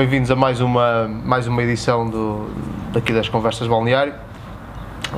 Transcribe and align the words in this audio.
bem-vindos 0.00 0.30
a 0.30 0.34
mais 0.34 0.62
uma, 0.62 1.06
mais 1.06 1.46
uma 1.46 1.62
edição 1.62 2.08
do, 2.08 2.48
daqui 2.90 3.12
das 3.12 3.28
Conversas 3.28 3.68
Balneário. 3.68 4.14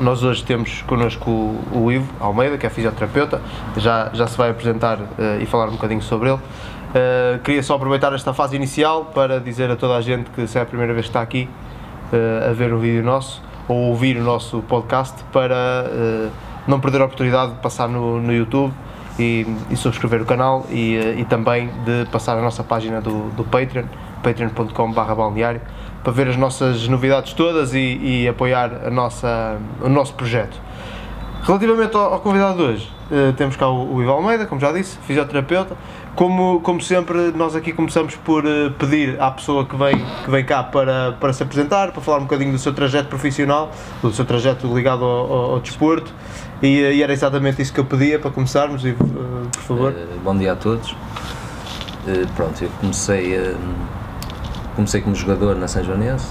Nós 0.01 0.25
hoje 0.25 0.43
temos 0.43 0.83
connosco 0.83 1.31
o, 1.31 1.85
o 1.85 1.93
Ivo 1.93 2.13
Almeida, 2.19 2.59
que 2.59 2.67
é 2.67 2.69
fisioterapeuta, 2.69 3.41
já, 3.77 4.11
já 4.13 4.27
se 4.27 4.37
vai 4.37 4.51
apresentar 4.51 4.99
uh, 4.99 5.41
e 5.41 5.47
falar 5.47 5.69
um 5.69 5.75
bocadinho 5.75 6.03
sobre 6.03 6.31
ele. 6.31 6.39
Uh, 6.39 7.39
queria 7.45 7.63
só 7.63 7.77
aproveitar 7.77 8.13
esta 8.13 8.35
fase 8.35 8.57
inicial 8.57 9.05
para 9.05 9.39
dizer 9.39 9.71
a 9.71 9.77
toda 9.77 9.95
a 9.95 10.01
gente 10.01 10.29
que 10.31 10.49
se 10.49 10.59
é 10.59 10.63
a 10.63 10.67
primeira 10.67 10.93
vez 10.93 11.07
que 11.07 11.11
está 11.11 11.23
aqui 11.23 11.49
uh, 12.12 12.51
a 12.51 12.53
ver 12.53 12.73
o 12.73 12.79
vídeo 12.81 13.05
nosso 13.05 13.41
ou 13.69 13.91
ouvir 13.91 14.17
o 14.17 14.25
nosso 14.25 14.62
podcast 14.62 15.23
para 15.33 15.87
não 16.67 16.81
perder 16.81 17.03
a 17.03 17.05
oportunidade 17.05 17.53
de 17.53 17.61
passar 17.61 17.89
no, 17.89 18.21
no 18.21 18.33
YouTube 18.35 18.75
e, 19.17 19.47
e 19.71 19.77
subscrever 19.77 20.23
o 20.23 20.27
canal 20.27 20.67
e, 20.71 20.97
e, 21.19 21.25
também 21.25 21.71
de 21.84 22.05
passar 22.11 22.37
a 22.37 22.43
nossa 22.43 22.65
página 22.65 23.01
do, 23.01 23.31
do 23.37 23.45
Patreon, 23.45 23.84
patreon.com.br 24.23 25.15
balneário, 25.15 25.61
para 26.03 26.12
ver 26.12 26.28
as 26.28 26.37
nossas 26.37 26.87
novidades 26.89 27.33
todas 27.33 27.75
e, 27.75 27.78
e, 27.78 28.28
apoiar 28.28 28.87
a 28.87 28.91
nossa, 28.91 29.59
o 29.81 29.89
nosso 29.89 30.15
projeto. 30.15 30.61
Relativamente 31.42 31.97
ao, 31.97 32.15
ao 32.15 32.20
convidado 32.20 32.56
de 32.56 32.62
hoje, 32.62 32.93
uh, 33.11 33.33
temos 33.33 33.56
cá 33.56 33.69
o, 33.69 33.97
o 33.97 34.03
Ivo 34.03 34.12
Almeida, 34.12 34.47
como 34.47 34.61
já 34.61 34.70
disse, 34.73 34.97
fisioterapeuta. 34.98 35.77
Como, 36.15 36.61
como 36.61 36.81
sempre, 36.81 37.33
nós 37.34 37.56
aqui 37.56 37.73
começamos 37.73 38.15
por 38.17 38.45
uh, 38.45 38.70
pedir 38.78 39.20
à 39.20 39.31
pessoa 39.31 39.65
que 39.65 39.75
vem, 39.75 39.97
que 40.25 40.31
vem 40.31 40.45
cá 40.45 40.62
para, 40.62 41.12
para 41.19 41.33
se 41.33 41.43
apresentar, 41.43 41.91
para 41.91 42.00
falar 42.00 42.19
um 42.19 42.23
bocadinho 42.23 42.53
do 42.53 42.59
seu 42.59 42.73
trajeto 42.73 43.09
profissional, 43.09 43.73
do 44.00 44.12
seu 44.12 44.25
trajeto 44.25 44.73
ligado 44.73 45.05
ao, 45.05 45.33
ao, 45.33 45.50
ao 45.53 45.61
desporto 45.61 46.12
e, 46.62 46.78
e, 46.78 47.03
era 47.03 47.12
exatamente 47.12 47.61
isso 47.61 47.73
que 47.73 47.81
eu 47.81 47.84
pedia 47.84 48.20
para 48.20 48.31
começarmos, 48.31 48.84
e, 48.84 48.91
uh, 48.91 48.97
por 49.50 49.62
favor. 49.62 49.95
Bom 50.23 50.37
dia 50.37 50.53
a 50.53 50.56
todos. 50.56 50.95
Pronto, 52.37 52.62
eu 52.62 52.70
comecei, 52.81 53.37
comecei 54.75 55.01
como 55.01 55.15
jogador 55.15 55.56
na 55.56 55.69
São 55.69 55.83
Joanense, 55.83 56.28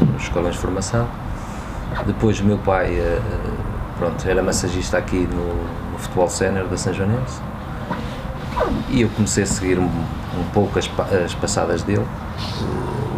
nos 0.00 0.22
escolas 0.22 0.54
de 0.54 0.60
formação. 0.60 1.06
Depois 2.06 2.40
o 2.40 2.44
meu 2.44 2.58
pai 2.58 2.98
pronto, 3.98 4.28
era 4.28 4.42
massagista 4.42 4.98
aqui 4.98 5.28
no, 5.30 5.92
no 5.92 5.98
futebol 5.98 6.28
sénior 6.28 6.66
da 6.66 6.76
São 6.76 6.92
Joanense. 6.92 7.40
E 8.88 9.02
eu 9.02 9.08
comecei 9.10 9.44
a 9.44 9.46
seguir 9.46 9.78
um, 9.78 9.84
um 9.84 10.44
pouco 10.52 10.78
as, 10.78 10.90
as, 11.24 11.34
passadas 11.34 11.82
dele, 11.82 12.06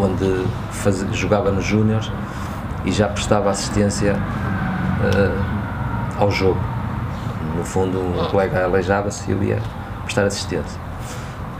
onde 0.01 0.45
faz, 0.71 1.05
jogava 1.13 1.51
nos 1.51 1.65
Júniors 1.65 2.11
e 2.85 2.93
já 2.93 3.09
prestava 3.09 3.51
assistência 3.51 4.17
ao 6.19 6.31
jogo. 6.31 6.61
No 7.57 7.65
fundo, 7.65 7.99
um 7.99 8.29
colega 8.31 8.65
aleijava-se 8.65 9.31
e 9.31 9.33
eu 9.33 9.43
ia 9.43 9.63
prestar 10.05 10.25
assistência. 10.25 10.81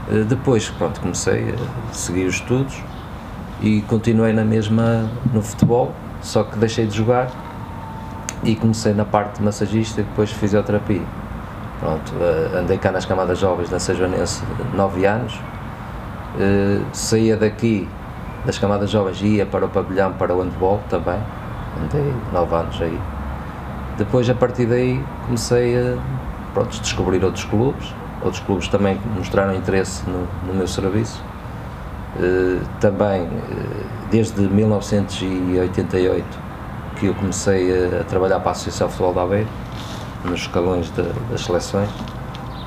Eh, 0.09 0.23
depois, 0.23 0.69
pronto, 0.69 1.01
comecei 1.01 1.53
a 1.53 1.93
seguir 1.93 2.25
os 2.25 2.35
estudos 2.35 2.81
e 3.61 3.81
continuei 3.81 4.33
na 4.33 4.43
mesma 4.43 5.09
no 5.33 5.41
futebol, 5.41 5.91
só 6.21 6.43
que 6.43 6.57
deixei 6.57 6.85
de 6.85 6.95
jogar 6.95 7.29
e 8.43 8.55
comecei 8.55 8.93
na 8.93 9.05
parte 9.05 9.37
de 9.37 9.43
massagista 9.43 10.01
e 10.01 10.03
depois 10.03 10.31
fisioterapia. 10.31 11.01
Pronto, 11.79 12.13
eh, 12.19 12.59
andei 12.59 12.77
cá 12.77 12.91
nas 12.91 13.05
camadas 13.05 13.39
jovens 13.39 13.69
da 13.69 13.79
Sejoanense 13.79 14.43
9 14.73 15.05
anos, 15.05 15.39
eh, 16.39 16.81
saía 16.93 17.37
daqui 17.37 17.87
das 18.45 18.57
camadas 18.57 18.89
jovens 18.89 19.21
e 19.21 19.37
ia 19.37 19.45
para 19.45 19.65
o 19.65 19.69
pavilhão 19.69 20.13
para 20.13 20.33
o 20.33 20.41
handball 20.41 20.79
também, 20.89 21.19
andei 21.83 22.13
9 22.33 22.55
anos 22.55 22.81
aí. 22.81 22.99
Depois, 23.97 24.29
a 24.29 24.35
partir 24.35 24.67
daí, 24.67 25.03
comecei 25.25 25.75
a 25.75 25.97
pronto, 26.53 26.79
descobrir 26.81 27.23
outros 27.23 27.45
clubes. 27.45 27.93
Outros 28.21 28.41
clubes 28.43 28.67
também 28.67 28.99
mostraram 29.15 29.55
interesse 29.55 30.03
no, 30.09 30.27
no 30.47 30.53
meu 30.53 30.67
serviço. 30.67 31.23
Uh, 32.15 32.61
também, 32.79 33.23
uh, 33.23 33.29
desde 34.09 34.41
1988, 34.41 36.25
que 36.95 37.07
eu 37.07 37.13
comecei 37.13 37.99
a, 37.99 38.03
trabalhar 38.05 38.39
para 38.39 38.49
a 38.49 38.53
Associação 38.53 38.89
Futebol 38.89 39.13
da 39.13 39.21
Aveiro, 39.21 39.49
nos 40.23 40.41
escalões 40.41 40.89
de, 40.91 41.03
das 41.29 41.41
seleções. 41.41 41.89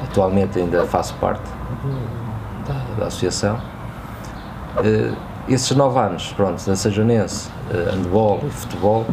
Atualmente 0.03 0.59
ainda 0.59 0.85
faço 0.87 1.15
parte 1.15 1.51
da, 2.67 2.75
da 2.99 3.07
associação. 3.07 3.57
Uh, 4.77 5.17
esses 5.49 5.75
nove 5.77 5.99
anos, 5.99 6.33
pronto, 6.35 6.65
da 6.65 6.77
Sejonense, 6.77 7.51
handball 7.73 8.41
e 8.47 8.51
futebol, 8.51 9.05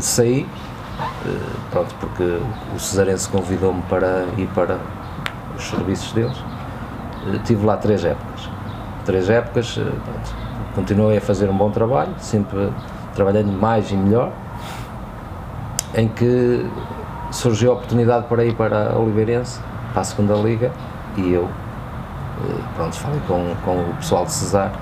saí 0.00 0.46
eh, 0.98 1.38
pronto, 1.70 1.94
porque 2.00 2.40
o 2.74 2.78
Cesarense 2.78 3.28
convidou-me 3.28 3.82
para 3.82 4.24
ir 4.36 4.48
para 4.48 4.78
os 5.56 5.64
serviços 5.64 6.12
deles. 6.12 6.36
Tive 7.44 7.64
lá 7.64 7.76
três 7.76 8.04
épocas. 8.04 8.48
Três 9.08 9.30
épocas, 9.30 9.72
pronto, 9.72 10.34
continuei 10.74 11.16
a 11.16 11.20
fazer 11.22 11.48
um 11.48 11.56
bom 11.56 11.70
trabalho, 11.70 12.10
sempre 12.18 12.70
trabalhando 13.14 13.50
mais 13.50 13.90
e 13.90 13.96
melhor, 13.96 14.30
em 15.94 16.06
que 16.08 16.68
surgiu 17.30 17.70
a 17.70 17.74
oportunidade 17.76 18.26
para 18.26 18.44
ir 18.44 18.54
para 18.54 18.92
a 18.92 18.98
Oliveirense, 18.98 19.60
para 19.94 20.02
a 20.02 20.04
segunda 20.04 20.34
Liga, 20.34 20.70
e 21.16 21.32
eu, 21.32 21.48
pronto, 22.76 22.96
falei 22.96 23.18
com, 23.26 23.54
com 23.64 23.76
o 23.80 23.94
pessoal 23.94 24.26
de 24.26 24.32
Cesar 24.32 24.72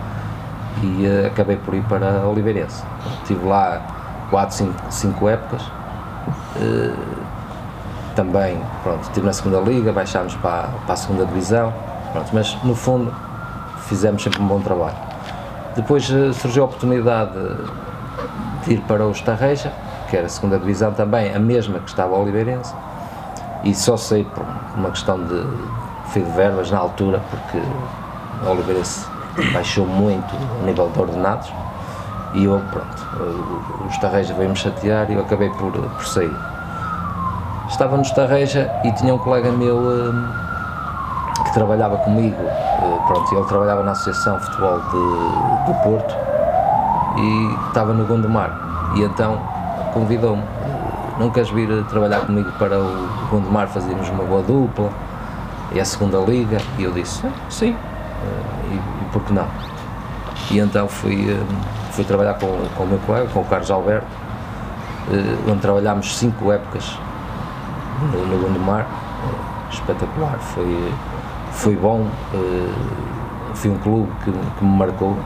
e 0.83 1.07
acabei 1.25 1.55
por 1.59 1.75
ir 1.75 1.85
para 1.85 2.23
a 2.23 2.27
Oliveirense. 2.27 2.83
Estive 3.23 3.47
lá 3.47 3.81
quatro, 4.29 4.75
cinco 4.91 5.29
épocas, 5.29 5.63
eh, 6.61 6.93
também, 8.17 8.61
pronto, 8.83 9.03
estive 9.03 9.25
na 9.25 9.33
segunda 9.33 9.61
liga, 9.61 9.93
baixámos 9.93 10.35
para, 10.35 10.67
para 10.85 10.95
a 10.95 10.97
segunda 10.97 11.25
divisão, 11.27 11.73
pronto, 12.13 12.31
mas 12.33 12.61
no 12.65 12.75
fundo 12.75 13.15
fizemos 13.87 14.23
sempre 14.23 14.41
um 14.43 14.47
bom 14.47 14.61
trabalho. 14.61 14.97
Depois 15.75 16.09
uh, 16.11 16.33
surgiu 16.33 16.63
a 16.63 16.67
oportunidade 16.67 17.33
de 18.65 18.75
ir 18.75 18.81
para 18.83 19.07
o 19.07 19.11
Estarreja, 19.11 19.73
que 20.09 20.17
era 20.17 20.27
a 20.27 20.29
segunda 20.29 20.59
divisão 20.59 20.93
também, 20.93 21.35
a 21.35 21.39
mesma 21.39 21.79
que 21.79 21.89
estava 21.89 22.15
a 22.15 22.19
Oliveirense, 22.19 22.75
e 23.65 23.75
só 23.75 23.97
sei 23.97 24.25
por 24.25 24.45
uma 24.77 24.91
questão 24.91 25.19
de 25.25 25.45
fio 26.13 26.25
de 26.25 26.31
verbas 26.33 26.71
na 26.71 26.79
altura, 26.79 27.21
porque 27.31 27.59
a 28.45 28.51
Oliveirense 28.51 29.07
baixou 29.53 29.87
muito 29.87 30.35
o 30.63 30.65
nível 30.65 30.89
de 30.91 31.01
ordenados, 31.01 31.53
e 32.35 32.45
eu, 32.45 32.61
pronto, 32.71 33.85
o 33.85 33.89
Estarreja 33.89 34.35
veio-me 34.35 34.57
chatear 34.57 35.11
e 35.11 35.15
eu 35.15 35.21
acabei 35.21 35.49
por, 35.51 35.73
por 35.73 36.07
sair. 36.07 36.35
Estava 37.69 37.97
no 37.97 38.03
Estarreja 38.03 38.71
e 38.85 38.93
tinha 38.93 39.15
um 39.15 39.19
colega 39.19 39.51
meu 39.51 39.77
hum, 39.79 40.46
que 41.43 41.53
trabalhava 41.53 41.97
comigo, 41.99 42.43
uh, 42.43 43.07
pronto, 43.07 43.35
ele 43.35 43.45
trabalhava 43.47 43.83
na 43.83 43.93
Associação 43.93 44.39
Futebol 44.41 44.81
de, 44.81 45.67
do 45.67 45.83
Porto 45.83 46.15
e 47.17 47.69
estava 47.69 47.93
no 47.93 48.05
Gondomar. 48.05 48.51
E 48.95 49.03
então 49.03 49.41
convidou-me, 49.93 50.43
não 51.19 51.31
queres 51.31 51.51
vir 51.51 51.85
trabalhar 51.87 52.21
comigo 52.21 52.51
para 52.59 52.79
o 52.79 53.09
Gondomar, 53.31 53.69
fazíamos 53.69 54.09
uma 54.09 54.25
boa 54.25 54.43
dupla, 54.43 54.91
e 55.73 55.81
a 55.81 55.85
segunda 55.85 56.19
liga, 56.19 56.59
e 56.79 56.85
eu 56.85 56.93
disse, 56.93 57.27
sim, 57.51 57.73
uh, 57.73 57.77
e, 58.71 58.75
e 58.75 59.09
por 59.13 59.23
que 59.23 59.33
não? 59.33 59.47
E 60.51 60.59
então 60.59 60.87
fui, 60.87 61.37
fui 61.91 62.05
trabalhar 62.05 62.35
com, 62.35 62.47
com 62.77 62.85
o 62.85 62.87
meu 62.87 62.99
colega, 63.01 63.27
com 63.33 63.41
o 63.41 63.45
Carlos 63.45 63.71
Alberto, 63.71 64.07
onde 65.49 65.61
trabalhámos 65.61 66.17
cinco 66.17 66.53
épocas 66.53 66.99
no, 68.13 68.27
no 68.27 68.43
Gondomar, 68.43 68.87
espetacular, 69.71 70.39
foi, 70.39 70.93
foi 71.57 71.77
bom, 71.77 72.07
uh, 72.35 73.55
foi 73.55 73.71
um 73.71 73.79
clube 73.79 74.11
que, 74.25 74.31
que 74.31 74.65
me 74.65 74.77
marcou, 74.77 75.17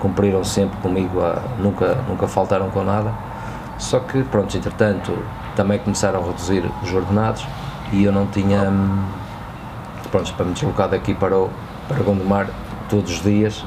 cumpriram 0.00 0.44
sempre 0.44 0.76
comigo, 0.78 1.20
a, 1.20 1.42
nunca, 1.58 1.98
nunca 2.08 2.26
faltaram 2.26 2.70
com 2.70 2.82
nada, 2.82 3.12
só 3.78 3.98
que 4.00 4.22
pronto, 4.24 4.56
entretanto 4.56 5.12
também 5.54 5.78
começaram 5.78 6.22
a 6.22 6.26
reduzir 6.26 6.64
os 6.82 6.92
ordenados 6.92 7.46
e 7.92 8.04
eu 8.04 8.12
não 8.12 8.26
tinha, 8.26 8.70
hum, 8.70 9.04
pronto, 10.10 10.32
para 10.34 10.46
me 10.46 10.52
deslocar 10.52 10.88
daqui 10.88 11.14
para 11.14 11.36
o 11.36 11.50
para 11.88 12.02
Gondomar 12.02 12.48
todos 12.88 13.12
os 13.12 13.22
dias 13.22 13.64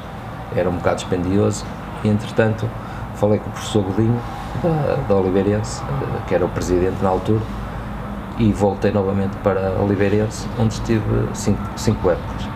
era 0.54 0.68
um 0.68 0.76
bocado 0.76 0.96
dispendioso. 0.96 1.64
E, 2.02 2.08
entretanto, 2.08 2.68
falei 3.14 3.38
com 3.38 3.48
o 3.50 3.52
professor 3.52 3.82
Godinho, 3.82 4.20
da, 4.62 4.96
da 5.08 5.14
Oliveirense, 5.14 5.82
eh, 5.82 6.20
que 6.26 6.34
era 6.34 6.44
o 6.44 6.48
presidente 6.48 7.02
na 7.02 7.08
altura, 7.08 7.40
e 8.40 8.52
voltei 8.52 8.90
novamente 8.90 9.36
para 9.44 9.76
Oliveirense, 9.78 10.48
onde 10.58 10.72
estive 10.72 11.28
cinco, 11.34 12.10
épocas. 12.10 12.48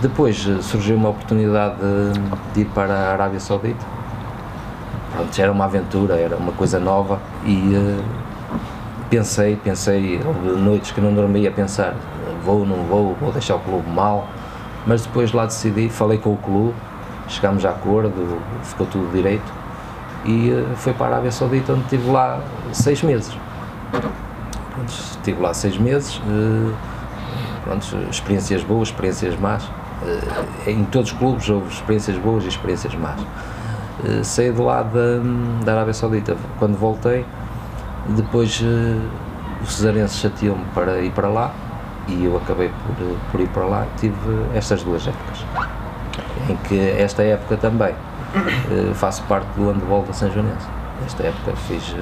Depois 0.00 0.48
eh, 0.48 0.62
surgiu 0.62 0.96
uma 0.96 1.10
oportunidade 1.10 1.76
de, 1.76 2.54
de 2.54 2.60
ir 2.62 2.64
para 2.74 2.94
a 2.94 3.12
Arábia 3.12 3.38
Saudita. 3.38 3.84
Pronto, 5.12 5.38
era 5.38 5.52
uma 5.52 5.66
aventura, 5.66 6.14
era 6.16 6.36
uma 6.36 6.52
coisa 6.52 6.80
nova 6.80 7.20
e 7.44 7.54
uh, 7.54 8.02
pensei, 9.10 9.56
pensei, 9.56 10.20
houve 10.24 10.58
noites 10.58 10.92
que 10.92 11.00
não 11.02 11.12
dormia 11.12 11.50
a 11.50 11.52
pensar, 11.52 11.94
vou, 12.42 12.64
não 12.64 12.84
vou, 12.84 13.14
vou 13.20 13.30
deixar 13.30 13.56
o 13.56 13.58
clube 13.58 13.90
mal, 13.90 14.26
mas 14.86 15.02
depois 15.02 15.32
lá 15.32 15.44
decidi, 15.44 15.90
falei 15.90 16.16
com 16.16 16.32
o 16.32 16.36
clube 16.36 16.74
chegámos 17.28 17.64
a 17.64 17.70
acordo, 17.70 18.40
ficou 18.62 18.86
tudo 18.86 19.12
direito 19.12 19.52
e 20.24 20.50
uh, 20.50 20.76
foi 20.76 20.92
para 20.94 21.06
a 21.06 21.08
Arábia 21.10 21.30
Saudita 21.30 21.72
onde 21.72 21.82
estive 21.82 22.10
lá 22.10 22.40
seis 22.72 23.02
meses. 23.02 23.36
Pronto, 24.80 24.92
estive 24.92 25.42
lá 25.42 25.52
seis 25.52 25.76
meses, 25.76 26.16
uh, 26.16 26.74
pronto, 27.64 27.84
experiências 28.10 28.62
boas, 28.62 28.88
experiências 28.88 29.38
más. 29.38 29.64
Uh, 29.64 30.70
em 30.70 30.84
todos 30.84 31.12
os 31.12 31.18
clubes 31.18 31.50
houve 31.50 31.68
experiências 31.68 32.16
boas 32.16 32.44
e 32.44 32.48
experiências 32.48 32.94
más. 32.94 33.20
Uh, 33.20 34.24
saí 34.24 34.50
de 34.50 34.60
lá 34.60 34.82
da, 34.82 35.18
da 35.64 35.72
Arábia 35.72 35.92
Saudita. 35.92 36.34
Quando 36.58 36.78
voltei, 36.78 37.26
depois 38.08 38.58
uh, 38.62 39.62
o 39.62 39.66
Cesarense 39.66 40.16
chateou-me 40.16 40.64
para 40.74 40.98
ir 41.00 41.10
para 41.10 41.28
lá 41.28 41.52
e 42.08 42.24
eu 42.24 42.38
acabei 42.38 42.70
por, 42.70 43.18
por 43.30 43.40
ir 43.40 43.48
para 43.48 43.66
lá. 43.66 43.86
Tive 43.98 44.16
estas 44.54 44.82
duas 44.82 45.06
épocas, 45.06 45.44
em 46.48 46.56
que 46.68 46.80
esta 46.98 47.22
época 47.22 47.58
também 47.58 47.94
faço 48.94 49.22
parte 49.24 49.46
do 49.56 49.70
handball 49.70 50.04
da 50.04 50.14
São 50.14 50.30
Joanense. 50.30 50.66
Esta 51.04 51.24
época 51.24 51.52
fiz 51.68 51.94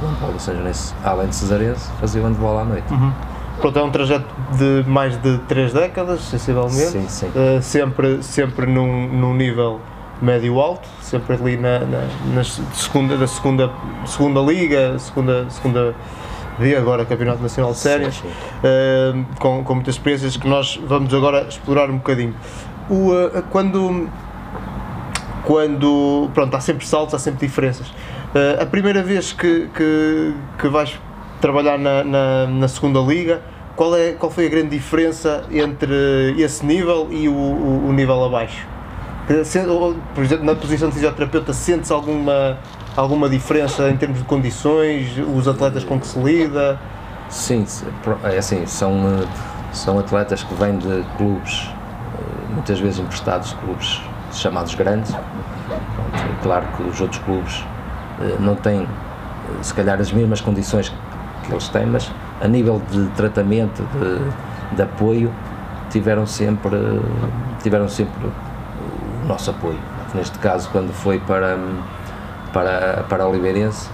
handball 0.00 0.38
São 0.38 0.54
Joanense, 0.54 0.94
além 1.04 1.28
de 1.28 1.34
Cesarense, 1.34 1.90
fazia 2.00 2.22
handball 2.22 2.58
à 2.58 2.64
noite. 2.64 2.92
Uhum. 2.92 3.12
Pronto, 3.60 3.78
é 3.78 3.82
um 3.82 3.90
trajeto 3.90 4.26
de 4.58 4.84
mais 4.86 5.16
de 5.22 5.38
três 5.48 5.72
décadas, 5.72 6.20
sensivelmente. 6.20 6.90
Sim, 6.90 7.08
sim. 7.08 7.28
Uh, 7.28 7.62
sempre, 7.62 8.22
sempre 8.22 8.66
num, 8.66 9.08
num 9.08 9.34
nível 9.34 9.80
médio-alto, 10.20 10.86
sempre 11.00 11.34
ali 11.34 11.56
na, 11.56 11.80
na, 11.80 12.06
na, 12.34 12.44
segunda, 12.44 13.16
da 13.16 13.26
segunda, 13.26 13.70
segunda 14.04 14.40
liga, 14.40 14.98
segunda, 14.98 15.46
segunda 15.50 15.94
B, 16.58 16.74
agora 16.76 17.04
Campeonato 17.04 17.42
Nacional 17.42 17.72
de 17.72 17.78
Séries, 17.78 18.18
uh, 18.18 19.24
com, 19.38 19.62
com 19.64 19.74
muitas 19.74 19.94
experiências 19.94 20.36
que 20.36 20.48
nós 20.48 20.80
vamos 20.86 21.12
agora 21.12 21.46
explorar 21.48 21.90
um 21.90 21.96
bocadinho. 21.96 22.34
O, 22.88 23.12
uh, 23.12 23.42
quando, 23.50 24.08
quando, 25.44 26.30
pronto, 26.34 26.54
há 26.54 26.60
sempre 26.60 26.86
saltos, 26.86 27.14
há 27.14 27.18
sempre 27.18 27.46
diferenças. 27.46 27.92
Uh, 28.36 28.62
a 28.62 28.66
primeira 28.66 29.02
vez 29.02 29.32
que, 29.32 29.66
que, 29.74 30.34
que 30.58 30.68
vais 30.68 31.00
trabalhar 31.40 31.78
na, 31.78 32.04
na, 32.04 32.46
na, 32.46 32.68
segunda 32.68 33.00
liga, 33.00 33.40
qual, 33.74 33.96
é, 33.96 34.12
qual 34.12 34.30
foi 34.30 34.44
a 34.44 34.48
grande 34.50 34.68
diferença 34.68 35.44
entre 35.50 36.34
esse 36.36 36.62
nível 36.66 37.08
e 37.10 37.30
o, 37.30 37.32
o, 37.32 37.88
o 37.88 37.92
nível 37.94 38.22
abaixo? 38.22 38.66
Por 39.26 40.22
exemplo, 40.22 40.44
na 40.44 40.54
posição 40.54 40.90
de 40.90 40.96
fisioterapeuta, 40.96 41.54
sentes 41.54 41.90
alguma, 41.90 42.58
alguma 42.94 43.26
diferença 43.26 43.88
em 43.88 43.96
termos 43.96 44.18
de 44.18 44.24
condições, 44.24 45.16
os 45.34 45.48
atletas 45.48 45.82
com 45.82 45.98
que 45.98 46.06
se 46.06 46.18
lida? 46.18 46.78
Sim, 47.30 47.64
é 48.22 48.36
assim, 48.36 48.66
são, 48.66 49.26
são 49.72 49.98
atletas 49.98 50.42
que 50.42 50.54
vêm 50.56 50.76
de 50.76 51.02
clubes, 51.16 51.70
eh, 52.18 52.52
muitas 52.52 52.78
vezes 52.78 52.98
emprestados, 52.98 53.54
clubes 53.54 54.02
chamados 54.30 54.74
grandes. 54.74 55.16
Claro 56.42 56.66
que 56.76 56.82
os 56.82 57.00
outros 57.00 57.20
clubes 57.22 57.64
eh, 57.64 57.75
não 58.40 58.54
têm, 58.54 58.82
eh, 58.82 59.62
se 59.62 59.74
calhar, 59.74 60.00
as 60.00 60.12
mesmas 60.12 60.40
condições 60.40 60.92
que 61.44 61.52
eles 61.52 61.68
têm, 61.68 61.86
mas 61.86 62.10
a 62.40 62.48
nível 62.48 62.80
de 62.90 63.06
tratamento, 63.10 63.82
de, 63.98 64.76
de 64.76 64.82
apoio, 64.82 65.32
tiveram 65.90 66.26
sempre, 66.26 66.76
tiveram 67.62 67.88
sempre 67.88 68.26
o 69.24 69.26
nosso 69.26 69.50
apoio. 69.50 69.78
Neste 70.14 70.38
caso, 70.38 70.68
quando 70.70 70.92
foi 70.92 71.18
para, 71.20 71.58
para, 72.52 73.04
para 73.08 73.26
Oliveirense, 73.26 73.88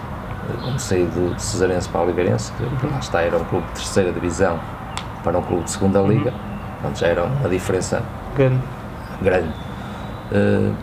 quando 0.62 0.78
saí 0.78 1.04
do 1.04 1.38
Cesarense 1.38 1.88
para 1.88 2.02
Oliveirense, 2.02 2.52
que 2.52 2.86
lá 2.86 2.98
está, 2.98 3.22
era 3.22 3.36
um 3.36 3.44
clube 3.44 3.66
de 3.68 3.72
terceira 3.74 4.12
divisão 4.12 4.58
para 5.22 5.38
um 5.38 5.42
clube 5.42 5.64
de 5.64 5.70
segunda 5.70 6.00
uhum. 6.00 6.08
liga, 6.08 6.32
onde 6.84 7.00
já 7.00 7.06
era 7.06 7.24
uma 7.24 7.48
diferença 7.48 8.02
grande. 8.36 8.62
grande. 9.20 9.48
Uh, 10.32 10.74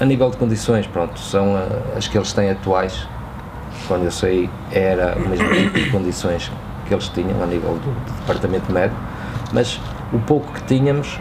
a 0.00 0.04
nível 0.04 0.30
de 0.30 0.36
condições, 0.36 0.86
pronto, 0.86 1.18
são 1.18 1.54
as 1.96 2.06
que 2.06 2.16
eles 2.16 2.32
têm 2.32 2.50
atuais, 2.50 3.06
quando 3.86 4.04
eu 4.04 4.10
saí 4.10 4.48
era 4.70 5.16
o 5.16 5.28
mesmo 5.28 5.48
tipo 5.48 5.78
de 5.78 5.90
condições 5.90 6.50
que 6.86 6.94
eles 6.94 7.08
tinham 7.08 7.42
a 7.42 7.46
nível 7.46 7.74
do, 7.74 7.90
do 7.90 8.20
departamento 8.20 8.72
médico, 8.72 9.00
mas 9.52 9.80
o 10.12 10.18
pouco 10.18 10.52
que 10.52 10.62
tínhamos, 10.64 11.18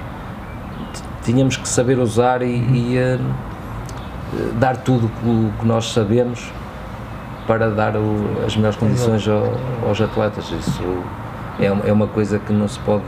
tínhamos 1.24 1.58
que 1.58 1.68
saber 1.68 2.00
usar 2.00 2.42
e, 2.42 2.56
e 2.56 2.98
uh, 2.98 4.54
dar 4.60 4.78
tudo 4.78 5.12
o 5.24 5.52
que 5.60 5.66
nós 5.66 5.92
sabemos 5.92 6.52
para 7.46 7.70
dar 7.70 7.96
o, 7.96 8.44
as 8.46 8.56
melhores 8.56 8.78
condições 8.78 9.28
ao, 9.28 9.54
aos 9.88 10.00
atletas. 10.00 10.46
Isso 10.52 11.04
é, 11.60 11.66
é 11.66 11.94
uma 11.94 12.08
coisa 12.08 12.40
que 12.40 12.52
não 12.54 12.68
se 12.68 12.80
pode. 12.80 13.04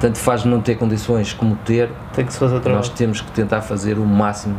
Tanto 0.00 0.18
faz 0.18 0.44
não 0.44 0.60
ter 0.60 0.76
condições 0.76 1.32
como 1.32 1.56
ter, 1.56 1.90
Tem 2.14 2.24
que 2.24 2.32
se 2.32 2.38
fazer 2.38 2.60
nós 2.68 2.88
temos 2.88 3.20
que 3.20 3.30
tentar 3.32 3.62
fazer 3.62 3.98
o 3.98 4.04
máximo 4.04 4.56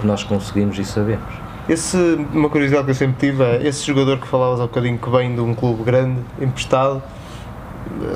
que 0.00 0.06
nós 0.06 0.22
conseguimos 0.22 0.78
e 0.78 0.84
sabemos. 0.84 1.32
Esse, 1.68 1.96
uma 2.32 2.50
curiosidade 2.50 2.84
que 2.84 2.90
eu 2.90 2.94
sempre 2.94 3.30
tive 3.30 3.42
é 3.42 3.66
esse 3.66 3.86
jogador 3.86 4.18
que 4.18 4.26
falavas 4.26 4.60
há 4.60 4.64
bocadinho 4.64 4.98
que 4.98 5.08
vem 5.08 5.34
de 5.34 5.40
um 5.40 5.54
clube 5.54 5.82
grande, 5.82 6.20
emprestado, 6.38 7.02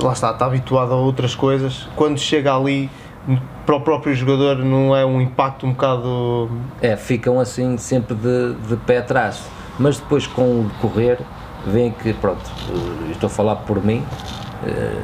lá 0.03 0.12
está, 0.12 0.31
está 0.33 0.47
habituado 0.47 0.93
a 0.93 0.97
outras 0.97 1.35
coisas, 1.35 1.89
quando 1.97 2.19
chega 2.19 2.55
ali 2.55 2.91
para 3.67 3.77
o 3.77 3.81
próprio 3.81 4.15
jogador 4.15 4.56
não 4.56 4.97
é 4.97 5.05
um 5.05 5.21
impacto 5.21 5.67
um 5.67 5.73
bocado. 5.73 6.50
É, 6.81 6.97
ficam 6.97 7.39
assim 7.39 7.77
sempre 7.77 8.15
de, 8.15 8.55
de 8.69 8.77
pé 8.77 8.99
atrás, 8.99 9.43
mas 9.79 9.99
depois 9.99 10.27
com 10.27 10.61
o 10.61 10.65
decorrer 10.65 11.19
vem 11.67 11.91
que, 11.91 12.12
pronto, 12.15 12.50
estou 13.11 13.27
a 13.27 13.31
falar 13.31 13.56
por 13.56 13.85
mim, 13.85 14.03
eh, 14.67 15.03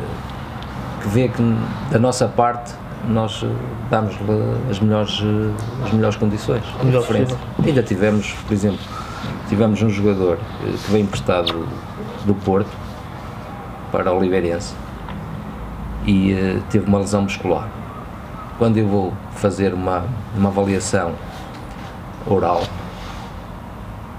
que 1.04 1.08
vê 1.10 1.28
que 1.28 1.42
da 1.90 1.98
nossa 1.98 2.26
parte 2.26 2.72
nós 3.06 3.42
eh, 3.44 3.48
damos-lhe 3.90 4.70
as 4.70 4.80
melhores, 4.80 5.20
eh, 5.22 5.84
as 5.84 5.92
melhores 5.92 6.16
condições. 6.16 6.62
Melhor 6.82 7.04
Ainda 7.62 7.82
tivemos, 7.82 8.32
por 8.46 8.54
exemplo, 8.54 8.80
tivemos 9.46 9.82
um 9.82 9.90
jogador 9.90 10.38
eh, 10.62 10.70
que 10.70 10.90
veio 10.90 11.04
emprestado 11.04 11.68
do 12.24 12.34
Porto 12.34 12.70
para 13.93 14.10
o 14.10 14.17
Oliveirense 14.17 14.74
e 16.06 16.32
uh, 16.32 16.62
teve 16.70 16.86
uma 16.86 16.98
lesão 16.98 17.22
muscular. 17.22 17.69
Quando 18.58 18.76
eu 18.76 18.88
vou 18.88 19.12
fazer 19.34 19.72
uma, 19.72 20.05
uma 20.34 20.48
avaliação 20.48 21.12
oral, 22.26 22.62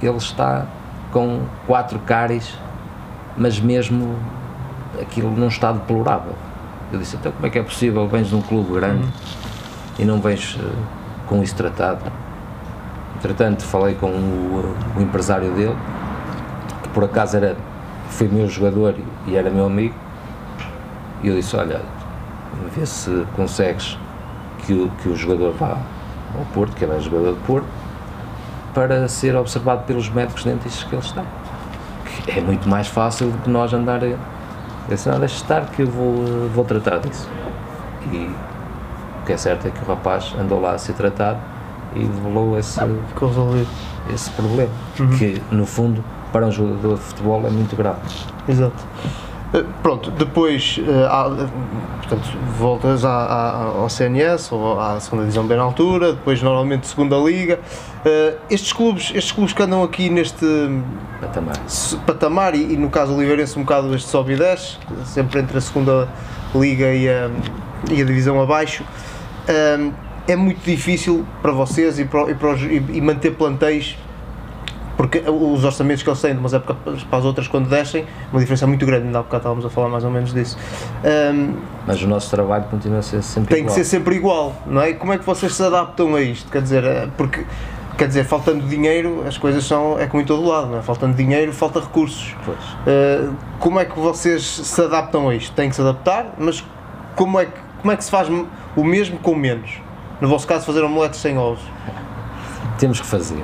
ele 0.02 0.18
está 0.18 0.66
com 1.12 1.42
quatro 1.68 2.00
cáries, 2.00 2.58
mas 3.36 3.60
mesmo 3.60 4.16
aquilo 5.02 5.32
num 5.32 5.48
estado 5.48 5.80
deplorável 5.80 6.36
eu 6.96 7.00
disse, 7.00 7.16
então 7.16 7.32
como 7.32 7.46
é 7.46 7.50
que 7.50 7.60
é 7.60 7.64
possível, 7.64 8.08
vens 8.08 8.28
de 8.28 8.36
um 8.36 8.42
clube 8.42 8.74
grande 8.74 9.04
uhum. 9.04 9.12
e 10.00 10.06
não 10.06 10.20
vens 10.20 10.56
uh, 10.56 10.72
com 11.28 11.44
isso 11.44 11.56
tratado? 11.56 12.12
Entretanto, 13.18 13.64
falei 13.64 13.96
com 13.96 14.08
o, 14.08 14.76
o, 14.98 15.02
empresário 15.02 15.52
dele, 15.52 15.76
que 16.84 16.90
por 16.90 17.04
acaso 17.04 17.38
era, 17.38 17.56
foi 18.10 18.28
meu 18.28 18.48
jogador 18.48 18.96
e 19.28 19.36
era 19.36 19.50
meu 19.50 19.66
amigo, 19.66 19.96
e 21.24 21.28
eu 21.28 21.36
disse, 21.36 21.56
olha, 21.56 21.82
vê 22.76 22.86
se 22.86 23.26
consegues 23.36 23.98
que 24.60 24.74
o, 24.74 24.90
que 25.02 25.10
o 25.10 25.16
jogador 25.16 25.54
vá 25.54 25.78
ao 26.38 26.46
Porto, 26.54 26.76
que 26.76 26.84
ele 26.84 26.96
é 26.96 27.00
jogador 27.00 27.34
de 27.34 27.40
Porto, 27.42 27.68
para 28.74 29.08
ser 29.08 29.36
observado 29.36 29.84
pelos 29.84 30.10
médicos 30.10 30.44
dentistas 30.44 30.84
que 30.84 30.96
ele 30.96 31.02
está. 31.02 31.24
Que 32.26 32.40
é 32.40 32.42
muito 32.42 32.68
mais 32.68 32.88
fácil 32.88 33.32
do 33.32 33.38
que 33.40 33.50
nós 33.50 33.74
andar 33.74 34.02
eu 34.88 34.96
disse, 34.96 35.10
não, 35.10 35.20
deixa 35.20 35.36
estar 35.36 35.66
que 35.68 35.82
eu 35.82 35.88
vou, 35.88 36.50
vou 36.54 36.64
tratar 36.64 37.00
disso. 37.00 37.28
E 38.12 38.30
o 39.22 39.26
que 39.26 39.34
é 39.34 39.38
certo 39.38 39.68
é 39.68 39.72
que 39.72 39.84
o 39.84 39.88
rapaz 39.88 40.34
andou 40.40 40.62
lá 40.62 40.74
a 40.74 40.78
ser 40.78 40.94
tratado 40.94 41.40
e 41.96 42.00
devolveu 42.00 42.60
esse, 42.60 42.80
Ficou 43.08 43.30
resolvido. 43.30 43.68
esse 44.14 44.30
problema, 44.32 44.72
uhum. 45.00 45.10
que 45.18 45.42
no 45.52 45.66
fundo 45.66 46.04
para 46.32 46.46
um 46.46 46.52
jogador 46.52 46.96
de 46.96 47.02
futebol 47.02 47.46
é 47.48 47.50
muito 47.50 47.76
grave. 47.76 48.00
Exato. 48.48 48.84
Eh, 49.54 49.64
pronto, 49.82 50.12
depois 50.12 50.80
há, 51.10 51.30
portanto, 51.98 52.38
voltas 52.58 53.04
ao 53.06 53.88
CNS 53.90 54.52
ou 54.52 54.80
à 54.80 55.00
segunda 55.00 55.24
divisão 55.24 55.46
bem 55.46 55.58
na 55.58 55.64
altura, 55.64 56.14
depois 56.14 56.42
normalmente 56.42 56.88
segunda 56.88 57.18
liga. 57.18 57.60
Uh, 58.06 58.38
estes 58.50 58.72
clubes, 58.72 59.12
estes 59.16 59.32
clubes 59.32 59.54
que 59.54 59.64
andam 59.64 59.82
aqui 59.82 60.10
neste 60.10 60.46
patamar, 61.20 61.56
patamar 62.06 62.56
e, 62.56 62.74
e, 62.74 62.78
no 62.78 62.90
caso 62.90 63.14
o 63.14 63.18
Oliveirense 63.18 63.58
um 63.58 63.64
bocado 63.64 63.96
este 63.96 64.08
sobe 64.10 64.34
e 64.34 64.36
desce, 64.36 64.78
sempre 65.06 65.40
entre 65.40 65.58
a 65.58 65.62
segunda 65.62 66.08
liga 66.54 66.94
e 66.94 67.10
a, 67.10 67.32
e 67.92 68.02
a 68.02 68.06
divisão 68.06 68.40
abaixo. 68.42 68.84
É 70.28 70.36
muito 70.36 70.64
difícil 70.64 71.26
para 71.42 71.52
vocês 71.52 72.00
e, 72.00 72.06
para, 72.06 72.32
e, 72.32 72.36
para 72.36 72.54
os, 72.54 72.62
e 72.62 73.02
manter 73.02 73.36
plantéis 73.36 73.96
porque 74.98 75.20
os 75.20 75.64
orçamentos 75.64 76.04
que 76.04 76.10
eles 76.10 76.22
têm 76.22 76.34
de 76.34 76.40
umas 76.40 76.54
épocas 76.54 77.04
para 77.04 77.20
as 77.20 77.26
outras 77.26 77.48
quando 77.48 77.70
descem, 77.70 78.06
uma 78.32 78.40
diferença 78.40 78.66
muito 78.66 78.86
grande, 78.86 79.08
ainda 79.08 79.20
há 79.20 79.24
bocado 79.24 79.42
estávamos 79.42 79.66
a 79.66 79.70
falar 79.70 79.90
mais 79.90 80.04
ou 80.04 80.12
menos 80.12 80.34
disso. 80.34 80.58
Um, 81.34 81.56
Mas 81.86 82.02
o 82.02 82.08
nosso 82.08 82.30
trabalho 82.30 82.66
continua 82.66 83.00
a 83.00 83.02
ser 83.02 83.22
sempre 83.22 83.56
tem 83.56 83.64
igual. 83.64 83.76
Tem 83.76 83.84
que 83.84 83.88
ser 83.88 83.96
sempre 83.96 84.16
igual, 84.16 84.54
não 84.66 84.82
é? 84.82 84.94
Como 84.94 85.14
é 85.14 85.18
que 85.18 85.26
vocês 85.26 85.54
se 85.54 85.64
adaptam 85.64 86.16
a 86.16 86.22
isto? 86.22 86.52
Quer 86.52 86.62
dizer, 86.62 86.84
é, 86.84 87.08
porque 87.18 87.46
quer 87.98 88.08
dizer, 88.08 88.26
faltando 88.26 88.66
dinheiro, 88.68 89.24
as 89.28 89.38
coisas 89.38 89.66
são, 89.66 90.00
é 90.00 90.06
como 90.08 90.22
em 90.22 90.26
todo 90.26 90.46
lado, 90.46 90.68
não 90.68 90.80
é? 90.80 90.82
Faltando 90.82 91.16
dinheiro, 91.16 91.52
falta 91.54 91.80
recursos. 91.80 92.36
Uh, 92.48 93.34
como 93.60 93.80
é 93.80 93.86
que 93.86 93.98
vocês 93.98 94.44
se 94.44 94.82
adaptam 94.82 95.30
a 95.30 95.36
isto? 95.36 95.54
Tem 95.54 95.70
que 95.70 95.76
se 95.76 95.82
adaptar, 95.82 96.34
mas 96.38 96.64
como 97.16 97.40
é 97.40 97.46
que, 97.46 97.60
como 97.82 97.92
é 97.92 97.98
que 97.98 98.04
se 98.04 98.12
faz 98.12 98.28
o 98.76 98.84
mesmo 98.84 99.18
com 99.20 99.36
menos? 99.36 99.72
No 100.20 100.28
vosso 100.28 100.48
caso, 100.48 100.66
fazer 100.66 100.84
omeletes 100.84 101.20
sem 101.20 101.38
ovos? 101.38 101.64
Temos 102.78 103.00
que 103.00 103.08
fazer. 103.08 103.44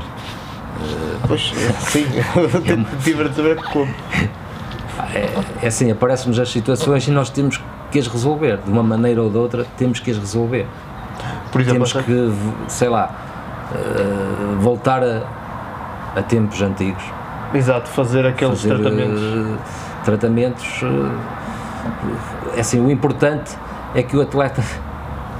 Pois, 1.27 1.51
sim, 1.79 2.05
a 3.25 3.33
saber 3.33 3.55
como. 3.63 3.93
É, 5.13 5.29
é 5.63 5.67
assim, 5.67 5.91
aparecem-nos 5.91 6.39
as 6.39 6.49
situações 6.49 7.07
e 7.07 7.11
nós 7.11 7.29
temos 7.29 7.61
que 7.91 7.99
as 7.99 8.07
resolver, 8.07 8.57
de 8.57 8.69
uma 8.69 8.83
maneira 8.83 9.21
ou 9.21 9.29
de 9.29 9.37
outra, 9.37 9.65
temos 9.77 9.99
que 9.99 10.11
as 10.11 10.17
resolver. 10.17 10.65
Por 11.51 11.61
exemplo, 11.61 11.85
temos 11.85 12.05
que, 12.05 12.33
sei 12.67 12.89
lá, 12.89 13.11
uh, 13.71 14.59
voltar 14.59 15.03
a, 15.03 15.23
a, 16.15 16.23
tempos 16.23 16.61
antigos. 16.61 17.03
Exato, 17.53 17.89
fazer 17.89 18.25
aqueles 18.25 18.61
fazer, 18.61 18.75
tratamentos. 18.75 19.21
Uh, 19.21 19.57
tratamentos. 20.05 20.81
Uh, 20.81 22.59
assim, 22.59 22.79
o 22.79 22.89
importante 22.89 23.57
é 23.93 24.01
que 24.01 24.15
o 24.15 24.21
atleta 24.21 24.63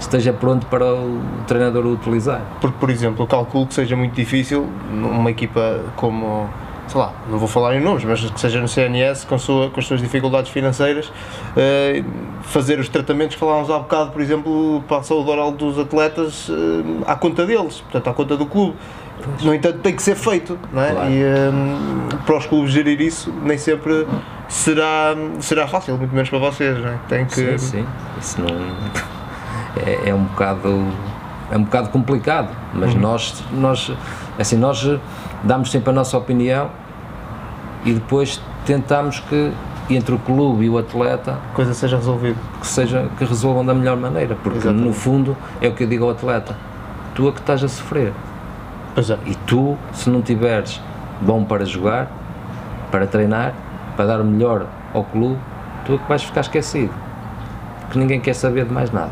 esteja 0.02 0.34
pronto 0.34 0.66
para 0.68 0.86
o 0.94 1.22
treinador 1.48 1.86
o 1.86 1.94
utilizar. 1.94 2.42
Porque, 2.60 2.78
por 2.80 2.90
exemplo, 2.90 3.24
eu 3.24 3.28
calculo 3.28 3.68
que 3.68 3.74
seja 3.74 3.96
muito 3.96 4.14
difícil 4.14 4.68
numa 4.92 5.32
equipa 5.32 5.80
como 5.96 6.50
sei 6.88 7.00
lá, 7.00 7.14
não 7.30 7.38
vou 7.38 7.48
falar 7.48 7.74
em 7.74 7.80
nomes, 7.80 8.04
mas 8.04 8.20
que 8.20 8.40
seja 8.40 8.60
no 8.60 8.68
CNS, 8.68 9.24
com, 9.24 9.40
sua, 9.40 9.70
com 9.70 9.80
as 9.80 9.88
suas 9.88 10.02
dificuldades 10.02 10.52
financeiras, 10.52 11.08
uh, 11.08 12.06
fazer 12.42 12.80
os 12.80 12.90
tratamentos 12.90 13.36
que 13.36 13.40
falávamos 13.40 13.70
há 13.70 13.80
bocado, 13.80 14.12
por 14.12 14.22
exemplo, 14.22 14.84
para 14.90 14.98
a 14.98 15.04
saúde 15.04 15.30
oral 15.30 15.54
dos 15.54 15.80
atletas, 15.80 16.50
uh, 16.50 16.54
à 17.08 17.16
conta 17.16 17.46
deles, 17.46 17.80
portanto, 17.80 18.10
à 18.10 18.14
conta 18.14 18.36
do 18.36 18.46
clube. 18.46 18.76
Pois. 19.24 19.44
No 19.44 19.54
entanto, 19.54 19.80
tem 19.80 19.96
que 19.96 20.04
ser 20.04 20.16
feito, 20.16 20.60
não 20.74 20.82
é? 20.82 20.92
Claro. 20.92 21.12
E 21.12 21.24
um, 21.24 22.08
eh, 22.12 22.18
para 22.26 22.38
os 22.38 22.46
clubes 22.48 22.72
gerir 22.74 23.00
isso, 23.00 23.32
nem 23.44 23.58
sempre 23.58 24.06
será, 24.50 25.16
será 25.40 25.68
fácil, 25.68 25.96
muito 25.98 26.14
menos 26.14 26.30
para 26.30 26.40
vocês, 26.40 26.78
não 26.78 26.90
é? 26.90 27.00
Tem 27.08 27.26
que... 27.26 27.36
Sim, 27.36 27.58
sim. 27.58 27.86
Isso 28.20 28.42
não... 28.42 29.21
É, 29.78 30.10
é 30.10 30.16
um 30.16 30.24
bocado 30.24 30.88
é 31.52 31.58
um 31.58 31.64
bocado 31.64 31.90
complicado, 31.90 32.50
mas 32.74 32.94
uhum. 32.94 33.02
nós, 33.02 33.44
nós, 33.52 33.92
assim, 34.40 34.56
nós 34.56 34.88
damos 35.44 35.70
sempre 35.70 35.90
a 35.90 35.94
nossa 35.94 36.18
opinião 36.18 36.70
e 37.84 37.92
depois 37.92 38.42
tentamos 38.66 39.20
que 39.20 39.52
entre 39.90 40.16
o 40.16 40.20
clube 40.20 40.66
e 40.66 40.70
o 40.70 40.78
atleta 40.78 41.38
coisa 41.54 41.74
seja 41.74 41.98
resolvida 41.98 42.38
que 42.60 42.68
seja 42.68 43.10
que 43.18 43.26
resolvam 43.26 43.66
da 43.66 43.74
melhor 43.74 43.98
maneira 43.98 44.38
porque 44.42 44.60
Exatamente. 44.60 44.88
no 44.88 44.94
fundo 44.94 45.36
é 45.60 45.68
o 45.68 45.74
que 45.74 45.84
eu 45.84 45.88
digo 45.88 46.06
ao 46.06 46.12
atleta 46.12 46.56
tu 47.16 47.28
é 47.28 47.32
que 47.32 47.40
estás 47.40 47.64
a 47.64 47.68
sofrer 47.68 48.14
é. 48.96 49.30
e 49.30 49.36
tu 49.36 49.78
se 49.92 50.10
não 50.10 50.22
tiveres 50.22 50.80
bom 51.20 51.44
para 51.44 51.66
jogar 51.66 52.10
para 52.92 53.08
treinar 53.08 53.54
para 53.98 54.06
dar 54.06 54.22
o 54.22 54.24
melhor 54.24 54.68
ao 54.94 55.04
clube 55.04 55.38
tu 55.86 55.96
é 55.96 55.98
que 55.98 56.08
vais 56.08 56.24
ficar 56.24 56.42
esquecido 56.42 56.94
porque 57.82 58.00
ninguém 58.00 58.22
quer 58.22 58.36
saber 58.36 58.66
de 58.66 58.74
mais 58.74 58.92
nada 58.92 59.12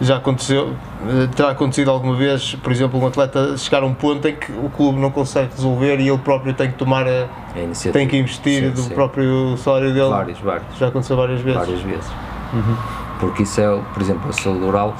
já 0.00 0.16
aconteceu, 0.16 0.74
eh, 1.06 1.28
terá 1.34 1.50
acontecido 1.50 1.90
alguma 1.90 2.14
vez, 2.14 2.54
por 2.56 2.70
exemplo, 2.70 3.00
um 3.00 3.06
atleta 3.06 3.56
chegar 3.56 3.82
a 3.82 3.86
um 3.86 3.94
ponto 3.94 4.26
em 4.28 4.36
que 4.36 4.52
o 4.52 4.68
clube 4.68 4.98
não 4.98 5.10
consegue 5.10 5.52
resolver 5.54 5.98
e 6.00 6.08
ele 6.08 6.18
próprio 6.18 6.52
tem 6.52 6.70
que 6.70 6.76
tomar 6.76 7.06
a, 7.06 7.24
a 7.24 7.92
tem 7.92 8.06
que 8.06 8.16
investir 8.16 8.64
sim, 8.64 8.70
do 8.70 8.82
sim. 8.82 8.94
próprio 8.94 9.56
salário 9.56 9.94
dele? 9.94 10.10
Vários, 10.10 10.38
vários. 10.40 10.76
Já 10.78 10.88
aconteceu 10.88 11.16
várias 11.16 11.40
vezes? 11.40 11.58
Várias 11.58 11.80
vezes. 11.80 12.10
Uhum. 12.52 12.76
Porque 13.20 13.42
isso 13.44 13.60
é, 13.60 13.80
por 13.94 14.02
exemplo, 14.02 14.28
a 14.28 14.32
saúde 14.32 14.64
oral, 14.64 14.94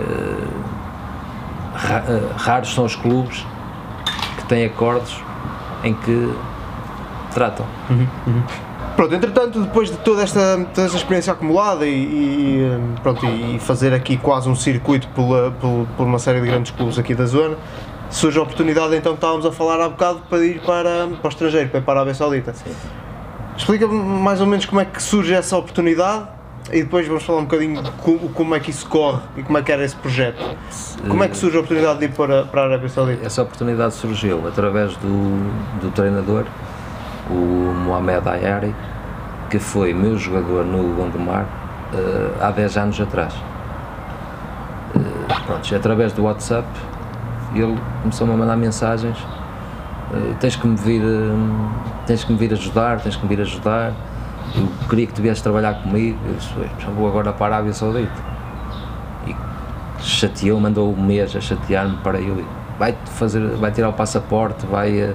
uh, 0.00 0.78
raros 2.36 2.72
são 2.72 2.84
os 2.84 2.94
clubes 2.94 3.44
que 4.36 4.44
têm 4.44 4.64
acordos 4.64 5.20
em 5.82 5.94
que 5.94 6.32
tratam. 7.34 7.66
Uhum. 7.90 8.06
Uhum. 8.26 8.42
Pronto, 8.98 9.14
entretanto, 9.14 9.60
depois 9.60 9.92
de 9.92 9.96
toda 9.98 10.24
esta, 10.24 10.56
toda 10.74 10.86
esta 10.86 10.96
experiência 10.96 11.32
acumulada 11.32 11.86
e, 11.86 11.92
e, 12.02 12.80
pronto, 13.00 13.24
e 13.24 13.56
fazer 13.60 13.94
aqui 13.94 14.16
quase 14.16 14.48
um 14.48 14.56
circuito 14.56 15.06
por, 15.14 15.52
por, 15.52 15.86
por, 15.96 16.04
uma 16.04 16.18
série 16.18 16.40
de 16.40 16.48
grandes 16.48 16.72
clubes 16.72 16.98
aqui 16.98 17.14
da 17.14 17.24
zona, 17.24 17.56
surge 18.10 18.40
a 18.40 18.42
oportunidade, 18.42 18.96
então 18.96 19.12
que 19.12 19.18
estávamos 19.18 19.46
a 19.46 19.52
falar 19.52 19.80
há 19.80 19.88
bocado, 19.88 20.22
para 20.28 20.44
ir 20.44 20.60
para, 20.62 21.06
para 21.06 21.26
o 21.26 21.28
estrangeiro, 21.28 21.68
para 21.68 21.78
ir 21.78 21.82
para 21.84 21.92
a 21.92 21.96
Arábia 21.98 22.14
Saudita. 22.14 22.52
Explica-me 23.56 23.94
mais 23.94 24.40
ou 24.40 24.48
menos 24.48 24.66
como 24.66 24.80
é 24.80 24.84
que 24.84 25.00
surge 25.00 25.32
essa 25.32 25.56
oportunidade 25.56 26.26
e 26.72 26.82
depois 26.82 27.06
vamos 27.06 27.22
falar 27.22 27.38
um 27.38 27.44
bocadinho 27.44 27.80
como, 27.98 28.28
como 28.30 28.56
é 28.56 28.58
que 28.58 28.70
isso 28.70 28.88
corre 28.88 29.22
e 29.36 29.44
como 29.44 29.58
é 29.58 29.62
que 29.62 29.70
era 29.70 29.84
esse 29.84 29.94
projeto. 29.94 30.44
Como 31.06 31.22
é 31.22 31.28
que 31.28 31.36
surge 31.36 31.56
a 31.56 31.60
oportunidade 31.60 32.00
de 32.00 32.06
ir 32.06 32.14
para, 32.14 32.46
para 32.46 32.62
a 32.62 32.64
Arábia 32.64 32.88
Saudita? 32.88 33.24
Essa 33.24 33.42
oportunidade 33.42 33.94
surgiu 33.94 34.48
através 34.48 34.96
do, 34.96 35.80
do 35.80 35.92
treinador 35.92 36.46
o 37.30 37.74
Mohamed 37.74 38.28
Ayari, 38.28 38.74
que 39.50 39.58
foi 39.58 39.92
meu 39.94 40.16
jogador 40.16 40.64
no 40.64 40.94
Gondomar 40.94 41.44
uh, 41.92 42.42
há 42.42 42.50
10 42.50 42.76
anos 42.76 43.00
atrás. 43.00 43.34
Uh, 44.94 45.44
pronto, 45.46 45.74
através 45.74 46.12
do 46.12 46.24
WhatsApp, 46.24 46.66
ele 47.54 47.78
começou-me 48.02 48.32
a 48.32 48.36
mandar 48.36 48.56
mensagens. 48.56 49.18
Uh, 50.10 50.34
tens 50.40 50.56
que 50.56 50.66
me 50.66 50.76
vir, 50.76 51.02
uh, 51.02 51.70
tens 52.06 52.24
que 52.24 52.32
me 52.32 52.38
vir 52.38 52.52
ajudar, 52.52 53.00
tens 53.00 53.16
que 53.16 53.22
me 53.22 53.28
vir 53.34 53.42
ajudar. 53.42 53.92
Eu 54.54 54.88
queria 54.88 55.06
que 55.06 55.12
tu 55.12 55.22
viesses 55.22 55.42
trabalhar 55.42 55.74
comigo. 55.82 56.18
Eu 56.26 56.34
disse, 56.34 56.54
vou 56.96 57.08
agora 57.08 57.32
para 57.32 57.54
a 57.54 57.58
Arábia 57.58 57.72
Saudita. 57.72 58.10
E 59.26 59.36
chateou, 60.00 60.58
mandou 60.58 60.92
um 60.92 61.02
mês 61.02 61.34
a 61.36 61.40
chatear-me 61.40 61.96
para 61.98 62.18
eu. 62.18 62.42
Vai 62.78 62.96
fazer, 63.04 63.40
vai 63.56 63.70
tirar 63.70 63.90
o 63.90 63.92
passaporte, 63.92 64.64
vai 64.66 65.14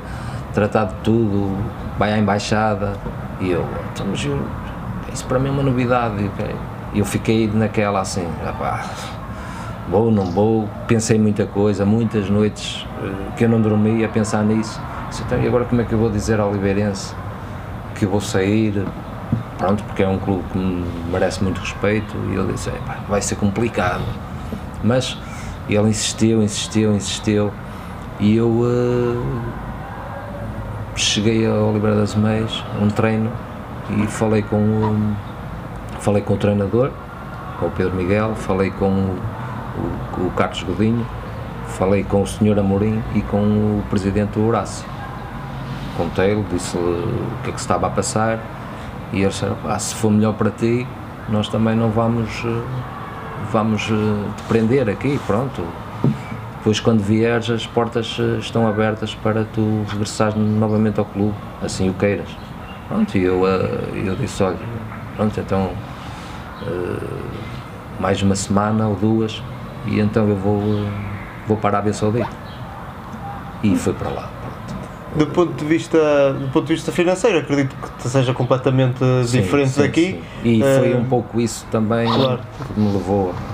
tratar 0.53 0.86
de 0.86 0.93
tudo, 0.96 1.58
vai 1.97 2.13
à 2.13 2.17
embaixada. 2.17 2.93
E 3.39 3.51
eu, 3.51 3.65
eu, 4.25 4.39
isso 5.13 5.25
para 5.25 5.39
mim 5.39 5.50
é 5.50 5.51
uma 5.51 5.63
novidade. 5.63 6.29
E 6.93 7.00
eu 7.00 7.05
fiquei 7.05 7.47
naquela 7.47 8.01
assim, 8.01 8.27
rapaz, 8.43 8.88
vou, 9.89 10.12
não 10.12 10.25
vou. 10.25 10.69
Pensei 10.88 11.17
muita 11.19 11.45
coisa, 11.45 11.85
muitas 11.85 12.29
noites 12.29 12.85
eh, 13.03 13.31
que 13.38 13.45
eu 13.45 13.50
não 13.50 13.62
dormi 13.62 14.03
a 14.03 14.09
pensar 14.09 14.43
nisso. 14.43 14.79
Então, 15.25 15.41
e 15.41 15.47
agora 15.47 15.65
como 15.65 15.81
é 15.81 15.83
que 15.83 15.93
eu 15.93 16.00
vou 16.00 16.09
dizer 16.09 16.39
ao 16.39 16.50
Oliveirense 16.50 17.13
que 17.95 18.05
eu 18.05 18.09
vou 18.09 18.21
sair? 18.21 18.83
Pronto, 19.57 19.83
porque 19.83 20.01
é 20.01 20.07
um 20.07 20.17
clube 20.17 20.43
que 20.51 20.57
me 20.57 20.85
merece 21.12 21.43
muito 21.43 21.59
respeito. 21.59 22.15
E 22.29 22.35
ele 22.35 22.53
disse: 22.53 22.71
vai 23.07 23.21
ser 23.21 23.35
complicado. 23.35 24.03
Mas 24.83 25.17
ele 25.69 25.89
insistiu, 25.89 26.41
insistiu, 26.41 26.93
insistiu. 26.93 27.51
E 28.19 28.35
eu. 28.35 28.47
Uh, 28.50 29.62
cheguei 30.95 31.45
ao 31.47 31.69
Oliveira 31.69 31.95
das 31.95 32.15
Meias, 32.15 32.63
um 32.81 32.88
treino, 32.88 33.31
e 33.89 34.07
falei 34.07 34.41
com 34.41 34.57
o, 34.57 35.15
falei 36.00 36.21
com 36.21 36.33
o 36.33 36.38
treinador, 36.38 36.91
com 37.59 37.67
o 37.67 37.71
Pedro 37.71 37.95
Miguel, 37.95 38.35
falei 38.35 38.71
com 38.71 38.89
o, 38.89 39.19
o, 40.17 40.27
o 40.27 40.31
Carlos 40.31 40.63
Godinho, 40.63 41.05
falei 41.67 42.03
com 42.03 42.21
o 42.21 42.27
Sr. 42.27 42.59
Amorim 42.59 43.01
e 43.15 43.21
com 43.21 43.38
o 43.38 43.83
presidente 43.89 44.39
Horácio. 44.39 44.88
Contei-lhe, 45.97 46.43
disse-lhe 46.51 46.83
o 46.83 47.43
que 47.43 47.50
é 47.50 47.53
que 47.53 47.59
se 47.59 47.65
estava 47.65 47.88
a 47.88 47.89
passar 47.89 48.39
e 49.12 49.21
eles 49.21 49.33
disseram, 49.33 49.57
ah, 49.65 49.77
se 49.77 49.93
for 49.95 50.12
melhor 50.12 50.33
para 50.33 50.50
ti, 50.50 50.88
nós 51.29 51.47
também 51.47 51.75
não 51.75 51.89
vamos, 51.89 52.29
eh, 52.45 52.62
vamos 53.51 53.89
eh, 53.91 54.29
te 54.38 54.43
prender 54.43 54.89
aqui, 54.89 55.19
pronto, 55.25 55.63
depois, 56.63 56.79
quando 56.79 57.01
vieres, 57.01 57.50
as 57.50 57.67
portas 57.67 58.15
eh, 58.17 58.38
estão 58.39 58.65
abertas 58.65 59.13
para 59.13 59.43
tu 59.43 59.84
regressares 59.89 60.34
novamente 60.38 60.98
ao 60.98 61.03
clube, 61.03 61.36
assim 61.62 61.89
o 61.89 61.93
queiras. 61.93 62.29
Pronto, 62.88 63.17
e 63.17 63.22
eu, 63.22 63.46
eh, 63.46 64.05
eu 64.05 64.15
disse: 64.15 64.41
olha, 64.41 64.55
pronto, 65.17 65.38
então 65.38 65.72
uh, 66.62 67.08
mais 68.00 68.22
uma 68.22 68.34
semana 68.34 68.88
ou 68.88 68.96
duas, 68.96 69.43
e 69.86 70.00
então 70.00 70.25
eu 70.29 70.38
vou, 70.38 70.62
vou 71.50 71.58
para 71.58 71.72
a 71.72 71.79
Arábia 71.79 71.91
Saudita. 71.91 72.29
E 73.62 73.75
fui 73.75 73.91
para 73.91 74.10
lá. 74.10 74.29
Do 75.17 75.27
ponto, 75.27 75.51
de 75.51 75.65
vista, 75.65 76.32
do 76.32 76.50
ponto 76.50 76.65
de 76.65 76.75
vista 76.75 76.93
financeiro, 76.93 77.39
acredito 77.39 77.75
que 77.75 78.08
seja 78.08 78.34
completamente 78.34 79.00
sim, 79.25 79.41
diferente 79.41 79.72
sim, 79.72 79.82
daqui. 79.82 80.22
Sim. 80.41 80.50
E 80.50 80.63
uh, 80.63 80.79
foi 80.79 80.96
um 80.96 81.03
pouco 81.03 81.41
isso 81.41 81.67
também 81.70 82.08
claro. 82.08 82.39
que 82.74 82.79
me 82.79 82.93
levou 82.93 83.36
é, 83.36 83.52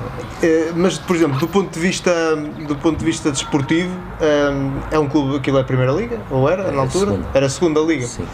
mas, 0.76 0.98
por 0.98 1.16
exemplo, 1.16 1.38
do 1.38 1.48
ponto 1.48 1.74
de 1.74 1.80
vista, 1.80 2.12
do 2.68 2.76
ponto 2.76 2.98
de 2.98 3.06
vista 3.06 3.30
desportivo, 3.32 3.94
é 4.92 4.98
um 4.98 5.08
clube, 5.08 5.38
aquilo 5.38 5.58
é 5.58 5.62
a 5.62 5.64
Primeira 5.64 5.92
Liga, 5.92 6.20
ou 6.30 6.50
era, 6.50 6.72
na 6.72 6.82
altura? 6.82 7.12
Segunda. 7.12 7.28
Era 7.34 7.46
a 7.46 7.50
Segunda 7.50 7.80
Liga. 7.82 8.08
Sim. 8.08 8.26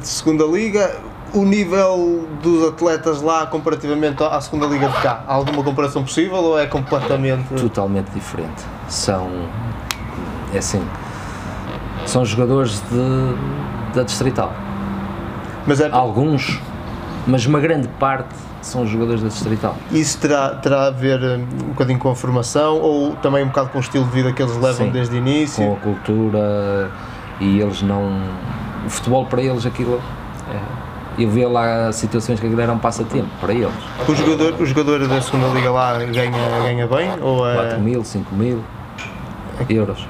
Segunda 0.00 0.44
Liga, 0.44 0.96
o 1.34 1.44
nível 1.44 2.28
dos 2.42 2.68
atletas 2.68 3.22
lá 3.22 3.46
comparativamente 3.46 4.22
à 4.22 4.40
Segunda 4.40 4.66
Liga 4.66 4.88
de 4.88 5.00
cá, 5.00 5.24
há 5.26 5.34
alguma 5.34 5.62
comparação 5.62 6.02
possível 6.02 6.38
ou 6.38 6.58
é 6.58 6.66
completamente... 6.66 7.48
Totalmente 7.54 8.10
diferente. 8.10 8.62
São, 8.88 9.30
é 10.52 10.58
assim, 10.58 10.82
são 12.04 12.24
jogadores 12.24 12.82
de, 12.90 13.94
da 13.94 14.02
Distrital. 14.02 14.52
Mas 15.66 15.80
é... 15.80 15.88
Alguns, 15.90 16.60
mas 17.26 17.46
uma 17.46 17.60
grande 17.60 17.88
parte 17.88 18.34
são 18.62 18.82
os 18.82 18.90
jogadores 18.90 19.20
da 19.20 19.28
Distrital. 19.28 19.76
Isso 19.90 20.18
terá, 20.18 20.50
terá 20.50 20.86
a 20.86 20.90
ver 20.90 21.20
um, 21.20 21.42
um 21.42 21.68
bocadinho 21.68 21.98
com 21.98 22.10
a 22.10 22.16
formação 22.16 22.78
ou 22.78 23.14
também 23.16 23.44
um 23.44 23.48
bocado 23.48 23.68
com 23.68 23.78
o 23.78 23.80
estilo 23.80 24.04
de 24.04 24.10
vida 24.10 24.32
que 24.32 24.42
eles 24.42 24.56
levam 24.56 24.86
Sim, 24.86 24.92
desde 24.92 25.14
o 25.14 25.18
início? 25.18 25.64
Com 25.64 25.72
a 25.72 25.76
cultura 25.76 26.90
e 27.40 27.60
eles 27.60 27.82
não. 27.82 28.22
O 28.86 28.90
futebol 28.90 29.26
para 29.26 29.42
eles 29.42 29.66
aquilo. 29.66 30.00
É, 30.50 31.22
eu 31.22 31.28
vi 31.28 31.44
lá 31.44 31.92
situações 31.92 32.40
que 32.40 32.46
aquilo 32.46 32.60
era 32.60 32.72
um 32.72 32.78
passatempo 32.78 33.28
para 33.40 33.52
eles. 33.52 33.74
O 34.08 34.14
jogador, 34.14 34.54
o 34.58 34.64
jogador 34.64 35.06
da 35.06 35.20
segunda 35.20 35.48
liga 35.48 35.70
lá 35.70 35.98
ganha, 35.98 36.30
ganha 36.62 36.86
bem? 36.86 37.10
Ou 37.20 37.46
é... 37.48 37.54
4 37.54 37.80
mil, 37.80 38.02
5 38.02 38.34
mil 38.34 38.64
euros 39.68 40.06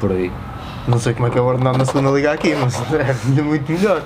por 0.00 0.10
aí. 0.12 0.32
Não 0.86 0.98
sei 0.98 1.12
como 1.12 1.26
é 1.26 1.30
que 1.30 1.38
é 1.38 1.40
o 1.40 1.44
ordenado 1.44 1.76
na 1.76 1.84
segunda 1.84 2.10
liga 2.10 2.32
aqui, 2.32 2.54
mas 2.54 2.80
é 3.38 3.42
muito 3.42 3.70
melhor. 3.70 4.02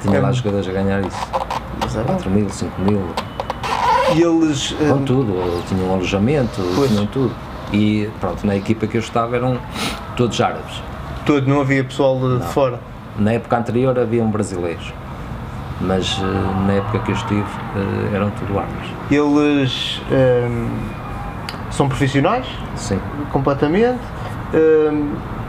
Tinha 0.00 0.18
é 0.18 0.20
lá 0.20 0.30
jogadores 0.32 0.68
a 0.68 0.72
ganhar 0.72 1.00
isso. 1.00 1.18
É 1.98 2.02
4 2.04 2.30
mil, 2.30 2.48
5 2.48 2.80
mil, 2.82 3.02
E 4.14 4.22
eles. 4.22 4.74
eh, 4.80 4.88
com 4.90 5.04
tudo, 5.04 5.62
tinham 5.68 5.92
alojamento, 5.92 6.60
Pois. 6.74 6.90
tinham 6.90 7.06
tudo. 7.06 7.32
E 7.72 8.08
pronto, 8.20 8.46
na 8.46 8.54
equipa 8.56 8.86
que 8.86 8.96
eu 8.96 9.00
estava 9.00 9.36
eram 9.36 9.58
todos 10.16 10.40
árabes. 10.40 10.82
todo, 11.24 11.46
não 11.48 11.60
havia 11.60 11.82
pessoal 11.84 12.18
de 12.38 12.44
fora. 12.46 12.78
Na 13.18 13.32
época 13.32 13.56
anterior 13.58 13.98
haviam 13.98 14.28
brasileiros, 14.30 14.92
mas 15.80 16.18
eh, 16.20 16.66
na 16.66 16.72
época 16.74 16.98
que 17.00 17.10
eu 17.12 17.14
estive 17.16 17.44
eh, 17.76 18.16
eram 18.16 18.30
tudo 18.30 18.58
árabes. 18.58 18.88
Eles 19.10 20.00
são 21.70 21.88
profissionais, 21.88 22.46
Sim, 22.76 22.98
completamente. 23.32 23.98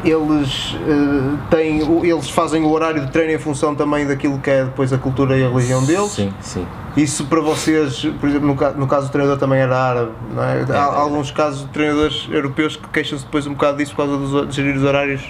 Eles, 0.03 0.75
eh, 0.87 1.37
têm, 1.49 1.79
eles 2.05 2.29
fazem 2.29 2.63
o 2.63 2.71
horário 2.71 3.05
de 3.05 3.11
treino 3.11 3.33
em 3.33 3.37
função 3.39 3.73
também 3.73 4.05
daquilo 4.05 4.37
que 4.39 4.49
é 4.49 4.65
depois 4.65 4.91
a 4.91 4.97
cultura 4.97 5.37
e 5.37 5.45
a 5.45 5.49
religião 5.49 5.83
deles. 5.85 6.11
sim, 6.11 6.33
sim. 6.41 6.65
Isso 6.95 7.25
para 7.25 7.41
vocês, 7.41 8.05
por 8.19 8.29
exemplo, 8.29 8.47
no, 8.47 8.55
ca- 8.55 8.69
no 8.71 8.85
caso 8.85 9.07
do 9.07 9.11
treinador 9.11 9.39
também 9.39 9.59
era 9.59 9.75
árabe, 9.75 10.11
não 10.35 10.43
é? 10.43 10.63
Há, 10.69 10.75
é. 10.75 10.77
alguns 10.79 11.31
casos 11.31 11.61
de 11.61 11.67
treinadores 11.69 12.27
europeus 12.29 12.75
que 12.75 12.87
queixam-se 12.89 13.25
depois 13.25 13.47
um 13.47 13.53
bocado 13.53 13.77
disso 13.77 13.95
por 13.95 14.05
causa 14.05 14.17
dos, 14.17 14.49
de 14.49 14.55
gerir 14.55 14.75
os 14.77 14.83
horários 14.83 15.21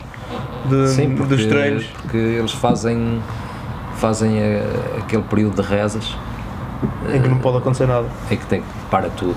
de- 0.65 0.88
Sim, 0.89 1.15
porque, 1.15 1.36
dos 1.36 1.46
treinos. 1.46 1.86
porque 2.01 2.18
eles 2.18 2.51
fazem, 2.51 3.22
fazem 3.96 4.39
eh, 4.39 4.65
aquele 4.98 5.24
período 5.24 5.62
de 5.62 5.70
rezas 5.70 6.13
Em 7.13 7.22
que 7.22 7.30
não 7.30 7.38
pode 7.38 7.60
acontecer 7.60 7.88
nada. 7.88 8.08
em 8.30 8.36
que 8.36 8.46
tem 8.46 8.60
que 8.62 8.68
para 8.92 9.10
tudo. 9.12 9.36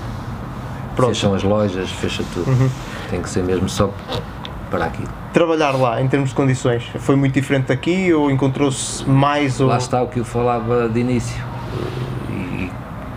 Pronto. 0.97 1.09
Uhum. 1.09 1.13
Fecham 1.15 1.33
as 1.33 1.43
lojas, 1.43 1.89
fecha 1.91 2.23
tudo. 2.33 2.69
Tem 3.09 3.21
que 3.21 3.29
ser 3.29 3.41
mesmo 3.43 3.69
só 3.69 3.89
para 4.69 4.83
aquilo. 4.85 5.07
Trabalhar 5.37 5.69
lá, 5.73 6.01
em 6.01 6.07
termos 6.07 6.29
de 6.29 6.35
condições, 6.35 6.83
foi 6.97 7.15
muito 7.15 7.35
diferente 7.35 7.67
daqui 7.67 8.11
ou 8.11 8.31
encontrou-se 8.31 9.07
mais? 9.07 9.61
Ou... 9.61 9.67
Lá 9.67 9.77
está 9.77 10.01
o 10.01 10.07
que 10.07 10.19
eu 10.19 10.25
falava 10.25 10.89
de 10.89 10.99
início. 10.99 11.39
E 12.31 12.71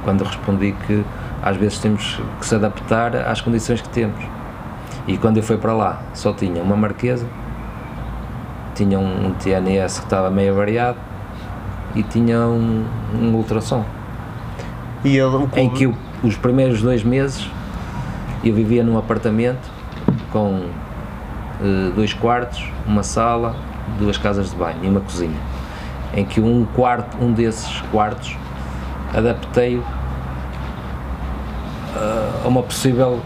quando 0.04 0.22
respondi 0.22 0.74
que 0.86 1.02
às 1.42 1.56
vezes 1.56 1.78
temos 1.78 2.20
que 2.38 2.44
se 2.44 2.54
adaptar 2.54 3.16
às 3.16 3.40
condições 3.40 3.80
que 3.80 3.88
temos. 3.88 4.22
E 5.06 5.16
quando 5.16 5.38
eu 5.38 5.42
fui 5.42 5.56
para 5.56 5.72
lá, 5.72 6.02
só 6.12 6.30
tinha 6.34 6.62
uma 6.62 6.76
marquesa, 6.76 7.26
tinha 8.74 8.98
um 8.98 9.32
TNS 9.42 10.00
que 10.00 10.04
estava 10.04 10.30
meio 10.30 10.54
variado 10.54 10.98
e 11.94 12.02
tinha 12.02 12.40
um, 12.40 12.84
um 13.14 13.34
ultrassom. 13.34 13.82
E 15.02 15.16
ele, 15.16 15.36
o 15.36 15.48
Em 15.56 15.70
que 15.70 15.84
eu, 15.84 15.94
os 16.22 16.36
primeiros 16.36 16.82
dois 16.82 17.02
meses 17.02 17.48
eu 18.44 18.54
vivia 18.54 18.84
num 18.84 18.98
apartamento 18.98 19.70
com 20.30 20.66
dois 21.94 22.12
quartos, 22.14 22.64
uma 22.86 23.02
sala, 23.02 23.54
duas 23.98 24.16
casas 24.16 24.50
de 24.50 24.56
banho 24.56 24.78
e 24.82 24.88
uma 24.88 25.00
cozinha. 25.00 25.38
Em 26.14 26.24
que 26.24 26.40
um 26.40 26.64
quarto, 26.74 27.16
um 27.22 27.32
desses 27.32 27.80
quartos, 27.92 28.36
adaptei-o 29.14 29.84
ah, 31.96 32.42
a 32.44 32.48
uma 32.48 32.62
possível 32.62 33.20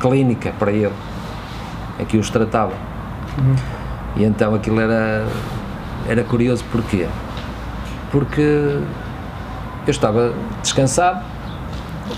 clínica 0.00 0.52
para 0.58 0.70
ele, 0.70 0.92
em 1.98 2.04
que 2.04 2.16
os 2.16 2.30
tratava. 2.30 2.72
E 4.16 4.24
então 4.24 4.54
aquilo 4.54 4.80
era, 4.80 5.26
era 6.08 6.24
curioso 6.24 6.64
porquê? 6.70 7.06
Porque 8.10 8.80
eu 9.86 9.90
estava 9.90 10.32
descansado, 10.62 11.24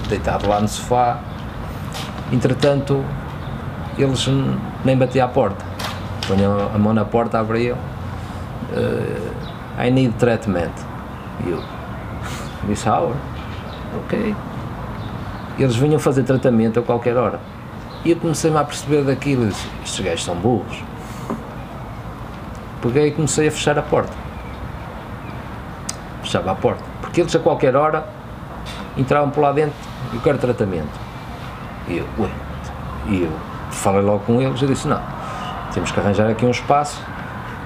deitado 0.08 0.48
lá 0.48 0.60
no 0.60 0.68
sofá, 0.68 1.20
entretanto 2.32 3.04
eles 4.02 4.28
nem 4.84 4.96
batiam 4.96 5.26
à 5.26 5.28
porta. 5.28 5.64
Punham 6.26 6.70
a 6.74 6.78
mão 6.78 6.94
na 6.94 7.04
porta, 7.04 7.38
abriam. 7.38 7.76
"Uh, 8.72 9.30
I 9.84 9.90
need 9.90 10.14
treatment. 10.18 10.70
E 11.46 11.50
eu, 11.50 11.62
this 12.66 12.86
hour? 12.86 13.14
Ok. 14.04 14.34
Eles 15.58 15.76
vinham 15.76 15.98
fazer 15.98 16.22
tratamento 16.22 16.78
a 16.78 16.82
qualquer 16.82 17.16
hora. 17.16 17.40
E 18.04 18.10
eu 18.12 18.16
comecei-me 18.16 18.56
a 18.56 18.64
perceber 18.64 19.02
daquilo, 19.02 19.46
disse, 19.46 19.66
estes 19.84 20.04
gajos 20.04 20.24
são 20.24 20.34
burros. 20.34 20.82
Peguei 22.80 23.08
e 23.08 23.10
comecei 23.10 23.48
a 23.48 23.50
fechar 23.50 23.78
a 23.78 23.82
porta. 23.82 24.12
Fechava 26.22 26.52
a 26.52 26.54
porta. 26.54 26.82
Porque 27.00 27.20
eles 27.20 27.34
a 27.34 27.38
qualquer 27.38 27.76
hora 27.76 28.06
entravam 28.96 29.30
por 29.30 29.40
lá 29.40 29.52
dentro, 29.52 29.74
eu 30.12 30.20
quero 30.20 30.38
tratamento. 30.38 30.88
E 31.88 31.98
eu, 31.98 32.06
ué, 32.18 32.30
e 33.08 33.22
eu 33.22 33.32
falei 33.70 34.02
logo 34.02 34.20
com 34.20 34.40
eles 34.40 34.61
e 34.62 34.66
disse, 34.66 34.87
não, 34.88 35.00
temos 35.72 35.90
que 35.90 36.00
arranjar 36.00 36.28
aqui 36.30 36.44
um 36.46 36.50
espaço, 36.50 37.00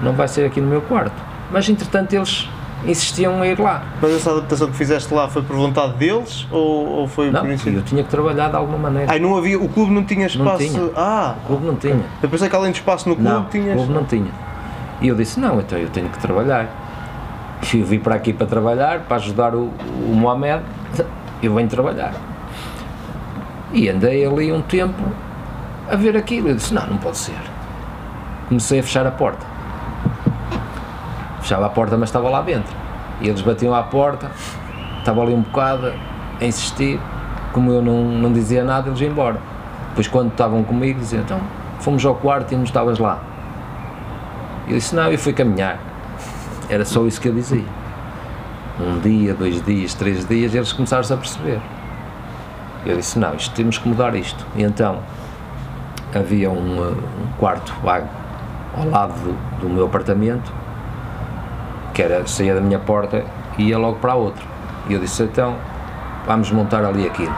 não 0.01 0.13
vai 0.13 0.27
ser 0.27 0.45
aqui 0.45 0.59
no 0.61 0.67
meu 0.67 0.81
quarto. 0.81 1.13
Mas 1.51 1.67
entretanto 1.69 2.13
eles 2.13 2.49
insistiam 2.85 3.43
em 3.43 3.51
ir 3.51 3.59
lá. 3.59 3.83
Mas 4.01 4.11
essa 4.13 4.31
adaptação 4.31 4.67
que 4.69 4.75
fizeste 4.75 5.11
lá 5.13 5.27
foi 5.27 5.41
por 5.41 5.55
vontade 5.55 5.93
deles 5.93 6.45
ou, 6.51 6.87
ou 6.87 7.07
foi 7.07 7.31
Não, 7.31 7.39
por 7.39 7.47
eu 7.47 7.51
iniciativa? 7.53 7.83
tinha 7.83 8.03
que 8.03 8.09
trabalhar 8.09 8.49
de 8.49 8.55
alguma 8.55 8.77
maneira. 8.77 9.11
Ai, 9.11 9.19
não 9.19 9.35
havia, 9.37 9.59
o 9.59 9.67
clube 9.69 9.91
não 9.91 10.03
tinha 10.03 10.27
espaço. 10.27 10.57
tinha. 10.59 10.89
Ah, 10.95 11.35
O 11.43 11.47
clube 11.47 11.65
não 11.65 11.75
tinha. 11.75 11.99
eu 12.21 12.29
pensei 12.29 12.47
que 12.49 12.55
além 12.55 12.71
de 12.71 12.77
espaço 12.79 13.07
no 13.09 13.15
clube 13.15 13.29
Não, 13.29 13.41
o 13.41 13.45
tinhas. 13.45 13.75
clube 13.75 13.93
não 13.93 14.03
tinha. 14.03 14.29
E 15.01 15.07
eu 15.07 15.15
disse, 15.15 15.39
não, 15.39 15.59
então 15.59 15.77
eu 15.77 15.89
tenho 15.89 16.09
que 16.09 16.19
trabalhar. 16.19 16.67
E 17.73 17.79
eu 17.79 17.85
vim 17.85 17.99
para 17.99 18.15
aqui 18.15 18.31
para 18.33 18.45
trabalhar, 18.45 18.99
para 19.01 19.17
ajudar 19.17 19.55
o, 19.55 19.63
o 20.07 20.13
Mohamed, 20.13 20.61
eu 21.41 21.53
venho 21.53 21.67
trabalhar. 21.67 22.13
E 23.73 23.89
andei 23.89 24.25
ali 24.25 24.51
um 24.51 24.61
tempo 24.61 25.01
a 25.89 25.95
ver 25.95 26.15
aquilo. 26.17 26.49
Eu 26.49 26.55
disse, 26.55 26.73
não, 26.73 26.85
não 26.87 26.97
pode 26.97 27.17
ser. 27.17 27.35
Comecei 28.47 28.79
a 28.79 28.83
fechar 28.83 29.05
a 29.07 29.11
porta. 29.11 29.45
Fechava 31.41 31.65
a 31.65 31.69
porta, 31.69 31.97
mas 31.97 32.09
estava 32.09 32.29
lá 32.29 32.41
dentro. 32.41 32.73
E 33.21 33.27
eles 33.27 33.41
batiam 33.41 33.73
à 33.73 33.83
porta, 33.83 34.31
estava 34.99 35.21
ali 35.21 35.33
um 35.33 35.41
bocado 35.41 35.93
a 36.41 36.45
insistir. 36.45 36.99
Como 37.53 37.71
eu 37.71 37.81
não, 37.81 38.03
não 38.03 38.33
dizia 38.33 38.63
nada, 38.63 38.89
eles 38.89 38.99
iam 38.99 39.11
embora. 39.11 39.39
Depois, 39.89 40.07
quando 40.07 40.31
estavam 40.31 40.63
comigo, 40.63 40.99
diziam, 40.99 41.21
então, 41.21 41.39
fomos 41.79 42.05
ao 42.05 42.15
quarto 42.15 42.51
e 42.51 42.57
não 42.57 42.63
estavas 42.65 42.99
lá. 42.99 43.19
Eu 44.67 44.75
disse, 44.75 44.95
não, 44.95 45.09
eu 45.09 45.17
fui 45.17 45.31
caminhar. 45.31 45.79
Era 46.67 46.83
só 46.83 47.05
isso 47.05 47.21
que 47.21 47.29
eu 47.29 47.33
dizia. 47.33 47.63
Um 48.79 48.99
dia, 48.99 49.33
dois 49.33 49.61
dias, 49.63 49.93
três 49.93 50.27
dias, 50.27 50.53
eles 50.53 50.73
começaram-se 50.73 51.13
a 51.13 51.17
perceber. 51.17 51.61
Eu 52.85 52.97
disse, 52.97 53.17
não, 53.17 53.33
isto 53.35 53.55
temos 53.55 53.77
que 53.77 53.87
mudar 53.87 54.15
isto. 54.15 54.45
E 54.55 54.63
então, 54.63 54.99
havia 56.15 56.49
um, 56.49 56.79
uh, 56.79 56.91
um 56.91 57.37
quarto 57.37 57.73
vago 57.83 58.07
ao 58.75 58.89
lado 58.89 59.13
do, 59.13 59.59
do 59.59 59.69
meu 59.69 59.85
apartamento, 59.85 60.51
que 61.93 62.01
era, 62.01 62.25
saía 62.27 62.55
da 62.55 62.61
minha 62.61 62.79
porta 62.79 63.23
e 63.57 63.69
ia 63.69 63.77
logo 63.77 63.97
para 63.99 64.15
outro. 64.15 64.45
E 64.87 64.93
eu 64.93 64.99
disse, 64.99 65.23
então, 65.23 65.55
vamos 66.25 66.51
montar 66.51 66.83
ali 66.83 67.05
aquilo. 67.05 67.33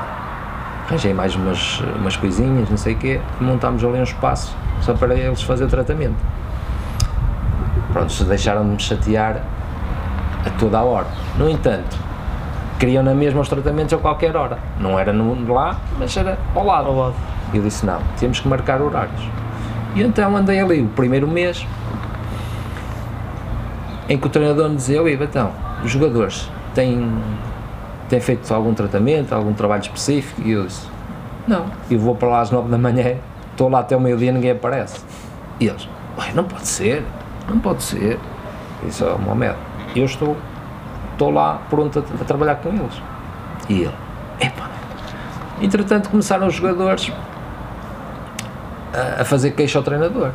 Arranjei 0.87 1.13
mais 1.13 1.35
umas, 1.35 1.79
umas 1.99 2.15
coisinhas, 2.15 2.69
não 2.69 2.77
sei 2.77 2.93
o 2.93 2.97
quê, 2.97 3.21
e 3.39 3.43
montámos 3.43 3.83
ali 3.83 3.99
um 3.99 4.03
espaço 4.03 4.55
só 4.81 4.93
para 4.93 5.13
eles 5.15 5.41
fazer 5.41 5.67
tratamento. 5.67 6.15
Pronto, 7.91 8.11
se 8.11 8.23
deixaram 8.23 8.63
de 8.63 8.69
me 8.69 8.79
chatear 8.79 9.41
a 10.45 10.49
toda 10.51 10.79
a 10.79 10.83
hora. 10.83 11.07
No 11.37 11.49
entanto, 11.49 11.97
queriam 12.79 13.03
na 13.03 13.13
mesma 13.13 13.41
os 13.41 13.49
tratamentos 13.49 13.93
a 13.93 13.97
qualquer 13.97 14.35
hora. 14.35 14.59
Não 14.79 14.97
era 14.97 15.11
no, 15.11 15.53
lá, 15.53 15.77
mas 15.97 16.15
era 16.15 16.37
ao 16.55 16.65
lado. 16.65 16.87
Ao 16.87 16.95
lado. 16.95 17.15
Eu 17.53 17.62
disse, 17.62 17.86
não, 17.86 17.99
temos 18.19 18.39
que 18.39 18.47
marcar 18.47 18.81
horários. 18.81 19.21
E 19.95 20.01
então 20.01 20.36
andei 20.36 20.60
ali 20.60 20.81
o 20.81 20.88
primeiro 20.89 21.27
mês 21.27 21.65
em 24.10 24.17
que 24.17 24.27
o 24.27 24.29
treinador 24.29 24.69
me 24.69 24.75
dizia, 24.75 25.01
oi, 25.01 25.17
então, 25.21 25.51
os 25.83 25.91
jogadores 25.91 26.49
têm, 26.73 27.12
têm 28.10 28.19
feito 28.19 28.51
algum 28.53 28.73
tratamento, 28.73 29.33
algum 29.33 29.53
trabalho 29.53 29.81
específico? 29.81 30.41
E 30.45 30.51
eu 30.51 30.65
disse, 30.65 30.88
não, 31.47 31.65
eu 31.89 31.99
vou 31.99 32.15
para 32.15 32.27
lá 32.29 32.41
às 32.41 32.51
nove 32.51 32.69
da 32.69 32.77
manhã, 32.77 33.15
estou 33.51 33.69
lá 33.69 33.79
até 33.79 33.95
o 33.95 33.99
meio-dia 33.99 34.31
ninguém 34.31 34.51
aparece. 34.51 35.01
E 35.60 35.67
eles, 35.67 35.88
"Ué, 36.17 36.31
não 36.33 36.43
pode 36.43 36.67
ser, 36.67 37.03
não 37.49 37.60
pode 37.60 37.81
ser. 37.83 38.19
Eu 38.83 38.88
disse, 38.88 39.03
oh, 39.03 39.17
Mohamed, 39.17 39.55
eu 39.95 40.05
estou, 40.05 40.38
estou 41.13 41.31
lá 41.31 41.60
pronto 41.69 41.99
a, 41.99 42.21
a 42.21 42.25
trabalhar 42.25 42.55
com 42.55 42.69
eles. 42.69 43.01
E 43.67 43.81
ele, 43.81 43.93
epá. 44.39 44.69
Entretanto 45.62 46.10
começaram 46.10 46.47
os 46.47 46.53
jogadores 46.53 47.12
a, 48.93 49.21
a 49.21 49.26
fazer 49.26 49.52
queixa 49.52 49.78
ao 49.80 49.84
treinador. 49.84 50.32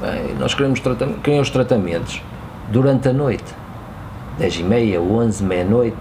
Bem, 0.00 0.34
nós 0.38 0.54
queremos, 0.54 0.80
tratam 0.80 1.14
queremos 1.14 1.48
os 1.48 1.52
tratamentos 1.52 2.22
durante 2.68 3.08
a 3.08 3.12
noite, 3.12 3.52
10 4.38 4.56
e 4.60 4.62
meia, 4.62 5.00
11, 5.00 5.42
meia-noite. 5.42 5.96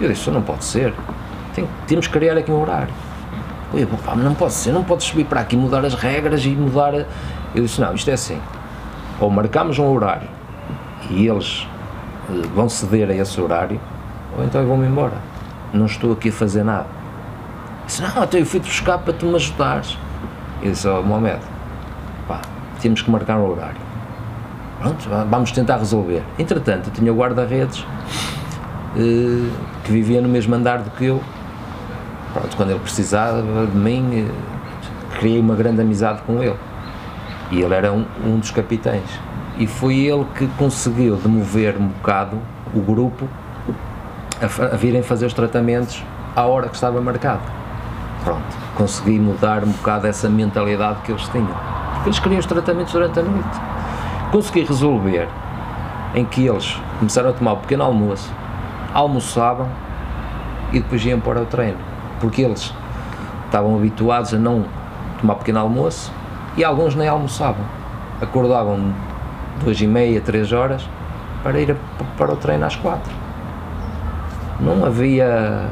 Eu 0.00 0.08
disse, 0.08 0.22
isso 0.22 0.30
não 0.30 0.42
pode 0.42 0.64
ser, 0.64 0.92
Tem- 1.54 1.66
temos 1.86 2.06
que 2.06 2.12
criar 2.12 2.36
aqui 2.36 2.50
um 2.50 2.60
horário. 2.60 2.92
Eu, 3.72 3.86
pá, 4.04 4.14
não 4.14 4.34
pode 4.34 4.52
ser, 4.52 4.72
não 4.72 4.84
podes 4.84 5.06
subir 5.06 5.24
para 5.24 5.40
aqui, 5.40 5.56
mudar 5.56 5.84
as 5.84 5.94
regras 5.94 6.44
e 6.44 6.50
mudar. 6.50 6.94
a-" 6.94 7.06
Eu 7.54 7.62
disse, 7.62 7.80
não, 7.80 7.94
isto 7.94 8.10
é 8.10 8.12
assim, 8.12 8.38
ou 9.18 9.30
marcamos 9.30 9.78
um 9.78 9.86
horário 9.90 10.28
e 11.10 11.26
eles 11.26 11.66
eh, 12.28 12.46
vão 12.54 12.68
ceder 12.68 13.08
a 13.10 13.14
esse 13.14 13.40
horário, 13.40 13.80
ou 14.36 14.44
então 14.44 14.60
eu 14.60 14.66
vou-me 14.66 14.86
embora. 14.86 15.14
Não 15.72 15.86
estou 15.86 16.12
aqui 16.12 16.28
a 16.28 16.32
fazer 16.32 16.62
nada. 16.64 16.86
Disse, 17.86 18.02
não, 18.02 18.22
até 18.22 18.38
eu 18.40 18.44
fui-te 18.46 18.64
buscar 18.66 18.98
para 18.98 19.12
tu 19.14 19.24
me 19.26 19.36
ajudares. 19.36 19.96
Eu 20.62 20.70
disse, 20.72 20.88
oh, 20.88 21.02
Mohamed, 21.02 21.38
pá, 22.26 22.40
temos 22.80 23.02
que 23.02 23.10
marcar 23.10 23.36
um 23.38 23.50
horário. 23.50 23.76
Pronto, 24.80 25.08
va- 25.08 25.24
vamos 25.24 25.52
tentar 25.52 25.76
resolver. 25.78 26.22
Entretanto, 26.38 26.88
eu 26.88 26.92
tinha 26.92 27.12
o 27.12 27.16
guarda-redes 27.16 27.84
eh, 28.96 29.50
que 29.84 29.92
vivia 29.92 30.20
no 30.20 30.28
mesmo 30.28 30.54
andar 30.54 30.78
do 30.78 30.90
que 30.90 31.04
eu. 31.06 31.22
Pronto, 32.32 32.56
quando 32.56 32.70
ele 32.70 32.80
precisava 32.80 33.66
de 33.66 33.76
mim, 33.76 34.26
eh, 34.28 35.18
criei 35.18 35.40
uma 35.40 35.54
grande 35.54 35.80
amizade 35.80 36.20
com 36.26 36.42
ele. 36.42 36.56
E 37.50 37.60
ele 37.60 37.74
era 37.74 37.92
um, 37.92 38.04
um 38.24 38.38
dos 38.38 38.50
capitães. 38.50 39.08
E 39.58 39.66
foi 39.66 39.96
ele 40.00 40.26
que 40.36 40.46
conseguiu 40.58 41.16
demover 41.16 41.76
um 41.78 41.86
bocado 41.88 42.36
o 42.74 42.80
grupo 42.80 43.26
a, 44.40 44.74
a 44.74 44.76
virem 44.76 45.02
fazer 45.02 45.24
os 45.26 45.32
tratamentos 45.32 46.02
à 46.34 46.42
hora 46.44 46.68
que 46.68 46.74
estava 46.74 47.00
marcado. 47.00 47.40
Pronto, 48.24 48.42
consegui 48.76 49.18
mudar 49.18 49.64
um 49.64 49.70
bocado 49.72 50.06
essa 50.06 50.28
mentalidade 50.28 51.00
que 51.02 51.10
eles 51.10 51.26
tinham. 51.28 51.48
Porque 51.94 52.08
eles 52.08 52.18
queriam 52.18 52.38
os 52.38 52.46
tratamentos 52.46 52.92
durante 52.92 53.18
a 53.18 53.22
noite. 53.22 53.60
Consegui 54.30 54.64
resolver 54.64 55.28
em 56.14 56.24
que 56.24 56.46
eles 56.46 56.78
começaram 56.98 57.30
a 57.30 57.32
tomar 57.32 57.52
o 57.54 57.56
pequeno 57.58 57.84
almoço, 57.84 58.32
almoçavam 58.92 59.68
e 60.72 60.80
depois 60.80 61.04
iam 61.04 61.20
para 61.20 61.40
o 61.40 61.46
treino. 61.46 61.78
Porque 62.20 62.42
eles 62.42 62.72
estavam 63.46 63.76
habituados 63.76 64.34
a 64.34 64.38
não 64.38 64.64
tomar 65.20 65.36
pequeno 65.36 65.60
almoço 65.60 66.12
e 66.56 66.64
alguns 66.64 66.94
nem 66.94 67.08
almoçavam. 67.08 67.64
Acordavam 68.20 68.92
duas 69.62 69.80
e 69.80 69.86
meia, 69.86 70.20
três 70.20 70.52
horas 70.52 70.86
para 71.42 71.60
ir 71.60 71.76
para 72.16 72.32
o 72.32 72.36
treino 72.36 72.66
às 72.66 72.76
quatro. 72.76 73.12
Não 74.60 74.84
havia 74.84 75.68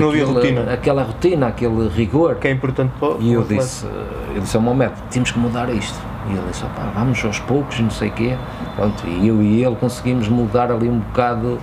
Não 0.00 0.10
havia 0.10 0.26
rotina. 0.26 0.72
aquela 0.72 1.02
rotina, 1.02 1.46
aquele 1.48 1.88
rigor. 1.88 2.36
Que 2.36 2.48
é 2.48 2.50
importante 2.52 2.92
para 2.98 3.08
o 3.16 3.22
E 3.22 3.32
eu 3.32 3.42
disse, 3.42 3.86
eu 4.34 4.40
disse 4.40 4.56
ao 4.56 4.62
meu 4.62 4.74
médico, 4.74 5.00
temos 5.10 5.30
que 5.30 5.38
mudar 5.38 5.68
isto. 5.70 5.98
E 6.28 6.32
ele 6.32 6.42
disse, 6.50 6.64
"Opá, 6.64 6.90
vamos 6.94 7.24
aos 7.24 7.38
poucos, 7.40 7.80
não 7.80 7.90
sei 7.90 8.08
o 8.08 8.12
quê. 8.12 8.36
Pronto, 8.76 9.06
e 9.06 9.28
eu 9.28 9.42
e 9.42 9.64
ele 9.64 9.76
conseguimos 9.76 10.28
mudar 10.28 10.70
ali 10.70 10.88
um 10.88 10.98
bocado 10.98 11.58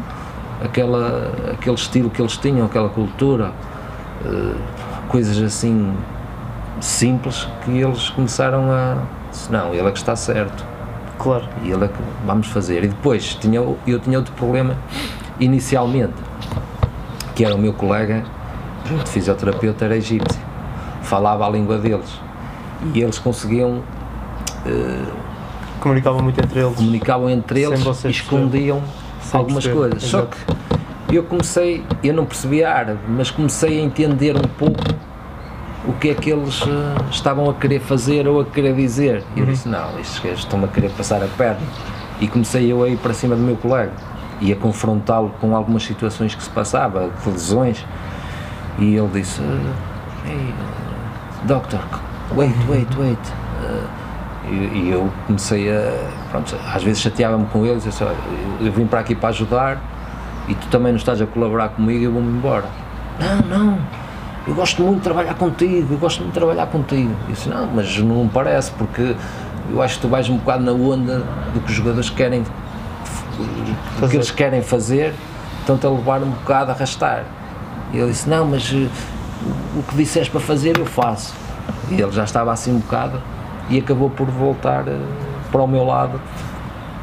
aquela, 0.64 1.32
aquele 1.54 1.76
estilo 1.76 2.10
que 2.10 2.22
eles 2.22 2.38
tinham, 2.38 2.66
aquela 2.66 2.90
cultura, 2.90 3.52
eh, 4.26 4.56
coisas 5.08 5.42
assim 5.42 5.94
simples 6.82 7.48
que 7.64 7.72
eles 7.72 8.10
começaram 8.10 8.72
a. 8.72 8.98
Disse, 9.32 9.52
não, 9.52 9.74
ele 9.74 9.88
é 9.88 9.92
que 9.92 9.98
está 9.98 10.16
certo. 10.16 10.66
Claro. 11.20 11.46
E 11.64 11.72
ele 11.72 11.86
é 11.86 11.88
que 11.88 11.94
vamos 12.26 12.48
fazer. 12.48 12.84
E 12.84 12.88
depois 12.88 13.36
tinha, 13.36 13.60
eu 13.88 14.00
tinha 14.00 14.18
outro 14.18 14.34
problema 14.34 14.76
inicialmente, 15.40 16.14
que 17.36 17.44
era 17.46 17.54
o 17.54 17.58
meu 17.58 17.74
colega 17.74 18.24
de 19.04 19.10
fisioterapeuta 19.10 19.86
era 19.86 19.96
egípcio, 19.98 20.40
falava 21.04 21.46
a 21.46 21.50
língua 21.50 21.78
deles 21.78 22.20
e 22.94 23.02
eles 23.02 23.20
conseguiam, 23.20 23.82
Comunicavam 25.80 26.22
muito 26.24 26.40
entre 26.42 26.60
eles. 26.60 26.76
comunicavam 26.76 27.30
entre 27.30 27.62
eles 27.64 28.04
e 28.06 28.10
escondiam 28.10 28.82
Sem 29.22 29.40
algumas 29.40 29.64
perceber, 29.66 29.90
coisas. 29.90 30.04
Só 30.10 30.24
que 30.24 31.16
eu 31.16 31.24
comecei, 31.24 31.84
eu 32.04 32.14
não 32.14 32.26
percebia 32.26 32.72
árabe, 32.72 33.00
mas 33.08 33.30
comecei 33.30 33.80
a 33.80 33.84
entender 33.84 34.36
um 34.36 34.48
pouco 34.58 34.82
o 35.88 35.94
que 35.94 36.10
é 36.10 36.14
que 36.16 36.32
eles 36.32 36.64
eh, 36.64 36.96
estavam 37.12 37.48
a 37.50 37.54
querer 37.54 37.80
fazer 37.80 38.28
ou 38.28 38.42
a 38.42 38.46
querer 38.46 38.76
dizer. 38.76 39.24
E 39.36 39.40
Uhum. 39.42 39.46
eu 39.46 39.52
disse, 39.54 39.68
não, 39.70 40.00
estes 40.00 40.18
gajos 40.20 40.40
estão-me 40.40 40.66
a 40.66 40.68
querer 40.68 40.90
passar 40.92 41.22
a 41.22 41.28
perna. 41.38 41.60
E 42.20 42.28
comecei 42.28 42.72
eu 42.72 42.82
a 42.84 42.90
ir 42.90 42.98
para 42.98 43.14
cima 43.14 43.36
do 43.36 43.42
meu 43.42 43.56
colega 43.58 43.92
e 44.42 44.52
a 44.52 44.56
confrontá-lo 44.56 45.34
com 45.40 45.56
algumas 45.56 45.84
situações 45.84 46.36
que 46.36 46.44
se 46.44 46.50
passava, 46.50 47.10
de 47.24 47.30
lesões. 47.30 47.86
E 48.78 48.96
ele 48.96 49.10
disse, 49.14 49.42
"Eh, 49.42 50.30
hey, 50.30 50.36
eh, 50.36 51.48
doctor, 51.48 51.80
wait, 52.36 52.56
wait, 52.70 52.88
wait. 52.98 53.20
Eh, 53.64 53.84
e, 54.52 54.54
e 54.54 54.90
eu 54.92 55.10
comecei 55.26 55.70
a, 55.72 56.10
pronto, 56.30 56.56
às 56.74 56.84
vezes 56.84 57.02
chateava-me 57.02 57.46
com 57.48 57.66
eles, 57.66 57.86
eu, 57.86 57.92
disse, 57.92 58.04
"Olha, 58.04 58.16
eu, 58.60 58.68
eu 58.68 58.72
vim 58.72 58.86
para 58.86 59.00
aqui 59.00 59.16
para 59.16 59.30
ajudar 59.30 59.82
e 60.48 60.54
tu 60.56 60.68
também 60.68 60.92
não 60.92 60.98
estás 61.00 61.22
a 61.22 61.26
colaborar 61.26 61.70
comigo 61.70 62.00
e 62.00 62.04
eu 62.04 62.12
vou-me 62.12 62.38
embora. 62.38 62.66
Não, 63.20 63.58
não, 63.60 63.78
eu 64.48 64.54
gosto 64.54 64.82
muito 64.84 64.98
de 64.98 65.04
trabalhar 65.04 65.34
contigo, 65.36 65.94
eu 65.94 65.98
gosto 65.98 66.20
muito 66.20 66.34
de 66.34 66.40
trabalhar 66.40 66.68
contigo. 66.68 67.12
Eu 67.28 67.34
disse, 67.34 67.50
não, 67.50 67.68
mas 67.68 67.98
não 67.98 68.28
parece, 68.28 68.72
porque 68.72 69.16
eu 69.72 69.82
acho 69.82 69.96
que 69.96 70.02
tu 70.02 70.08
vais 70.08 70.30
um 70.30 70.38
bocado 70.38 70.64
na 70.64 70.72
onda 70.72 71.24
do 71.54 71.60
que 71.62 71.72
os 71.72 71.76
jogadores 71.78 72.10
querem, 72.10 72.44
do 74.00 74.08
que 74.10 74.16
eles 74.16 74.32
querem 74.32 74.62
fazer, 74.62 75.14
estão-te 75.62 75.86
a 75.86 75.90
levar 75.90 76.22
um 76.22 76.30
bocado 76.30 76.72
a 76.72 76.74
arrastar. 76.74 77.24
E 77.94 77.98
ele 77.98 78.12
disse, 78.12 78.30
não, 78.30 78.46
mas 78.46 78.72
eh, 78.74 78.88
o 79.78 79.84
que 79.84 79.96
disseste 79.96 80.30
para 80.32 80.42
fazer 80.42 80.78
eu 80.78 80.86
faço. 80.86 81.34
E 81.90 82.02
ele 82.02 82.12
já 82.12 82.24
estava 82.24 82.52
assim 82.52 82.72
um 82.76 82.80
bocado 82.80 83.22
e 83.70 83.80
acabou 83.80 84.10
por 84.10 84.28
voltar 84.28 84.88
eh, 84.88 84.98
para 85.52 85.62
o 85.62 85.68
meu 85.68 85.84
lado, 85.86 86.20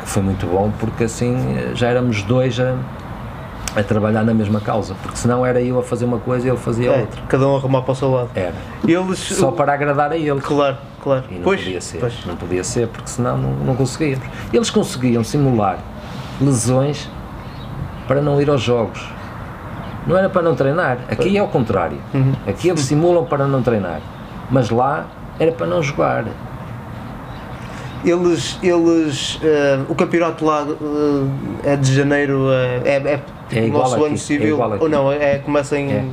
que 0.01 0.09
foi 0.09 0.23
muito 0.23 0.47
bom, 0.47 0.71
porque 0.79 1.05
assim 1.05 1.35
eh, 1.57 1.71
já 1.75 1.89
éramos 1.89 2.23
dois 2.23 2.59
a, 2.61 2.75
a 3.77 3.83
trabalhar 3.83 4.23
na 4.25 4.35
mesma 4.35 4.61
causa, 4.61 4.95
porque 5.03 5.17
senão 5.17 5.47
era 5.47 5.61
eu 5.61 5.79
a 5.79 5.83
fazer 5.83 6.05
uma 6.05 6.19
coisa 6.19 6.47
e 6.47 6.51
ele 6.51 6.59
fazia 6.59 6.91
É, 6.91 7.01
outra. 7.01 7.23
cada 7.29 7.49
um 7.49 7.57
arrumar 7.57 7.83
para 7.83 7.93
o 7.93 7.95
seu 7.95 8.11
lado. 8.11 8.31
Era. 8.35 8.55
Eles. 8.87 9.19
Só 9.19 9.51
para 9.51 9.73
agradar 9.73 10.13
a 10.13 10.17
ele. 10.17 10.41
Claro, 10.41 10.77
claro. 11.03 11.25
E 11.31 11.35
não 11.37 11.43
pois, 11.43 11.61
podia 11.63 11.81
ser, 11.81 11.99
pois. 11.99 12.27
não 12.27 12.37
podia 12.37 12.65
ser, 12.65 12.89
porque 12.89 13.09
senão 13.09 13.39
não, 13.39 13.51
não 13.65 13.75
conseguíamos. 13.77 14.25
Eles 14.53 14.69
conseguiam 14.69 15.25
simular 15.25 15.79
lesões 16.43 17.09
para 18.07 18.21
não 18.21 18.41
ir 18.41 18.51
aos 18.51 18.61
jogos. 18.61 19.03
Não 20.07 20.17
era 20.17 20.29
para 20.29 20.43
não 20.43 20.55
treinar. 20.55 20.99
Aqui 21.09 21.37
é 21.37 21.41
ao 21.41 21.49
contrário. 21.49 21.99
Uhum. 22.13 22.33
Aqui 22.47 22.69
eles 22.69 22.81
simulam 22.81 23.25
para 23.25 23.47
não 23.47 23.63
treinar. 23.63 24.01
Mas 24.51 24.69
lá 24.71 25.07
era 25.39 25.53
para 25.53 25.67
não 25.67 25.83
jogar. 25.83 26.25
Eles, 28.05 28.59
eles 28.63 29.39
eh, 29.45 29.79
o 29.89 29.95
campeonato 29.95 30.45
lá 30.45 30.67
eh, 31.65 31.73
é 31.73 31.77
de 31.77 31.95
janeiro, 31.95 32.49
eh, 32.51 32.81
é, 32.85 32.97
é 32.97 33.17
tipo 33.17 33.33
É 33.53 33.61
o 33.61 33.65
igual 33.67 33.83
nosso 33.85 33.95
aqui, 33.95 34.05
ano 34.07 34.15
é 34.15 34.19
civil, 34.19 34.63
aqui. 34.65 34.83
ou 34.83 34.89
não, 34.89 35.13
é, 35.13 35.39
começa 35.39 35.79
em... 35.79 35.93
É. 35.93 36.05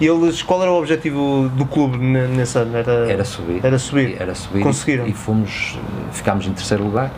E 0.00 0.06
eles, 0.06 0.40
qual 0.40 0.62
era 0.62 0.70
o 0.70 0.78
objetivo 0.78 1.50
do 1.56 1.66
clube 1.66 1.98
ne- 1.98 2.28
nesse 2.28 2.56
ano? 2.58 2.76
Era, 2.76 3.10
Era 3.10 3.24
subir. 3.24 3.60
Era 3.62 3.78
subir. 3.78 4.16
Era 4.20 4.34
subir. 4.36 4.60
Conseguiram. 4.62 5.06
E 5.08 5.12
fomos, 5.12 5.76
eh, 5.76 6.12
ficámos 6.12 6.46
em 6.46 6.52
terceiro 6.52 6.84
lugar. 6.84 7.10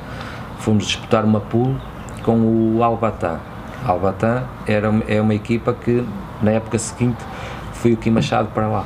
Fomos 0.58 0.86
disputar 0.86 1.22
uma 1.24 1.40
pool 1.40 1.76
com 2.24 2.76
o 2.76 2.82
Albatã. 2.82 3.38
Albatã 3.86 4.42
era, 4.66 4.92
é 5.06 5.20
uma 5.20 5.34
equipa 5.34 5.72
que, 5.72 6.04
na 6.42 6.52
época 6.52 6.78
seguinte, 6.78 7.22
foi 7.72 7.92
o 7.92 7.96
Kim 7.96 8.10
Machado 8.10 8.48
para 8.54 8.66
lá. 8.66 8.84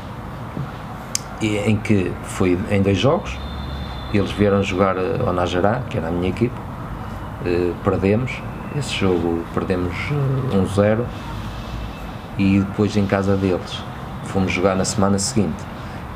E, 1.41 1.57
em 1.57 1.77
que 1.77 2.13
foi 2.25 2.59
em 2.71 2.83
dois 2.83 2.99
jogos. 2.99 3.39
Eles 4.13 4.31
vieram 4.33 4.63
jogar 4.63 4.97
eh, 4.97 5.21
ao 5.25 5.33
Najará, 5.33 5.83
que 5.89 5.97
era 5.97 6.09
a 6.09 6.11
minha 6.11 6.31
equipa. 6.31 6.59
Eh, 7.47 7.73
perdemos. 7.85 8.33
Esse 8.77 8.95
jogo 8.95 9.45
perdemos 9.55 9.95
eh, 10.53 10.57
1-0. 10.57 11.05
E 12.39 12.61
depois 12.61 12.97
em 12.97 13.07
casa 13.07 13.37
deles 13.37 13.83
fomos 14.25 14.51
jogar 14.51 14.75
na 14.75 14.85
semana 14.85 15.19
seguinte. 15.19 15.63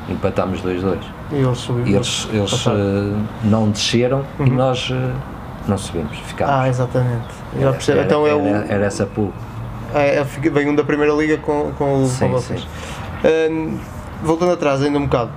Empatámos 0.09 0.61
2-2. 0.61 0.97
E 1.31 1.35
eles. 1.35 1.69
E 1.85 1.93
eles, 1.93 2.29
eles 2.31 2.67
eh, 2.67 3.15
não 3.43 3.69
desceram 3.69 4.23
e 4.39 4.49
nós 4.49 4.91
eh, 4.91 5.11
não 5.67 5.77
subimos, 5.77 6.17
ficámos. 6.19 6.53
Ah, 6.53 6.67
exatamente. 6.69 7.27
Já 7.59 7.71
percebo. 7.71 7.97
Era- 7.99 8.05
então 8.07 8.27
é 8.27 8.33
o. 8.33 8.45
era, 8.45 8.65
era 8.67 8.85
essa 8.85 9.05
pool. 9.05 9.31
É, 9.93 10.17
é, 10.17 10.23
vem 10.23 10.69
um 10.69 10.75
da 10.75 10.83
primeira 10.83 11.13
liga 11.13 11.37
com, 11.37 11.71
com, 11.77 12.03
o- 12.03 12.07
Sim, 12.07 12.25
com 12.27 12.31
vocês. 12.33 12.67
Hum, 13.51 13.77
voltando 14.23 14.51
atrás 14.53 14.81
ainda 14.81 14.97
um 14.99 15.03
bocado, 15.03 15.31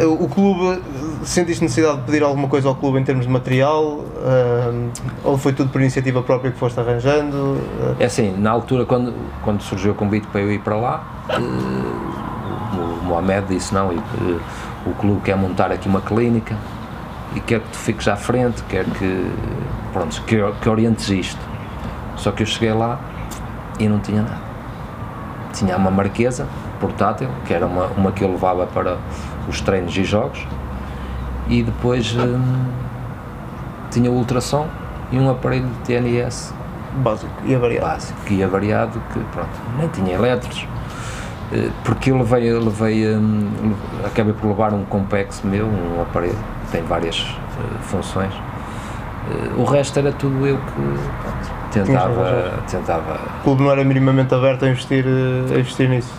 o 0.00 0.24
o 0.24 0.28
clube, 0.28 0.80
sentiste 1.24 1.62
necessidade 1.64 1.98
de 1.98 2.02
pedir 2.04 2.22
alguma 2.22 2.46
coisa 2.48 2.68
ao 2.68 2.74
clube 2.76 2.98
em 3.00 3.04
termos 3.04 3.26
de 3.26 3.32
material? 3.32 3.82
Hum, 3.84 4.90
ou 5.24 5.36
foi 5.36 5.52
tudo 5.52 5.70
por 5.70 5.80
iniciativa 5.80 6.22
própria 6.22 6.50
que 6.52 6.58
foste 6.58 6.78
arranjando? 6.78 7.60
É 7.98 8.04
assim, 8.06 8.34
na 8.38 8.50
altura, 8.50 8.84
quando, 8.86 9.12
quando 9.42 9.60
surgiu 9.62 9.92
o 9.92 9.94
convite 9.94 10.26
para 10.28 10.40
eu 10.40 10.52
ir 10.52 10.60
para 10.60 10.76
lá, 10.76 11.04
eh, 11.30 11.36
o 11.40 13.04
Mohamed 13.06 13.46
disse: 13.48 13.74
não, 13.74 13.92
e, 13.92 13.96
eh, 13.96 14.38
o 14.86 14.90
clube 14.94 15.20
quer 15.22 15.36
montar 15.36 15.72
aqui 15.72 15.88
uma 15.88 16.00
clínica 16.00 16.54
e 17.34 17.40
quer 17.40 17.60
que 17.60 17.68
tu 17.70 17.76
fiques 17.76 18.06
à 18.08 18.16
frente, 18.16 18.62
quer 18.68 18.84
que, 18.84 19.30
pronto, 19.96 20.22
que, 20.26 20.36
que 20.60 20.68
orientes 20.68 21.08
isto. 21.08 21.40
Só 22.16 22.30
que 22.30 22.42
eu 22.42 22.46
cheguei 22.46 22.72
lá 22.72 23.00
e 23.78 23.88
não 23.88 23.98
tinha 23.98 24.22
nada. 24.22 24.46
Tinha 25.54 25.76
uma 25.76 25.90
marquesa 25.90 26.46
portátil, 26.78 27.28
que 27.46 27.54
era 27.54 27.66
uma, 27.66 27.86
uma 27.96 28.12
que 28.12 28.22
eu 28.22 28.30
levava 28.30 28.66
para 28.66 28.98
os 29.48 29.60
treinos 29.62 29.96
e 29.96 30.04
jogos, 30.04 30.46
e 31.48 31.62
depois 31.62 32.14
hum, 32.14 32.66
tinha 33.90 34.10
ultrassom 34.10 34.68
e 35.10 35.18
um 35.18 35.30
aparelho 35.30 35.66
de 35.66 35.78
TNS 35.84 36.52
básico 36.96 37.32
e 37.46 37.54
avariado. 37.54 37.86
básico 37.86 38.20
que 38.26 38.34
ia 38.34 38.48
variado, 38.48 39.00
que 39.12 39.20
pronto, 39.32 39.48
nem 39.78 39.88
tinha 39.88 40.14
elétrons, 40.14 40.66
eh, 41.52 41.70
porque 41.84 42.10
eu 42.10 42.18
levei, 42.18 42.50
eu 42.50 42.62
levei 42.62 43.16
hum, 43.16 43.74
acabei 44.04 44.34
por 44.34 44.48
levar 44.48 44.74
um 44.74 44.84
Compex 44.84 45.40
meu, 45.42 45.66
um 45.66 46.02
aparelho 46.02 46.36
que 46.66 46.72
tem 46.72 46.82
várias 46.82 47.24
eh, 47.58 47.78
funções. 47.82 48.34
Eh, 49.28 49.60
o 49.60 49.64
resto 49.64 49.98
era 49.98 50.12
tudo 50.12 50.46
eu 50.46 50.56
que 50.58 51.78
tentava, 51.80 52.52
tentava 52.70 53.18
O 53.40 53.42
clube 53.44 53.62
não 53.64 53.70
era 53.72 53.84
minimamente 53.84 54.32
aberto 54.34 54.64
a 54.64 54.68
investir, 54.68 55.04
uh, 55.04 55.52
a 55.54 55.58
investir 55.58 55.88
nisso. 55.88 56.12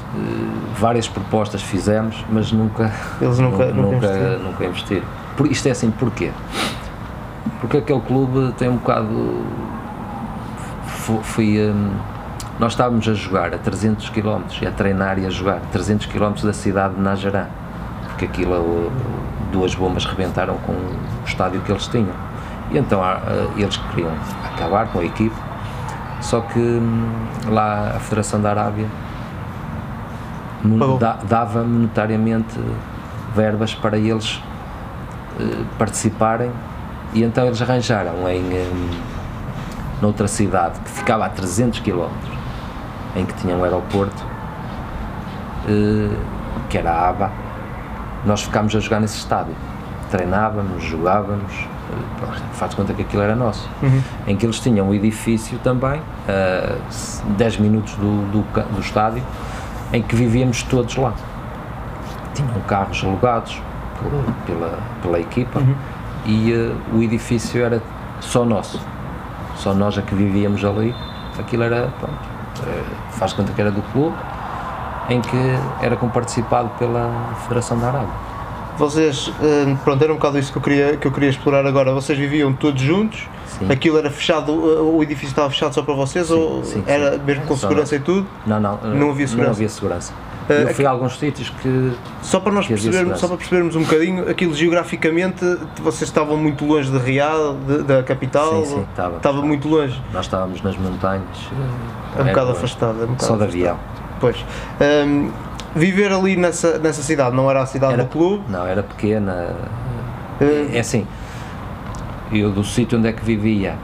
várias 0.78 1.08
propostas 1.08 1.62
fizemos, 1.62 2.24
mas 2.30 2.52
nunca 2.52 2.91
Eles 3.22 3.39
nunca, 3.39 3.65
nu- 3.67 3.74
nunca, 3.84 3.96
nunca, 3.96 4.06
investiram. 4.08 4.39
nunca 4.43 4.65
investiram. 4.65 5.06
Por, 5.38 5.48
isto 5.52 5.67
é 5.67 5.72
assim, 5.72 5.89
porquê? 5.91 6.32
Porque 7.62 7.78
aquele 7.78 8.02
clube 8.02 8.54
tem 8.58 8.70
um 8.70 8.76
bocado. 8.78 9.41
fu- 10.86 11.22
Fui. 11.24 11.60
hum, 11.60 11.91
nós 12.60 12.74
estávamos 12.74 13.08
a 13.08 13.13
jogar 13.13 13.54
a 13.54 13.58
300 13.58 14.10
km 14.10 14.41
a 14.67 14.72
treinar 14.72 15.20
e 15.20 15.26
a 15.26 15.30
jogar 15.30 15.60
300 15.72 16.08
km 16.08 16.34
da 16.43 16.54
cidade 16.54 16.96
de 16.96 17.02
Najarã. 17.02 17.46
Porque 18.10 18.26
aquilo, 18.26 18.91
duas 19.52 19.76
bombas 19.76 20.06
rebentaram 20.06 20.56
com 20.65 20.72
o 20.72 20.96
estádio 21.26 21.62
que 21.62 21.72
eles 21.72 21.88
tinham. 21.88 22.27
E 22.72 22.78
então 22.78 23.02
ah, 23.02 23.22
eles 23.56 23.78
queriam 23.78 24.12
acabar 24.44 24.88
com 24.88 25.00
a 25.00 25.06
equipe. 25.06 25.36
Só 26.22 26.42
que 26.42 26.60
hum, 26.60 27.10
lá 27.48 27.94
a 27.96 28.00
Federação 28.00 28.42
da 28.42 28.50
Arábia 28.50 28.88
dava 31.30 31.64
monetariamente 31.64 32.60
verbas 33.36 33.74
para 33.76 33.98
eles 33.98 34.42
eh, 35.40 35.64
participarem. 35.78 36.52
E 37.14 37.24
então 37.24 37.46
eles 37.46 37.62
arranjaram 37.62 38.28
em 38.28 38.44
hum, 38.44 38.90
noutra 40.02 40.28
cidade 40.28 40.80
que 40.82 40.90
ficava 40.90 41.26
a 41.26 41.30
300 41.30 41.80
km 41.80 42.10
em 43.16 43.26
que 43.26 43.34
tinha 43.36 43.56
um 43.56 43.64
aeroporto 43.64 44.24
eh, 45.68 46.16
que 46.70 46.78
era 46.78 46.92
a 46.92 47.10
ABA. 47.10 47.32
Nós 48.26 48.44
ficámos 48.44 48.76
a 48.76 48.80
jogar 48.80 49.00
nesse 49.00 49.18
estádio. 49.18 49.56
Treinávamos, 50.10 50.84
jogávamos. 50.84 51.54
eh, 51.54 51.77
faz 52.54 52.71
de 52.71 52.78
conta 52.78 52.93
que 52.93 53.02
aquilo 53.02 53.21
era 53.21 53.36
nosso 53.36 53.69
em 54.28 54.36
que 54.36 54.45
eles 54.45 54.60
tinham 54.60 54.89
um 54.89 54.93
edifício 54.93 55.58
também 55.60 56.02
a 56.28 56.76
10 57.38 57.58
minutos 57.58 57.93
do, 57.95 58.32
do, 58.32 58.73
do 58.76 58.82
estádio 58.82 59.23
em 59.93 60.02
que 60.02 60.15
vivíamos 60.15 60.63
todos 60.63 60.95
lá 60.95 61.13
tinham 62.34 62.60
carros 62.67 63.04
alugados 63.04 63.62
pela, 64.00 64.23
pela, 64.45 64.80
pela 65.02 65.19
equipa 65.19 65.62
e 66.28 66.52
eh, 66.52 66.76
o 66.93 67.02
edifício 67.02 67.63
era 67.63 67.82
só 68.19 68.45
nosso. 68.45 68.80
Só 69.56 69.73
nós 69.73 69.97
é 69.97 70.02
que 70.02 70.13
vivíamos 70.13 70.63
ali. 70.63 70.93
Aquilo 71.39 71.63
era, 71.63 71.89
pronto, 72.00 72.19
eh, 72.67 72.84
faz 73.12 73.34
conta 73.34 73.52
que 73.54 73.62
era 73.62 73.71
do 73.71 73.82
clube, 73.93 74.15
em 75.10 75.21
que 75.21 75.38
era 75.82 75.95
comparticipado 75.95 76.69
pela 76.78 77.34
Federação 77.43 77.80
da 77.80 77.88
Arábia. 77.88 78.10
Vocês, 78.78 79.32
eh, 79.42 79.76
pronto, 79.84 80.04
era 80.04 80.13
um 80.13 80.18
bocado 80.18 80.38
isso 80.38 80.52
que 80.52 80.58
eu 80.58 80.62
queria, 80.62 80.98
que 80.98 81.08
eu 81.08 81.12
queria 81.12 81.30
explorar 81.30 81.66
agora. 81.66 81.92
Vocês 81.94 82.18
viviam 82.18 82.54
todos 82.54 82.82
juntos? 82.82 83.28
Sim. 83.58 83.72
Aquilo 83.72 83.98
era 83.98 84.10
fechado, 84.12 84.52
eh, 84.52 84.82
o 84.82 85.02
edifício 85.02 85.30
estava 85.30 85.50
fechado 85.50 85.74
só 85.74 85.82
para 85.82 85.96
vocês 85.96 86.30
ou 86.30 86.63
sim, 86.63 86.84
era 86.86 87.13
sim. 87.13 87.22
mesmo 87.26 87.46
com 87.46 87.58
segurança 87.58 87.96
e 87.96 88.00
tudo? 88.00 88.28
Não, 88.46 88.60
não, 88.60 88.74
eh, 88.84 88.88
Não 88.94 89.10
havia 89.10 89.28
segurança? 89.28 89.50
Não 89.52 89.56
havia 89.56 89.70
segurança. 89.70 90.13
Eu 90.50 90.70
fui 90.74 90.86
a 90.86 90.92
alguns 90.92 91.20
sítios 91.20 91.50
que 91.62 91.92
Só 92.22 92.40
para 92.40 92.54
nós 92.54 92.66
percebermos, 92.66 93.20
só 93.20 93.28
para 93.28 93.36
percebermos 93.36 93.76
um 93.76 93.82
bocadinho, 93.84 94.30
aquilo 94.30 94.54
geograficamente, 94.56 95.44
vocês 95.82 96.04
estavam 96.10 96.38
muito 96.38 96.63
longe 96.66 96.90
de 96.90 96.98
Riad, 97.00 97.56
de- 97.68 97.84
da 97.84 98.02
capital? 98.04 98.63
Sim, 98.63 98.76
sim, 98.76 98.86
estava. 98.90 99.18
Estava 99.18 99.42
muito 99.42 99.68
longe, 99.68 100.00
nós 100.13 100.26
estávamos 100.26 100.62
nas 100.62 100.78
montanhas. 100.78 101.24
é 102.18 102.22
um 102.22 102.26
bocado 102.28 102.52
afastado. 102.52 103.02
É 103.02 103.04
um 103.04 103.08
bocado 103.08 103.24
Só 103.26 103.36
de 103.36 103.44
afastado. 103.44 103.50
avião. 103.50 103.78
Pois. 104.22 104.38
Hum, 104.80 105.32
viver 105.76 106.12
ali 106.12 106.36
nessa, 106.36 106.78
nessa 106.80 107.02
cidade, 107.02 107.36
não 107.36 107.50
era 107.50 107.62
a 107.62 107.66
cidade 107.66 107.94
Era- 107.94 108.04
do 108.04 108.10
clube? 108.10 108.44
Não, 108.50 108.66
era 108.66 108.84
pequena. 108.84 109.56
Eh, 110.42 110.70
É 110.74 110.80
assim, 110.80 111.06
eu 112.32 112.52
do 112.52 112.64
sítio 112.64 112.98
onde 112.98 113.08
é 113.08 113.12
que 113.14 113.24
vivia 113.24 113.76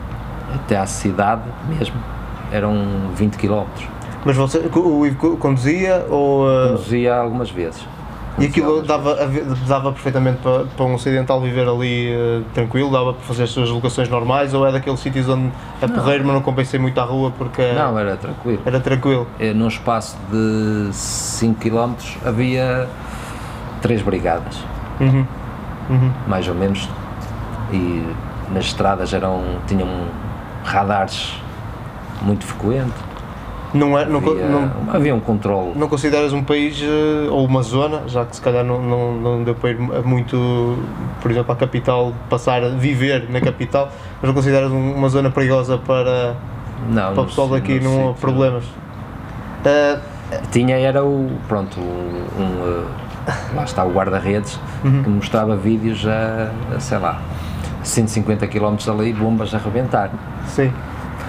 até 0.53 0.77
à 0.77 0.85
cidade 0.85 1.41
mesmo 1.67 1.95
eram 2.51 2.75
20 3.15 3.37
km. 3.37 3.63
Mas 4.25 4.37
você, 4.37 4.59
o 4.75 5.05
Ivo 5.05 5.17
co- 5.17 5.37
conduzia 5.37 6.05
ou. 6.09 6.45
uh, 6.47 6.69
Conduzia 6.69 7.15
algumas 7.15 7.49
vezes. 7.49 7.85
E 8.39 8.45
aquilo 8.45 8.81
dava, 8.81 9.15
dava 9.67 9.91
perfeitamente 9.91 10.39
para, 10.41 10.65
para 10.65 10.85
um 10.85 10.95
ocidental 10.95 11.39
viver 11.39 11.67
ali 11.67 12.11
uh, 12.15 12.43
tranquilo? 12.53 12.91
Dava 12.91 13.13
para 13.13 13.21
fazer 13.23 13.43
as 13.43 13.49
suas 13.51 13.69
locações 13.69 14.09
normais? 14.09 14.53
Ou 14.53 14.65
é 14.67 14.71
daqueles 14.71 14.99
sítios 14.99 15.29
onde 15.29 15.51
é 15.81 15.87
porreiro, 15.87 16.25
mas 16.25 16.33
não 16.33 16.41
compensei 16.41 16.79
muito 16.79 16.99
à 16.99 17.03
rua 17.03 17.31
porque 17.37 17.61
vezes. 17.61 17.77
Não, 17.77 17.97
era 17.97 18.17
tranquilo. 18.17 18.61
era 18.65 18.79
tranquilo? 18.79 19.27
Eh, 19.39 19.53
Num 19.53 19.67
espaço 19.67 20.17
de 20.31 20.89
5 20.93 21.59
km 21.59 21.93
havia 22.25 22.87
três 23.81 24.01
brigadas, 24.01 24.57
Uhum. 24.99 25.25
Uhum. 25.89 26.11
mais 26.27 26.47
ou 26.47 26.55
menos, 26.55 26.87
e 27.71 28.03
nas 28.53 28.65
estradas 28.65 29.13
eram, 29.13 29.41
tinham 29.67 29.87
radares 30.63 31.33
muito 32.21 32.45
frequentes. 32.45 32.93
Não, 33.73 33.97
é, 33.97 34.05
não, 34.05 34.19
Havia, 34.19 34.47
não, 34.47 34.71
havia 34.93 35.15
um 35.15 35.19
controle 35.19 35.71
não 35.75 35.87
consideras 35.87 36.31
um 36.31 36.43
país 36.43 36.79
eh, 36.81 37.27
ou 37.29 37.43
uma 37.45 37.63
zona, 37.63 38.03
já 38.07 38.23
que 38.23 38.35
se 38.35 38.41
calhar 38.41 38.63
não, 38.63 38.79
não, 38.81 39.13
não 39.15 39.43
deu 39.43 39.55
para 39.55 39.71
ir 39.71 39.77
muito, 40.05 40.77
por 41.21 41.31
exemplo, 41.31 41.51
à 41.51 41.55
capital, 41.55 42.13
passar 42.29 42.63
a 42.63 42.69
viver 42.69 43.27
na 43.29 43.41
capital, 43.41 43.89
mas 44.21 44.27
não 44.27 44.33
consideras 44.33 44.71
um- 44.71 44.93
uma 44.93 45.09
zona 45.09 45.31
perigosa 45.31 45.77
para, 45.79 46.35
Não, 46.89 47.13
para 47.13 47.23
o 47.23 47.25
pessoal 47.25 47.47
daqui 47.49 47.79
no 47.79 47.89
não 47.97 48.09
há 48.11 48.13
problemas? 48.13 48.63
Eh, 49.65 49.97
Tinha 50.51 50.77
era 50.77 51.03
o, 51.03 51.29
pronto, 51.47 51.79
um, 51.79 51.83
um, 52.41 52.85
eh, 53.27 53.33
lá 53.55 53.63
está 53.63 53.83
o 53.83 53.91
guarda-redes 53.91 54.59
que 54.81 55.09
mostrava 55.09 55.55
vídeos 55.55 56.05
a, 56.07 56.51
a, 56.75 56.79
sei 56.79 56.97
lá, 56.97 57.19
150 57.83 58.47
km 58.47 58.75
ali, 58.89 59.13
bombas 59.13 59.53
a 59.53 59.57
arrebentar. 59.57 60.09
sim, 60.47 60.71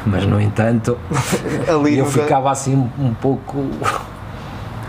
Mas 0.06 0.26
no 0.26 0.40
entanto, 0.40 0.98
ali 1.68 1.98
eu 1.98 2.04
nunca- 2.04 2.22
ficava 2.22 2.50
assim 2.50 2.74
um, 2.76 3.06
um 3.06 3.14
pouco 3.14 3.66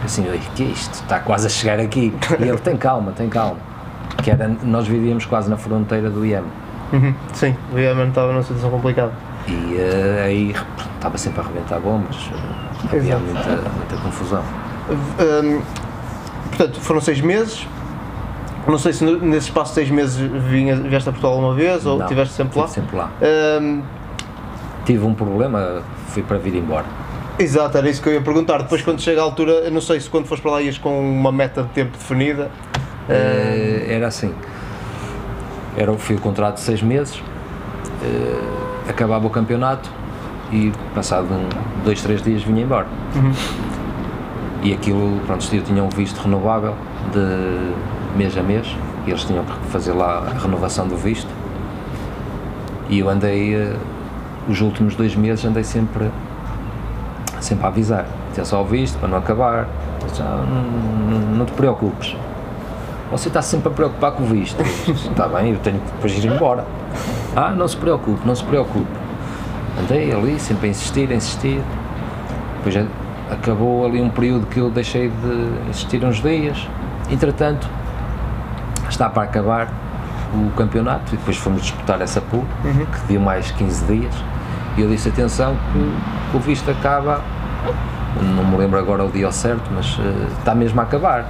assim, 0.04 0.28
"Oi, 0.30 0.39
que 0.56 0.63
é 0.63 0.67
isto? 0.67 0.93
Está 0.95 1.19
quase 1.19 1.47
a 1.47 1.49
chegar 1.49 1.80
aqui. 1.80 2.13
E 2.39 2.43
ele 2.43 2.58
tem 2.58 2.75
calma, 2.78 3.12
tem 3.12 3.30
calma. 3.30 3.58
Que 4.21 4.32
era, 4.32 4.47
nós 4.63 4.88
vivíamos 4.88 5.25
quase 5.25 5.49
na 5.49 5.58
fronteira 5.58 6.10
do 6.10 6.25
Iémen. 6.25 6.49
Uhum, 6.93 7.13
sim, 7.34 7.56
o 7.73 7.78
Yemen 7.80 8.10
estava 8.10 8.32
numa 8.32 8.43
situação 8.43 8.69
complicada. 8.69 9.12
E 9.47 9.75
eh, 9.78 10.23
aí 10.25 10.56
estava 10.95 11.17
sempre 11.17 11.39
a 11.41 11.43
arrebentar 11.43 11.80
bombas. 11.80 12.15
Havia 12.86 12.99
Exato. 13.15 13.21
muita, 13.23 13.69
muita 13.69 13.97
confusão. 14.04 14.43
Hum, 14.89 15.62
portanto, 16.49 16.80
foram 16.82 17.01
seis 17.01 17.19
meses. 17.21 17.67
Não 18.67 18.78
sei 18.80 18.93
se 18.93 19.04
nesse 19.04 19.47
espaço 19.47 19.71
de 19.71 19.75
seis 19.75 19.89
meses 19.91 20.15
vinha, 20.17 20.75
vieste 20.75 21.08
a 21.08 21.12
Portugal 21.12 21.38
uma 21.38 21.54
vez 21.54 21.86
ou 21.86 22.01
estiveste 22.01 22.34
sempre 22.34 22.58
lá. 22.60 22.65
estive 22.65 22.82
sempre 22.86 22.97
lá. 22.97 23.10
Hum, 23.62 23.82
Tive 24.85 25.05
um 25.05 25.13
problema, 25.13 25.81
fui 26.09 26.21
para 26.23 26.37
vir 26.37 26.55
embora. 26.55 26.85
exato, 27.39 27.77
era 27.77 27.89
isso 27.89 28.01
que 28.01 28.09
eu 28.09 28.13
ia 28.13 28.21
perguntar. 28.21 28.59
Depois, 28.59 28.81
quando 28.81 29.01
chega 29.01 29.19
a 29.19 29.23
altura, 29.23 29.51
eu 29.51 29.71
não 29.71 29.81
sei 29.81 29.99
se 29.99 30.09
quando 30.09 30.25
foste 30.25 30.41
para 30.41 30.51
lá 30.51 30.61
ias 30.61 30.77
com 30.77 30.99
uma 30.99 31.31
meta 31.31 31.63
de 31.63 31.69
tempo 31.69 31.97
definida. 31.97 32.49
Eh, 33.09 33.87
era 33.89 34.07
assim. 34.07 34.33
Era, 35.77 35.93
foi 35.93 36.15
o 36.15 36.19
contrato 36.19 36.55
de 36.55 36.61
seis 36.61 36.81
meses, 36.81 37.21
eh, 38.03 38.89
acabava 38.89 39.27
o 39.27 39.29
campeonato 39.29 39.89
e 40.51 40.71
passado 40.93 41.27
um, 41.33 41.49
dois, 41.83 42.01
três 42.01 42.21
dias 42.21 42.43
vinha 42.43 42.63
embora. 42.63 42.87
E 44.63 44.73
aquilo, 44.73 45.19
pronto, 45.25 45.47
eu 45.53 45.61
tinha 45.61 45.83
um 45.83 45.89
visto 45.89 46.17
renovável 46.19 46.73
de 47.11 48.17
mês 48.17 48.37
a 48.37 48.41
mês 48.41 48.67
e 49.05 49.11
eles 49.11 49.23
tinham 49.23 49.43
que 49.43 49.53
fazer 49.71 49.91
lá 49.91 50.19
a 50.33 50.39
renovação 50.39 50.87
do 50.87 50.95
visto. 50.95 51.29
E 52.89 52.99
eu 52.99 53.09
andei, 53.09 53.53
eh, 53.55 53.75
os 54.47 54.62
últimos 54.62 54.95
dois 54.95 55.15
meses 55.15 55.43
andei 55.45 55.63
sempre, 55.63 56.10
sempre 57.39 57.65
a 57.65 57.67
avisar. 57.67 58.05
Tinha 58.34 58.45
só 58.45 58.62
o 58.62 58.65
visto 58.65 58.97
para 58.99 59.08
não 59.08 59.17
acabar. 59.17 59.67
Já, 60.13 60.23
não, 60.23 61.19
não, 61.19 61.19
não 61.38 61.45
te 61.45 61.51
preocupes. 61.53 62.15
Você 63.12 63.27
está 63.27 63.41
sempre 63.41 63.69
a 63.69 63.71
preocupar 63.71 64.12
com 64.12 64.23
o 64.23 64.25
visto. 64.25 64.62
Está 64.89 65.27
bem, 65.27 65.51
eu 65.51 65.60
tenho 65.60 65.79
que 65.79 65.91
depois 65.91 66.23
ir 66.23 66.25
embora. 66.25 66.65
Ah, 67.36 67.51
não 67.51 67.67
se 67.67 67.77
preocupe, 67.77 68.25
não 68.25 68.36
se 68.36 68.43
preocupe. 68.43 68.88
Andei 69.79 70.12
ali, 70.13 70.39
sempre 70.39 70.67
a 70.67 70.71
insistir, 70.71 71.12
a 71.12 71.15
insistir. 71.15 71.62
Depois 72.63 72.88
acabou 73.29 73.86
ali 73.86 74.01
um 74.01 74.10
período 74.10 74.45
que 74.47 74.60
eu 74.60 74.69
deixei 74.69 75.10
de 75.10 75.69
insistir 75.69 76.03
uns 76.03 76.21
dias. 76.21 76.67
Entretanto, 77.10 77.67
está 78.89 79.10
para 79.10 79.23
acabar 79.23 79.69
o 80.34 80.51
campeonato 80.55 81.13
e 81.13 81.17
depois 81.17 81.38
fomos 81.38 81.62
disputar 81.62 82.01
essa 82.01 82.19
pool, 82.21 82.45
que 82.91 83.13
deu 83.13 83.21
mais 83.21 83.51
15 83.51 83.86
dias. 83.86 84.13
E 84.77 84.81
eu 84.81 84.89
disse: 84.89 85.09
atenção, 85.09 85.55
que 86.31 86.38
o 86.38 86.39
visto 86.39 86.69
acaba. 86.69 87.21
Não 88.21 88.45
me 88.45 88.55
lembro 88.57 88.79
agora 88.79 89.03
o 89.03 89.09
dia 89.11 89.31
certo, 89.31 89.69
mas 89.73 89.97
eh, 89.99 90.27
está 90.39 90.55
mesmo 90.55 90.79
a 90.79 90.83
acabar. 90.83 91.25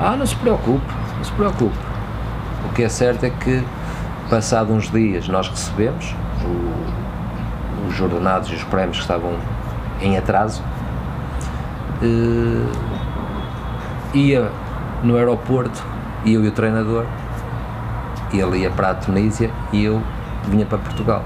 Ah, 0.00 0.16
não 0.16 0.24
se 0.24 0.34
preocupe, 0.36 0.86
não 1.18 1.24
se 1.24 1.32
preocupe. 1.32 1.76
O 2.68 2.72
que 2.72 2.82
é 2.82 2.88
certo 2.88 3.24
é 3.24 3.30
que, 3.30 3.62
passado 4.30 4.72
uns 4.72 4.90
dias, 4.90 5.28
nós 5.28 5.48
recebemos 5.48 6.14
o- 6.42 7.88
os 7.88 8.00
ordenados 8.00 8.50
e 8.50 8.54
os 8.54 8.64
prémios 8.64 8.96
que 8.96 9.02
estavam 9.02 9.32
em 10.00 10.16
atraso. 10.16 10.62
Eh, 12.02 12.66
ia 14.14 14.50
no 15.02 15.16
aeroporto, 15.16 15.82
eu 16.24 16.42
e 16.44 16.48
o 16.48 16.52
treinador, 16.52 17.04
ele 18.32 18.58
ia 18.58 18.70
para 18.70 18.90
a 18.90 18.94
Tunísia 18.94 19.50
e 19.72 19.84
eu 19.84 20.02
vinha 20.48 20.64
para 20.64 20.78
Portugal. 20.78 21.22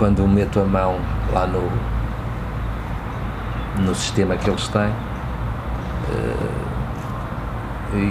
Quando 0.00 0.26
meto 0.26 0.60
a 0.60 0.64
mão 0.64 0.98
lá 1.30 1.46
no, 1.46 1.70
no 3.84 3.94
sistema 3.94 4.34
que 4.34 4.48
eles 4.48 4.66
têm, 4.68 4.90
eh, 6.08 6.58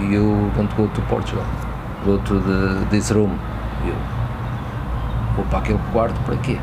you 0.08 0.52
don't 0.54 0.72
go 0.76 0.86
to 0.86 1.02
Portugal, 1.08 1.44
go 2.06 2.16
to 2.18 2.38
the, 2.38 2.86
this 2.90 3.10
room. 3.10 3.36
para 5.50 5.58
aquele 5.58 5.80
quarto 5.92 6.14
para 6.20 6.36
quê? 6.36 6.60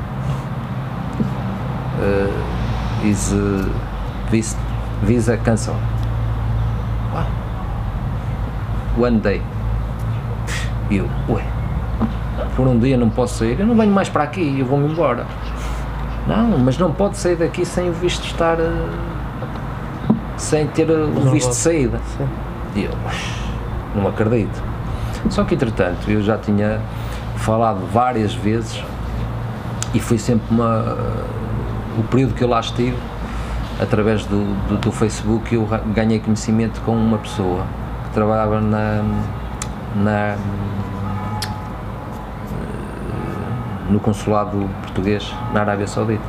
Uh, 1.99 3.05
is 3.05 3.33
uh, 3.33 3.69
visa, 4.31 4.57
visa 5.03 5.35
cancel. 5.35 5.75
Ah. 7.13 7.27
One 8.97 9.19
day. 9.19 9.41
E 10.89 10.97
eu, 10.97 11.09
ué, 11.27 11.43
por 12.57 12.67
um 12.67 12.77
dia 12.79 12.97
não 12.97 13.07
posso 13.07 13.35
sair, 13.35 13.59
eu 13.59 13.67
não 13.67 13.75
venho 13.75 13.93
mais 13.93 14.09
para 14.09 14.23
aqui, 14.23 14.59
eu 14.59 14.65
vou-me 14.65 14.91
embora. 14.91 15.27
Não, 16.25 16.57
mas 16.57 16.75
não 16.77 16.91
pode 16.91 17.15
sair 17.15 17.35
daqui 17.35 17.63
sem 17.63 17.89
o 17.89 17.93
visto 17.93 18.25
estar. 18.25 18.59
Uh, 18.59 18.89
sem 20.35 20.67
ter 20.67 20.89
o 20.89 21.31
visto 21.31 21.49
de 21.49 21.55
saída. 21.55 21.99
Sim. 22.17 22.27
E 22.75 22.83
eu, 22.85 22.91
não 23.95 24.07
acredito. 24.07 24.61
Só 25.29 25.43
que 25.43 25.53
entretanto 25.53 26.09
eu 26.09 26.21
já 26.21 26.37
tinha 26.37 26.81
falado 27.37 27.79
várias 27.91 28.33
vezes 28.33 28.83
e 29.93 29.99
foi 29.99 30.17
sempre 30.17 30.47
uma. 30.49 30.97
o 31.97 32.03
período 32.03 32.33
que 32.33 32.43
eu 32.43 32.49
lá 32.49 32.59
estive, 32.59 32.97
através 33.79 34.25
do, 34.25 34.43
do, 34.67 34.77
do 34.77 34.91
Facebook, 34.91 35.53
eu 35.53 35.67
ganhei 35.93 36.19
conhecimento 36.19 36.81
com 36.81 36.91
uma 36.91 37.19
pessoa 37.19 37.63
que 38.05 38.13
trabalhava 38.13 38.59
na. 38.59 39.03
na 39.95 40.35
no 43.89 43.99
consulado 43.99 44.69
português 44.81 45.33
na 45.53 45.61
Arábia 45.61 45.87
Saudita, 45.87 46.23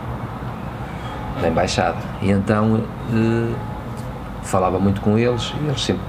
na 1.41 1.49
embaixada. 1.49 1.99
E 2.23 2.31
então 2.31 2.81
eh, 3.13 3.55
falava 4.43 4.79
muito 4.79 5.01
com 5.01 5.19
eles 5.19 5.55
e 5.61 5.67
eles 5.67 5.83
sempre, 5.83 6.05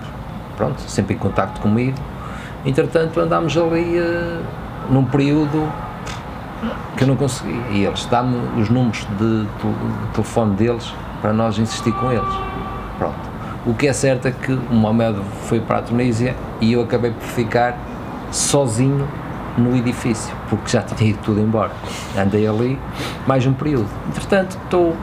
pronto, 0.56 0.82
sempre 0.82 1.16
em 1.16 1.18
contacto 1.18 1.60
comigo. 1.62 1.98
Entretanto, 2.66 3.20
andámos 3.20 3.56
ali 3.58 4.00
uh, 4.00 4.44
num 4.90 5.06
período 5.06 5.72
que 6.98 7.04
eu 7.04 7.08
não 7.08 7.16
consegui. 7.16 7.62
E 7.72 7.86
eles 7.86 8.06
dão-me 8.06 8.62
os 8.62 8.70
números 8.70 9.08
de, 9.18 9.44
de, 9.44 10.12
telefone 10.14 10.56
deles 10.56 10.94
para 11.22 11.32
nós 11.32 11.58
insistir 11.58 11.94
com 11.94 12.12
eles. 12.12 12.34
Pronto. 12.98 13.30
O 13.66 13.74
que 13.74 13.88
é 13.88 13.94
certo 13.94 14.28
é 14.28 14.32
que 14.32 14.52
o 14.52 14.74
Mohamed 14.74 15.20
foi 15.44 15.60
para 15.60 15.78
a 15.80 15.82
Tunísia 15.82 16.36
e 16.60 16.74
eu 16.74 16.82
acabei 16.82 17.12
por 17.12 17.28
ficar 17.28 17.78
sozinho 18.32 19.08
no 19.58 19.76
edifício, 19.76 20.34
porque 20.50 20.70
já 20.70 20.82
tinha 20.82 21.12
ido 21.12 21.20
tudo 21.24 21.40
embora. 21.40 21.72
Andei 22.18 22.48
ali 22.48 22.80
mais 23.28 23.46
um 23.46 23.54
período. 23.54 23.88
Entretanto, 24.08 24.58
estou, 24.64 24.96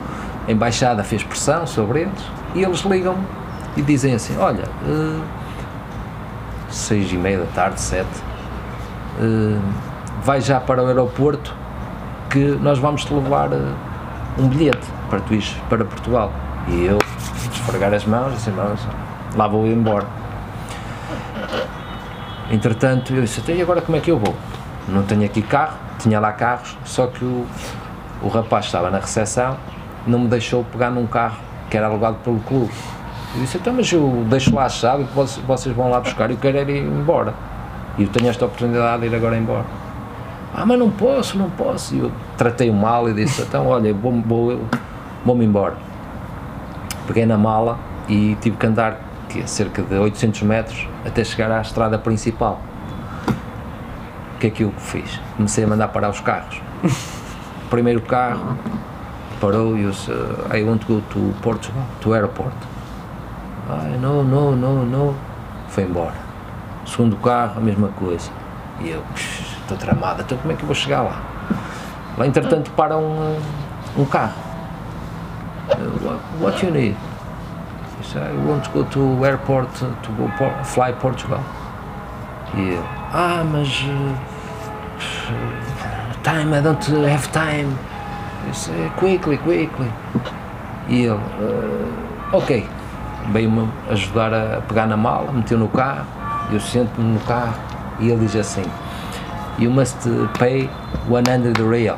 a 0.47 0.51
embaixada 0.51 1.03
fez 1.03 1.23
pressão 1.23 1.65
sobre 1.67 2.01
eles 2.01 2.23
e 2.55 2.63
eles 2.63 2.79
ligam-me 2.81 3.23
e 3.75 3.81
dizem 3.81 4.13
assim: 4.13 4.37
Olha, 4.37 4.63
uh, 4.85 5.21
seis 6.69 7.11
e 7.11 7.17
meia 7.17 7.39
da 7.39 7.45
tarde, 7.47 7.79
sete, 7.79 8.21
uh, 9.19 9.61
vai 10.23 10.41
já 10.41 10.59
para 10.59 10.83
o 10.83 10.87
aeroporto 10.87 11.53
que 12.29 12.57
nós 12.61 12.79
vamos 12.79 13.05
te 13.05 13.13
levar 13.13 13.51
uh, 13.51 13.73
um 14.37 14.47
bilhete 14.47 14.85
para 15.09 15.19
tu 15.19 15.33
ires 15.33 15.55
para 15.69 15.85
Portugal. 15.85 16.31
E 16.67 16.85
eu 16.85 16.97
esfregar 17.53 17.93
as 17.93 18.05
mãos 18.05 18.33
assim, 18.33 18.51
lá 19.35 19.47
vou 19.47 19.65
embora. 19.65 20.05
Entretanto, 22.49 23.13
eu 23.13 23.21
disse, 23.21 23.41
e 23.51 23.61
agora 23.61 23.81
como 23.81 23.97
é 23.97 23.99
que 23.99 24.09
eu 24.09 24.17
vou? 24.17 24.33
Não 24.87 25.03
tenho 25.03 25.25
aqui 25.25 25.41
carro, 25.41 25.77
tinha 25.99 26.17
lá 26.19 26.31
carros, 26.31 26.77
só 26.85 27.07
que 27.07 27.25
o, 27.25 27.45
o 28.21 28.29
rapaz 28.29 28.65
estava 28.65 28.89
na 28.89 28.99
recepção, 28.99 29.57
não 30.05 30.19
me 30.19 30.27
deixou 30.27 30.63
pegar 30.63 30.89
num 30.89 31.05
carro 31.05 31.37
que 31.69 31.75
era 31.75 31.87
alugado 31.87 32.17
pelo 32.23 32.39
clube. 32.39 32.71
Eu 33.35 33.41
disse, 33.41 33.57
então, 33.57 33.73
mas 33.73 33.91
eu 33.91 34.25
deixo 34.29 34.55
lá 34.55 34.63
a 34.63 34.69
chave 34.69 35.03
que 35.03 35.13
vocês 35.45 35.75
vão 35.75 35.89
lá 35.89 35.99
buscar 35.99 36.29
e 36.29 36.33
eu 36.33 36.39
quero 36.39 36.57
ir 36.57 36.83
embora. 36.83 37.33
E 37.97 38.03
eu 38.03 38.07
tenho 38.07 38.29
esta 38.29 38.45
oportunidade 38.45 39.01
de 39.01 39.07
ir 39.07 39.15
agora 39.15 39.37
embora. 39.37 39.65
Ah, 40.55 40.65
mas 40.65 40.79
não 40.79 40.89
posso, 40.89 41.37
não 41.37 41.49
posso. 41.49 41.93
E 41.95 41.99
eu 41.99 42.11
tratei-o 42.37 42.73
mal 42.73 43.09
e 43.09 43.13
disse, 43.13 43.41
então, 43.41 43.67
olha, 43.67 43.93
vou-me 43.93 44.23
vou, 44.25 44.61
vou 45.25 45.43
embora. 45.43 45.75
Peguei 47.05 47.25
na 47.25 47.37
mala 47.37 47.77
e 48.07 48.37
tive 48.39 48.55
que 48.55 48.65
andar 48.65 49.06
que 49.29 49.41
é 49.41 49.47
cerca 49.47 49.81
de 49.81 49.95
800 49.95 50.41
metros 50.43 50.87
até 51.05 51.23
chegar 51.23 51.51
à 51.51 51.61
estrada 51.61 51.97
principal. 51.97 52.61
O 54.35 54.39
que 54.39 54.47
é 54.47 54.49
que 54.49 54.63
eu 54.63 54.71
fiz? 54.77 55.19
Comecei 55.35 55.63
a 55.63 55.67
mandar 55.67 55.87
parar 55.89 56.09
os 56.09 56.19
carros. 56.19 56.61
Primeiro 57.69 58.01
carro, 58.01 58.57
parou 59.41 59.77
e 59.77 59.83
eu 59.83 59.91
disse, 59.91 60.11
I 60.53 60.63
want 60.63 60.85
to 60.85 60.87
go 60.87 61.01
to 61.01 61.33
Portugal, 61.41 61.83
to 62.01 62.13
airport. 62.13 62.53
Ai, 63.69 63.97
não, 63.99 64.23
não, 64.23 64.55
não, 64.55 64.85
não. 64.85 65.15
Foi 65.67 65.83
embora. 65.83 66.13
Segundo 66.85 67.17
carro, 67.17 67.57
a 67.57 67.61
mesma 67.61 67.89
coisa. 67.89 68.29
E 68.79 68.89
eu, 68.89 69.03
estou 69.15 69.75
tramado, 69.77 70.21
então 70.21 70.37
como 70.37 70.53
é 70.53 70.55
que 70.55 70.61
eu 70.61 70.67
vou 70.67 70.75
chegar 70.75 71.01
lá? 71.01 71.21
Lá, 72.17 72.25
entretanto, 72.25 72.71
para 72.71 72.97
um, 72.97 73.37
um 73.97 74.05
carro. 74.05 74.33
What, 76.01 76.21
what 76.39 76.65
you 76.65 76.71
need? 76.71 76.95
He 77.97 78.03
said, 78.03 78.23
I 78.23 78.33
want 78.45 78.65
to 78.65 78.71
go 78.71 78.83
to 78.83 79.25
airport 79.25 79.73
to 79.75 80.11
go 80.17 80.31
por 80.37 80.63
fly 80.63 80.91
Portugal. 80.91 81.43
E 82.55 82.73
eu, 82.73 82.83
ah, 83.11 83.43
mas 83.43 83.67
uh, 83.83 84.15
time, 86.23 86.53
I 86.53 86.61
don't 86.61 86.83
have 87.07 87.31
time. 87.31 87.77
Disse, 88.47 88.71
quickly, 88.97 89.37
quickly. 89.37 89.91
E 90.87 91.05
ele, 91.05 91.13
uh, 91.13 92.35
ok, 92.35 92.65
veio-me 93.31 93.67
ajudar 93.89 94.33
a 94.33 94.61
pegar 94.61 94.87
na 94.87 94.95
mala, 94.95 95.31
meteu 95.31 95.57
no 95.57 95.67
carro, 95.67 96.05
eu 96.51 96.59
sento-me 96.59 97.13
no 97.13 97.19
carro 97.21 97.59
e 97.99 98.09
ele 98.09 98.25
diz 98.25 98.35
assim, 98.35 98.63
you 99.59 99.69
must 99.69 99.97
pay 100.37 100.69
100 101.09 101.53
real. 101.69 101.97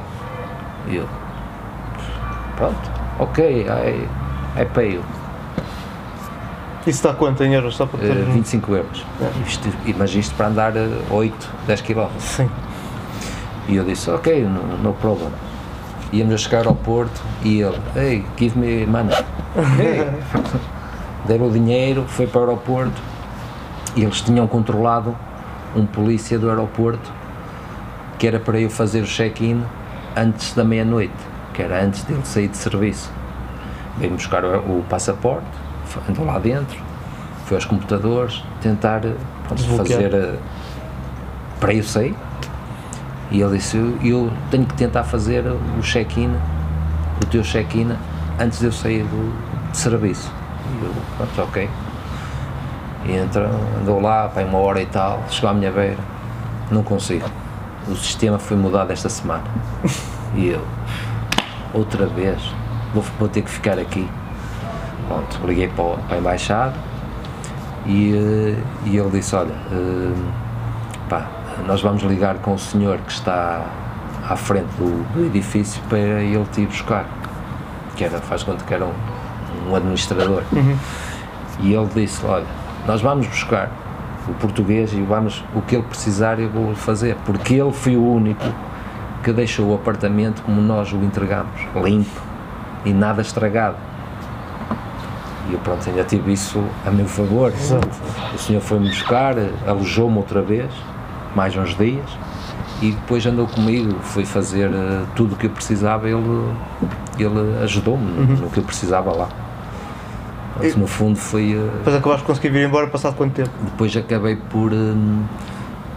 E 0.87 0.95
eu, 0.95 1.07
pronto, 2.55 2.91
ok, 3.19 3.67
I, 3.67 4.07
I 4.59 4.65
pay 4.65 4.93
you. 4.93 5.18
Isso 6.81 6.89
está 7.07 7.13
quanto 7.13 7.43
em 7.43 7.53
euros? 7.53 7.75
Só 7.75 7.85
para 7.85 7.99
ter... 7.99 8.11
uh, 8.11 8.31
25 8.31 8.75
euros. 8.75 9.05
É. 9.21 9.47
Isto, 9.47 9.69
mas 9.97 10.15
isto 10.15 10.35
para 10.35 10.47
andar 10.47 10.73
8, 11.09 11.49
10 11.67 11.81
km. 11.81 12.07
Sim. 12.19 12.49
E 13.67 13.75
eu 13.75 13.83
disse, 13.83 14.09
ok, 14.09 14.43
no, 14.43 14.77
no 14.77 14.93
problem 14.93 15.29
íamos 16.11 16.33
a 16.33 16.37
chegar 16.37 16.67
ao 16.67 16.75
Porto 16.75 17.21
e 17.43 17.61
ele, 17.61 17.77
hey, 17.95 18.25
give 18.37 18.57
me 18.57 18.85
money. 18.85 19.15
Hey. 19.79 20.07
Deram 21.25 21.47
o 21.47 21.51
dinheiro, 21.51 22.05
foi 22.07 22.27
para 22.27 22.39
o 22.39 22.43
aeroporto 22.43 23.01
e 23.95 24.03
eles 24.03 24.21
tinham 24.21 24.47
controlado 24.47 25.15
um 25.75 25.85
polícia 25.85 26.37
do 26.37 26.49
aeroporto 26.49 27.11
que 28.17 28.27
era 28.27 28.39
para 28.39 28.59
eu 28.59 28.69
fazer 28.69 29.01
o 29.01 29.05
check-in 29.05 29.63
antes 30.15 30.53
da 30.53 30.63
meia-noite, 30.63 31.13
que 31.53 31.61
era 31.61 31.83
antes 31.83 32.03
dele 32.03 32.21
sair 32.23 32.47
de 32.47 32.57
serviço. 32.57 33.11
Veio 33.97 34.13
buscar 34.13 34.45
o, 34.45 34.79
o 34.79 34.85
passaporte, 34.87 35.47
andou 36.09 36.25
lá 36.25 36.39
dentro, 36.39 36.77
foi 37.45 37.57
aos 37.57 37.65
computadores, 37.65 38.43
tentar 38.61 39.01
pronto, 39.47 39.63
fazer 39.77 40.13
uh, 40.13 40.37
para 41.59 41.73
eu 41.73 41.83
sair 41.83 42.15
e 43.31 43.41
ele 43.41 43.57
disse: 43.57 43.77
eu, 43.77 43.97
eu 44.03 44.31
tenho 44.49 44.65
que 44.65 44.73
tentar 44.73 45.03
fazer 45.03 45.45
o 45.45 45.81
check-in, 45.81 46.35
o 47.21 47.25
teu 47.27 47.43
check-in, 47.43 47.95
antes 48.39 48.59
de 48.59 48.65
eu 48.65 48.71
sair 48.71 49.03
do, 49.03 49.71
de 49.71 49.77
serviço. 49.77 50.31
E 50.71 50.85
eu, 50.85 50.93
pronto, 51.17 51.41
ok. 51.41 51.69
E 53.05 53.11
entra, 53.11 53.49
andou 53.79 54.01
lá, 54.01 54.27
para 54.27 54.45
uma 54.45 54.57
hora 54.57 54.81
e 54.81 54.85
tal, 54.85 55.23
chegou 55.29 55.49
à 55.49 55.53
minha 55.53 55.71
beira, 55.71 55.97
não 56.71 56.83
consigo. 56.83 57.29
O 57.87 57.95
sistema 57.95 58.37
foi 58.37 58.57
mudado 58.57 58.91
esta 58.91 59.09
semana. 59.09 59.43
E 60.35 60.49
eu, 60.49 60.63
outra 61.73 62.05
vez, 62.05 62.39
vou, 62.93 63.03
vou 63.17 63.27
ter 63.27 63.41
que 63.41 63.49
ficar 63.49 63.79
aqui. 63.79 64.07
Pronto, 65.09 65.39
liguei 65.43 65.67
para, 65.69 65.97
para 66.03 66.17
a 66.17 66.19
embaixada 66.19 66.75
e, 67.87 68.13
eh, 68.13 68.63
e 68.85 68.95
ele 68.95 69.09
disse: 69.09 69.35
Olha, 69.35 69.55
uh, 69.71 70.15
pá, 71.09 71.25
nós 71.65 71.81
vamos 71.81 72.03
ligar 72.03 72.35
com 72.35 72.53
o 72.53 72.59
senhor 72.59 72.99
que 72.99 73.11
está 73.11 73.65
à 74.29 74.35
frente 74.35 74.69
do, 74.77 75.03
do 75.11 75.25
edifício 75.25 75.81
para 75.89 75.97
ele 75.97 76.45
te 76.51 76.61
ir 76.61 76.67
buscar. 76.67 77.05
Que 77.95 78.03
era, 78.03 78.19
faz 78.19 78.43
conta 78.43 78.63
que 78.63 78.71
era 78.71 78.85
um, 78.85 78.93
um 79.71 79.75
administrador. 79.75 80.43
Uhum. 80.53 80.77
E 81.61 81.73
ele 81.73 81.89
disse: 81.95 82.23
Olha, 82.23 82.45
nós 82.85 83.01
vamos 83.01 83.25
buscar 83.25 83.71
o 84.27 84.33
português 84.35 84.93
e 84.93 85.01
vamos, 85.01 85.43
o 85.55 85.61
que 85.63 85.75
ele 85.75 85.85
precisar 85.85 86.39
eu 86.39 86.51
vou 86.51 86.75
fazer, 86.75 87.17
porque 87.25 87.55
ele 87.55 87.73
foi 87.73 87.97
o 87.97 88.05
único 88.05 88.45
que 89.23 89.33
deixou 89.33 89.71
o 89.71 89.73
apartamento 89.73 90.43
como 90.43 90.61
nós 90.61 90.93
o 90.93 90.97
entregamos, 90.97 91.59
limpo 91.83 92.21
e 92.85 92.93
nada 92.93 93.23
estragado. 93.23 93.88
E 95.49 95.53
eu 95.53 95.59
pronto, 95.59 95.87
ainda 95.89 96.03
tive 96.03 96.33
isso 96.33 96.63
a 96.85 96.91
meu 96.91 97.07
favor. 97.07 97.51
Exato. 97.51 97.89
O 98.33 98.37
senhor 98.37 98.61
foi-me 98.61 98.89
buscar, 98.89 99.35
alojou-me 99.67 100.17
outra 100.17 100.41
vez 100.41 100.71
mais 101.35 101.55
uns 101.55 101.75
dias 101.75 102.09
e 102.81 102.91
depois 102.91 103.25
andou 103.25 103.45
comigo, 103.47 103.93
foi 104.01 104.25
fazer 104.25 104.69
uh, 104.69 105.05
tudo 105.15 105.33
o 105.33 105.37
que 105.37 105.47
eu 105.47 105.49
precisava, 105.49 106.07
ele, 106.09 106.53
ele 107.17 107.63
ajudou-me 107.63 108.03
uhum. 108.03 108.25
no, 108.25 108.35
no, 108.37 108.49
que 108.49 108.59
eu 108.59 108.63
precisava 108.63 109.11
lá. 109.11 109.29
No 110.75 110.87
fundo 110.87 111.17
foi. 111.17 111.55
Uh, 111.55 111.71
depois 111.77 111.95
acabaste 111.95 112.21
de 112.21 112.27
conseguir 112.27 112.49
vir 112.49 112.67
embora 112.67 112.87
passado 112.87 113.15
quanto 113.15 113.33
tempo? 113.33 113.51
Depois 113.63 113.95
acabei 113.95 114.35
por. 114.35 114.71
Uh, 114.71 115.23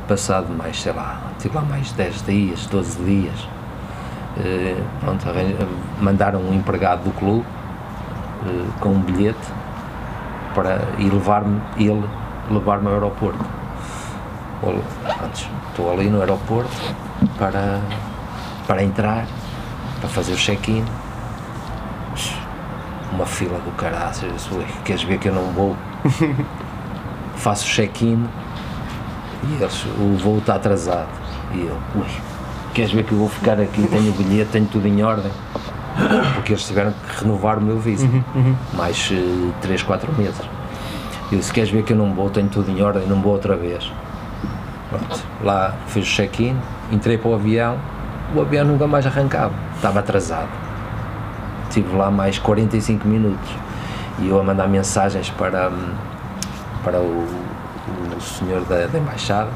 passado 0.06 0.52
mais, 0.52 0.80
sei 0.80 0.92
lá, 0.92 1.20
tive 1.38 1.54
lá 1.54 1.62
mais 1.62 1.92
10 1.92 2.22
dias, 2.26 2.66
12 2.66 3.02
dias, 3.02 3.48
eh, 4.38 4.76
pronto, 5.00 5.24
mandaram 6.00 6.40
um 6.40 6.52
empregado 6.52 7.04
do 7.04 7.12
clube 7.12 7.46
eh, 8.46 8.64
com 8.80 8.90
um 8.90 9.00
bilhete 9.00 9.38
para 10.54 10.80
e 10.98 11.04
levar-me, 11.08 11.60
ele 11.76 12.04
levar-me 12.50 12.88
ao 12.88 12.94
aeroporto. 12.94 13.44
Pronto, 14.60 15.48
Estou 15.70 15.92
ali 15.92 16.10
no 16.10 16.20
aeroporto 16.20 16.70
para, 17.38 17.80
para 18.66 18.82
entrar, 18.82 19.26
para 20.00 20.08
fazer 20.08 20.34
o 20.34 20.36
check-in. 20.36 20.84
Uma 23.12 23.26
fila 23.26 23.58
do 23.58 23.70
caraças, 23.72 24.22
eu 24.22 24.32
disse, 24.32 24.54
"Ui, 24.54 24.64
queres 24.84 25.02
ver 25.02 25.18
que 25.18 25.28
eu 25.28 25.34
não 25.34 25.44
vou? 25.52 25.76
Faço 27.36 27.64
o 27.64 27.68
check-in 27.68 28.26
e 29.44 29.62
eles, 29.62 29.84
o 29.98 30.16
voo 30.16 30.38
está 30.38 30.54
atrasado. 30.54 31.08
E 31.52 31.60
eu, 31.62 31.76
ui, 31.94 32.06
queres 32.72 32.92
ver 32.92 33.04
que 33.04 33.12
eu 33.12 33.18
vou 33.18 33.28
ficar 33.28 33.60
aqui, 33.60 33.86
tenho 33.86 34.10
o 34.10 34.14
bilhete, 34.14 34.50
tenho 34.52 34.66
tudo 34.66 34.86
em 34.86 35.02
ordem? 35.02 35.30
Porque 36.34 36.52
eles 36.52 36.66
tiveram 36.66 36.92
que 36.92 37.22
renovar 37.22 37.58
o 37.58 37.60
meu 37.60 37.78
visto, 37.78 38.08
mais 38.74 39.10
3, 39.60 39.82
4 39.82 40.12
meses. 40.14 40.40
Eu 41.30 41.38
disse, 41.38 41.52
queres 41.52 41.70
ver 41.70 41.82
que 41.82 41.92
eu 41.92 41.96
não 41.96 42.12
vou, 42.14 42.28
tenho 42.28 42.48
tudo 42.48 42.70
em 42.70 42.82
ordem, 42.82 43.06
não 43.06 43.20
vou 43.20 43.32
outra 43.32 43.56
vez. 43.56 43.90
Pronto, 44.90 45.20
lá 45.42 45.74
fiz 45.86 46.06
o 46.06 46.10
check-in, 46.10 46.56
entrei 46.90 47.16
para 47.16 47.30
o 47.30 47.34
avião, 47.34 47.78
o 48.34 48.40
avião 48.40 48.66
nunca 48.66 48.86
mais 48.86 49.06
arrancava, 49.06 49.54
estava 49.74 50.00
atrasado. 50.00 50.48
Estive 51.68 51.96
lá 51.96 52.10
mais 52.10 52.38
45 52.38 53.08
minutos 53.08 53.50
e 54.18 54.28
eu 54.28 54.38
a 54.38 54.44
mandar 54.44 54.68
mensagens 54.68 55.30
para, 55.30 55.70
hum, 55.70 55.94
para 56.84 56.98
o, 56.98 57.26
o 58.16 58.20
senhor 58.20 58.60
da, 58.64 58.86
da 58.86 58.98
embaixada. 58.98 59.48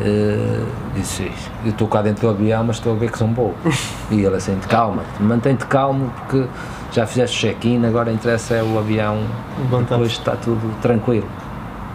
Eh, 0.00 0.64
disse, 0.94 1.30
eu 1.64 1.70
estou 1.70 1.88
cá 1.88 2.00
dentro 2.00 2.22
do 2.22 2.30
avião, 2.30 2.64
mas 2.64 2.76
estou 2.76 2.94
a 2.94 2.96
ver 2.96 3.10
que 3.10 3.18
são 3.18 3.28
bom. 3.28 3.52
E 4.10 4.20
ele 4.24 4.36
assim, 4.36 4.58
calma, 4.68 5.02
mantém-te 5.20 5.66
calmo 5.66 6.10
porque 6.16 6.46
já 6.92 7.06
fizeste 7.06 7.38
check-in, 7.38 7.84
agora 7.84 8.10
interessa 8.10 8.54
é 8.54 8.62
o 8.62 8.78
avião, 8.78 9.18
Levantar-se. 9.58 9.88
depois 9.90 10.12
está 10.12 10.36
tudo 10.36 10.74
tranquilo. 10.80 11.28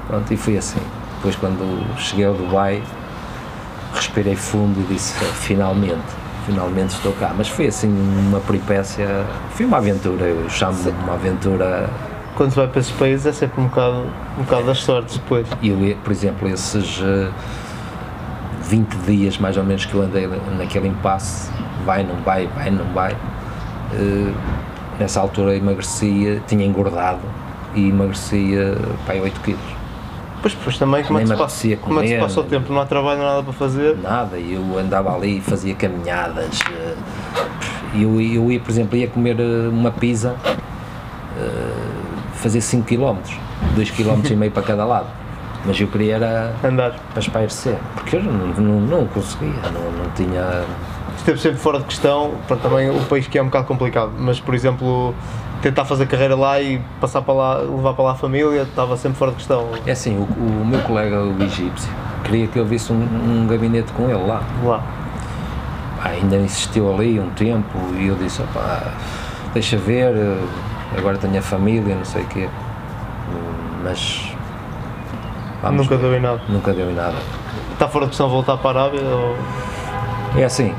Pronto, 0.07 0.31
e 0.31 0.37
foi 0.37 0.57
assim. 0.57 0.81
Depois 1.17 1.35
quando 1.35 1.83
cheguei 1.97 2.25
ao 2.25 2.33
Dubai, 2.33 2.83
respirei 3.93 4.35
fundo 4.35 4.79
e 4.81 4.93
disse, 4.93 5.13
finalmente, 5.35 6.03
finalmente 6.45 6.91
estou 6.91 7.13
cá. 7.13 7.33
Mas 7.35 7.47
foi 7.47 7.67
assim 7.67 7.89
uma 8.27 8.39
peripécia, 8.41 9.25
foi 9.51 9.65
uma 9.65 9.77
aventura, 9.77 10.25
eu 10.25 10.49
chamo 10.49 10.81
de 10.83 10.89
uma 10.89 11.13
aventura 11.13 11.89
Quando 12.35 12.49
se 12.51 12.55
vai 12.57 12.67
para 12.67 12.79
esses 12.79 12.91
países 12.91 13.25
é 13.25 13.31
sempre 13.31 13.61
um 13.61 13.67
bocado, 13.67 14.05
um 14.37 14.43
bocado 14.43 14.65
das 14.65 14.79
sortes 14.79 15.17
depois. 15.17 15.47
E 15.61 15.95
por 16.03 16.11
exemplo, 16.11 16.47
esses 16.49 16.99
eh, 17.01 17.29
20 18.73 18.95
dias 19.05 19.37
mais 19.37 19.55
ou 19.55 19.63
menos 19.63 19.85
que 19.85 19.93
eu 19.93 20.01
andei 20.01 20.27
naquele 20.57 20.87
impasse, 20.87 21.51
vai, 21.85 22.03
não 22.03 22.15
vai, 22.23 22.47
vai, 22.47 22.71
não 22.71 22.85
vai, 22.85 23.15
eh, 23.93 24.33
nessa 24.99 25.19
altura 25.19 25.55
emagrecia, 25.55 26.41
tinha 26.47 26.65
engordado 26.65 27.21
e 27.75 27.89
emagrecia 27.89 28.75
para 29.05 29.21
8 29.21 29.41
quilos. 29.41 29.61
Pois, 30.41 30.55
pois 30.55 30.77
também, 30.79 31.03
como 31.03 31.19
é, 31.19 31.23
que 31.23 31.35
passa, 31.35 31.77
como 31.77 31.99
é 31.99 32.03
que 32.03 32.09
se 32.09 32.17
passa 32.17 32.39
o 32.39 32.43
tempo? 32.43 32.73
Não 32.73 32.81
há 32.81 32.85
trabalho, 32.87 33.19
não 33.19 33.27
há 33.27 33.29
nada 33.31 33.43
para 33.43 33.53
fazer. 33.53 33.95
Nada, 33.97 34.39
e 34.39 34.55
eu 34.55 34.79
andava 34.79 35.15
ali, 35.15 35.39
fazia 35.39 35.75
caminhadas, 35.75 36.59
eh, 36.71 36.95
e 37.93 38.01
eu, 38.01 38.19
eu 38.19 38.51
ia, 38.51 38.59
por 38.59 38.71
exemplo, 38.71 38.97
ia 38.97 39.07
comer 39.07 39.39
eh, 39.39 39.69
uma 39.69 39.91
pizza, 39.91 40.35
fazer 42.33 42.61
5 42.61 42.87
km, 42.87 43.17
2 43.75 43.91
km 43.91 44.31
e 44.31 44.35
meio 44.35 44.51
para 44.51 44.63
cada 44.63 44.83
lado. 44.83 45.22
Mas 45.65 45.79
eu 45.79 45.87
queria 45.87 46.15
era 46.15 46.53
Andar. 46.63 46.91
para 47.11 47.19
espairecer, 47.19 47.77
porque 47.95 48.17
eu 48.17 48.23
não, 48.23 48.47
não, 48.47 48.81
não 48.81 49.07
conseguia, 49.07 49.53
não, 49.73 49.91
não 50.03 50.09
tinha. 50.15 50.63
Esteve 51.17 51.39
sempre 51.39 51.57
fora 51.59 51.79
de 51.79 51.85
questão, 51.85 52.31
para 52.47 52.57
também 52.57 52.89
o 52.89 52.99
país 53.05 53.27
que 53.27 53.37
é 53.37 53.41
um 53.41 53.45
bocado 53.45 53.65
complicado, 53.65 54.11
mas 54.17 54.39
por 54.41 54.53
exemplo, 54.53 55.15
tentar 55.61 55.85
fazer 55.85 56.05
carreira 56.07 56.35
lá 56.35 56.59
e 56.59 56.81
passar 56.99 57.21
para 57.21 57.33
lá, 57.33 57.57
levar 57.59 57.93
para 57.93 58.03
lá 58.03 58.11
a 58.11 58.15
família, 58.15 58.63
estava 58.63 58.97
sempre 58.97 59.17
fora 59.17 59.31
de 59.31 59.37
questão. 59.37 59.69
É 59.85 59.91
assim, 59.91 60.17
o, 60.17 60.23
o 60.23 60.65
meu 60.65 60.81
colega, 60.81 61.23
o 61.23 61.41
egípcio, 61.41 61.89
queria 62.25 62.47
que 62.47 62.59
eu 62.59 62.65
visse 62.65 62.91
um, 62.91 62.95
um 62.97 63.47
gabinete 63.47 63.93
com 63.93 64.03
ele 64.09 64.27
lá. 64.27 64.43
Lá. 64.65 64.83
Pá, 66.01 66.09
ainda 66.09 66.35
insistiu 66.35 66.93
ali 66.93 67.17
um 67.17 67.29
tempo 67.29 67.77
e 67.97 68.07
eu 68.07 68.15
disse, 68.15 68.41
opá, 68.41 68.91
deixa 69.53 69.77
ver, 69.77 70.13
eh, 70.13 70.37
agora 70.97 71.17
tenho 71.17 71.37
a 71.39 71.41
família, 71.41 71.95
não 71.95 72.03
sei 72.03 72.23
o 72.23 72.27
quê. 72.27 72.49
Hum, 73.29 73.81
Mas. 73.85 74.32
Vamos 75.63 75.83
Nunca 75.83 75.97
ver. 75.97 76.03
deu 76.03 76.17
em 76.17 76.21
nada. 76.21 76.41
Nunca 76.47 76.73
deu 76.73 76.89
em 76.91 76.93
nada. 76.93 77.15
Está 77.71 77.87
fora 77.87 78.05
de 78.05 78.09
questão 78.09 78.29
voltar 78.29 78.57
para 78.57 78.79
a 78.79 78.83
Arábia 78.83 79.01
ou... 79.01 79.35
É 80.39 80.43
assim, 80.45 80.73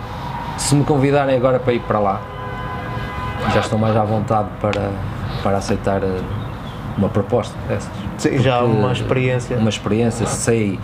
se 0.57 0.74
me 0.74 0.85
convidarem 0.85 1.37
agora 1.37 1.59
para 1.59 1.72
ir 1.72 1.80
para 1.80 1.99
lá, 1.99 2.20
já 3.53 3.61
estou 3.61 3.78
mais 3.78 3.97
à 3.97 4.05
vontade 4.05 4.49
para, 4.61 4.91
para 5.43 5.59
aceitar 5.59 6.03
eh, 6.03 6.20
uma 6.97 7.09
proposta 7.09 7.55
dessas. 7.68 7.91
Sim, 8.18 8.39
já 8.39 8.62
uma 8.62 8.93
experiência. 8.93 9.57
Uma 9.57 9.68
experiência, 9.68 10.26
sei, 10.26 10.78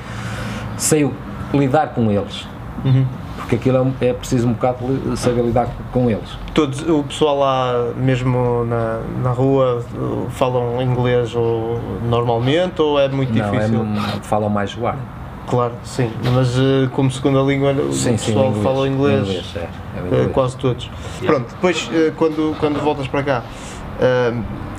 sei 0.77 1.11
lidar 1.53 1.89
com 1.89 2.11
eles. 2.11 2.47
Uhum. 2.85 3.07
Porque 3.51 3.69
aquilo 3.69 3.93
é, 4.01 4.07
é 4.11 4.13
preciso 4.13 4.47
um 4.47 4.53
bocado 4.53 5.17
saber 5.17 5.43
lidar 5.43 5.67
com- 5.91 6.09
eles. 6.09 6.39
Todos, 6.55 6.89
o 6.89 7.03
pessoal 7.03 7.37
lá, 7.37 7.91
mesmo 7.97 8.65
na, 8.65 9.01
na 9.25 9.31
rua, 9.33 9.85
falam 10.31 10.81
inglês 10.81 11.35
ou, 11.35 11.81
normalmente 12.09 12.81
ou 12.81 13.01
é 13.01 13.09
muito 13.09 13.37
Não, 13.37 13.45
é, 13.45 13.51
difícil? 13.51 13.85
falam 14.23 14.49
mais 14.49 14.77
o 14.77 14.87
árabe. 14.87 15.03
Claro, 15.49 15.73
sim, 15.83 16.13
mas 16.33 16.57
eh, 16.57 16.89
como 16.93 17.11
segunda 17.11 17.41
língua 17.41 17.73
o 17.73 17.93
Sim, 17.93 18.17
sim, 18.17 18.27
pessoal 18.27 18.47
inglês. 18.51 18.63
fala 18.63 18.89
inglês, 18.89 19.21
Inglês, 19.23 19.53
é, 19.57 19.59
é 19.59 19.67
o 20.01 20.05
eh, 20.05 20.07
inglês. 20.07 20.33
quase 20.33 20.57
todos. 20.57 20.91
Pronto, 21.27 21.49
depois 21.51 21.91
eh, 21.93 22.13
quando, 22.17 22.57
quando 22.61 22.81
voltas 22.81 23.09
para 23.09 23.23
cá, 23.25 23.43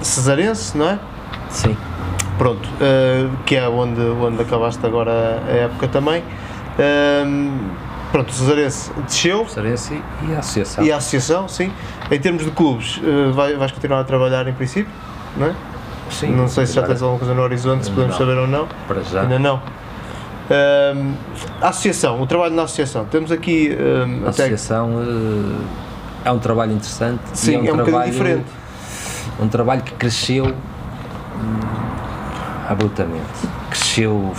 cesarense, 0.02 0.78
não 0.78 0.88
é? 0.92 1.00
Sim, 1.50 1.76
Pronto, 2.38 2.70
que 3.46 3.58
é 3.58 3.68
onde, 3.68 4.00
onde 4.00 4.42
acabaste 4.42 4.84
agora 4.86 5.12
a 5.46 5.52
época 5.52 5.90
também. 5.90 6.24
Pronto, 8.12 8.30
o 8.30 8.34
cesarense 8.34 8.92
desceu 9.06 9.48
Sarense 9.48 10.02
e 10.28 10.34
a 10.34 10.40
associação. 10.40 10.84
e 10.84 10.92
a 10.92 10.98
associação, 10.98 11.48
sim. 11.48 11.72
Em 12.12 12.20
termos 12.20 12.44
de 12.44 12.52
clubes, 12.52 13.00
eh, 13.04 13.32
vai- 13.32 13.56
vais 13.56 13.72
continuar 13.72 14.02
a 14.02 14.04
trabalhar 14.04 14.46
em 14.48 14.54
princípio, 14.54 14.92
não 15.38 15.48
é? 15.48 15.54
Sim, 16.10 16.32
não 16.36 16.48
sei 16.50 16.66
se 16.66 16.74
já 16.74 16.84
tens 16.84 17.02
alguma 17.02 17.20
coisa 17.20 17.34
no 17.34 17.42
horizonte, 17.42 17.86
se 17.86 17.90
podemos 17.92 18.12
Não. 18.12 18.18
saber 18.20 18.38
ou 18.38 18.46
não. 18.48 18.68
Para 18.88 19.02
já. 19.02 19.22
Ainda 19.22 19.40
não. 19.40 19.62
A 21.62 21.70
associação, 21.70 22.22
o 22.22 22.28
trabalho 22.28 22.54
na 22.54 22.64
associação. 22.64 23.06
Temos 23.06 23.32
aqui 23.32 23.72
A 24.26 24.30
associação 24.30 24.90
eh, 25.02 26.26
é 26.26 26.32
um 26.32 26.40
trabalho 26.40 26.74
interessante. 26.74 27.22
sim, 27.34 27.56
é 27.56 27.58
um, 27.60 27.62
bocadinho 27.62 27.86
trabalho, 27.86 28.12
diferente. 28.12 28.46
Um 29.40 29.48
trabalho 29.48 29.82
que 29.84 29.94
cresceu 29.94 30.48
hum, 30.48 31.60
abruptamente. 32.70 33.24
Cresceu 33.70 34.34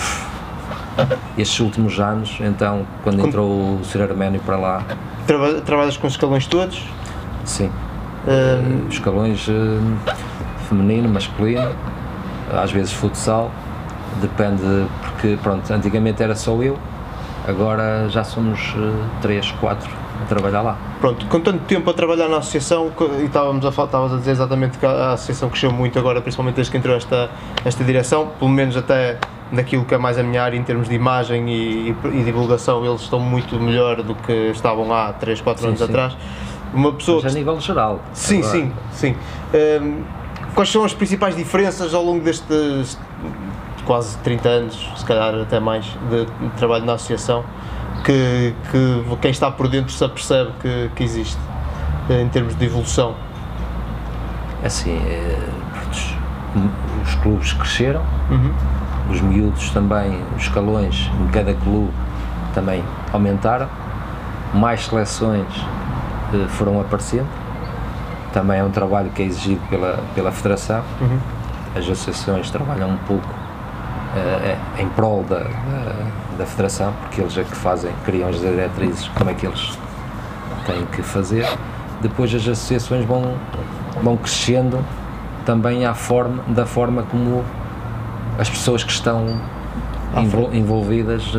estes 1.38 1.60
últimos 1.60 1.98
anos, 2.00 2.38
então, 2.40 2.86
quando 3.02 3.26
entrou 3.26 3.48
o 3.50 3.80
Sr. 3.84 4.02
Arménio 4.02 4.40
para 4.40 4.56
lá, 4.56 4.82
Traba- 5.26 5.60
trabalhas 5.60 5.96
com 5.96 6.06
os 6.06 6.12
escalões 6.14 6.46
todos. 6.46 6.82
sim, 7.44 7.70
ahm, 8.26 8.86
os 8.88 8.94
escalões 8.94 9.48
hum, 9.48 9.96
feminino, 10.68 11.08
masculino, 11.08 11.70
às 12.52 12.70
vezes 12.72 12.92
futsal, 12.92 13.50
depende, 14.20 14.62
porque 15.00 15.38
pronto, 15.42 15.72
antigamente 15.72 16.22
era 16.22 16.34
só 16.34 16.52
eu, 16.62 16.76
agora 17.48 18.08
já 18.08 18.22
somos 18.24 18.74
eh, 18.76 18.92
três, 19.20 19.50
quatro 19.52 19.90
a 20.22 20.26
trabalhar 20.26 20.60
lá. 20.62 20.76
pronto, 21.00 21.26
com 21.26 21.40
tanto 21.40 21.60
tempo 21.64 21.90
a 21.90 21.94
trabalhar 21.94 22.28
na 22.28 22.36
associação, 22.38 22.92
e 23.20 23.24
estávamos 23.24 23.64
a, 23.64 23.68
estavas 23.70 24.12
a 24.12 24.16
dizer 24.18 24.30
exatamente 24.32 24.78
que 24.78 24.86
a 24.86 25.12
associação 25.14 25.48
cresceu 25.48 25.72
muito 25.72 25.98
agora, 25.98 26.20
principalmente 26.20 26.56
desde 26.56 26.70
que 26.70 26.76
entrou 26.78 26.94
esta, 26.96 27.28
esta 27.64 27.82
direção, 27.82 28.28
pelo 28.38 28.50
menos 28.50 28.76
até 28.76 29.18
naquilo 29.52 29.84
que 29.84 29.94
é 29.94 29.98
mais 29.98 30.18
a 30.18 30.22
minha 30.22 30.42
área 30.42 30.56
em 30.56 30.62
termos 30.62 30.88
de 30.88 30.94
imagem 30.94 31.48
e, 31.48 31.90
e- 31.90 32.24
divulgação, 32.24 32.84
eles 32.84 33.02
estão 33.02 33.20
muito 33.20 33.54
melhor 33.60 34.02
do 34.02 34.14
que 34.14 34.32
estavam 34.50 34.92
há 34.92 35.12
3, 35.12 35.40
4 35.40 35.60
Sim, 35.62 35.68
anos 35.68 35.78
sim. 35.78 35.84
atrás. 35.84 36.16
Uma 36.72 36.92
pessoa 36.94 37.20
Mas 37.22 37.32
a 37.34 37.38
nível 37.38 37.60
geral. 37.60 38.00
Sim, 38.14 38.38
agora. 38.38 38.52
sim, 38.52 38.72
sim. 38.92 39.16
Hum, 39.82 40.02
quais 40.54 40.70
são 40.70 40.84
as 40.84 40.94
principais 40.94 41.36
diferenças 41.36 41.92
ao 41.92 42.02
longo 42.02 42.24
destes 42.24 42.98
quase 43.84 44.16
30 44.18 44.48
anos, 44.48 44.90
se 44.96 45.04
calhar 45.04 45.34
até 45.34 45.60
mais, 45.60 45.84
de, 46.08 46.24
de 46.24 46.48
trabalho 46.56 46.84
na 46.86 46.94
associação, 46.94 47.44
que, 48.04 48.54
que 48.70 49.16
quem 49.20 49.30
está 49.32 49.50
por 49.50 49.68
dentro 49.68 49.92
se 49.92 50.02
apercebe 50.04 50.50
que, 50.62 50.90
que 50.96 51.02
existe, 51.04 51.38
eh, 52.08 52.22
em 52.22 52.28
termos 52.28 52.54
de 52.56 52.64
evolução? 52.64 53.14
Assim, 54.64 54.96
eh, 55.06 55.36
prontos, 55.72 56.14
os 57.04 57.14
clubes 57.16 57.52
cresceram, 57.52 58.02
Uhum. 58.30 58.52
Os 59.12 59.20
miúdos 59.20 59.70
também, 59.70 60.18
os 60.36 60.42
escalões 60.44 61.10
em 61.20 61.26
cada 61.28 61.52
clube 61.54 61.92
também 62.54 62.82
aumentaram, 63.12 63.68
mais 64.54 64.86
seleções 64.86 65.46
eh, 66.34 66.46
foram 66.48 66.80
aparecendo, 66.80 67.28
também 68.32 68.58
é 68.60 68.64
um 68.64 68.70
trabalho 68.70 69.10
que 69.10 69.22
é 69.22 69.26
exigido 69.26 69.60
pela, 69.68 69.98
pela 70.14 70.32
Federação, 70.32 70.82
Uhum. 71.00 71.18
as 71.76 71.84
associações 71.84 72.50
trabalham 72.50 72.90
um 72.90 72.96
pouco 73.06 73.28
eh, 74.16 74.56
em 74.78 74.88
prol 74.88 75.22
da, 75.28 75.38
da, 75.40 76.38
da 76.38 76.46
Federação, 76.46 76.92
porque 77.02 77.20
eles 77.20 77.36
é 77.36 77.44
que 77.44 77.56
fazem, 77.56 77.90
criam 78.04 78.28
as 78.28 78.40
diretrizes, 78.40 79.08
como 79.16 79.30
é 79.30 79.34
que 79.34 79.46
eles 79.46 79.78
têm 80.66 80.84
que 80.86 81.02
fazer. 81.02 81.46
Depois 82.00 82.34
as 82.34 82.42
associações 82.42 83.04
vão, 83.04 83.34
vão 84.02 84.16
crescendo 84.16 84.78
também 85.46 85.84
à 85.86 85.94
forma, 85.94 86.42
da 86.48 86.66
forma 86.66 87.02
como 87.10 87.44
as 88.38 88.48
pessoas 88.48 88.82
que 88.84 88.92
estão 88.92 89.40
envol, 90.16 90.50
envolvidas 90.52 91.34
uh, 91.34 91.38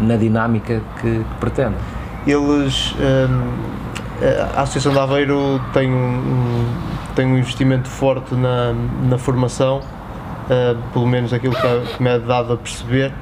na 0.00 0.16
dinâmica 0.16 0.80
que, 1.00 1.18
que 1.18 1.24
pretendem. 1.40 1.78
Eles, 2.26 2.94
um, 2.98 4.56
a 4.56 4.62
Associação 4.62 4.92
de 4.92 4.98
Aveiro 4.98 5.60
tem 5.72 5.92
um, 5.92 6.64
tem 7.14 7.26
um 7.26 7.38
investimento 7.38 7.88
forte 7.88 8.34
na, 8.34 8.72
na 9.08 9.18
formação, 9.18 9.78
uh, 9.78 10.92
pelo 10.92 11.06
menos 11.06 11.32
aquilo 11.32 11.54
que, 11.54 11.96
que 11.96 12.02
me 12.02 12.10
é 12.10 12.18
dado 12.18 12.52
a 12.52 12.56
perceber. 12.56 13.12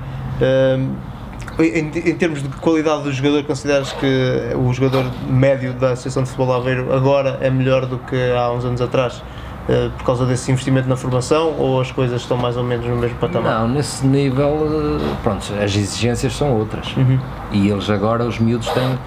Uh, 0.41 1.15
em, 1.59 1.87
em, 1.89 2.15
termos 2.17 2.43
de 2.43 2.49
qualidade 2.49 3.05
do 3.05 3.13
jogador, 3.13 3.45
consideras 3.45 3.93
que 3.93 4.57
o 4.57 4.73
jogador 4.73 5.05
médio 5.29 5.73
da 5.75 5.93
Associação 5.93 6.25
de 6.25 6.31
Futebol 6.31 6.55
de 6.55 6.61
Aveiro 6.61 6.93
agora 6.93 7.39
é 7.41 7.49
melhor 7.49 7.87
do 7.87 7.99
que 7.99 8.17
há 8.33 8.51
uns 8.51 8.65
anos 8.65 8.81
atrás? 8.81 9.23
Uh, 9.65 9.91
por 9.97 10.05
causa 10.05 10.27
desse 10.27 10.53
investimento 10.53 10.87
na 10.87 10.97
formação 10.97 11.55
ou 11.59 11.81
as 11.81 11.91
coisas 11.91 12.21
estão 12.21 12.37
mais 12.37 12.55
ou 12.55 12.63
menos 12.63 12.87
no 12.87 12.97
mesmo 12.97 13.17
patamar? 13.17 13.61
Não, 13.61 13.69
nesse 13.69 14.07
nível, 14.07 15.01
pronto, 15.23 15.43
as 15.55 15.75
exigências 15.75 16.37
são 16.37 16.53
outras. 16.53 16.95
Uhum. 16.95 17.19
E 17.51 17.71
eles 17.71 17.89
agora, 17.89 18.27
os 18.27 18.39
miúdos, 18.39 18.69
têm 18.69 18.99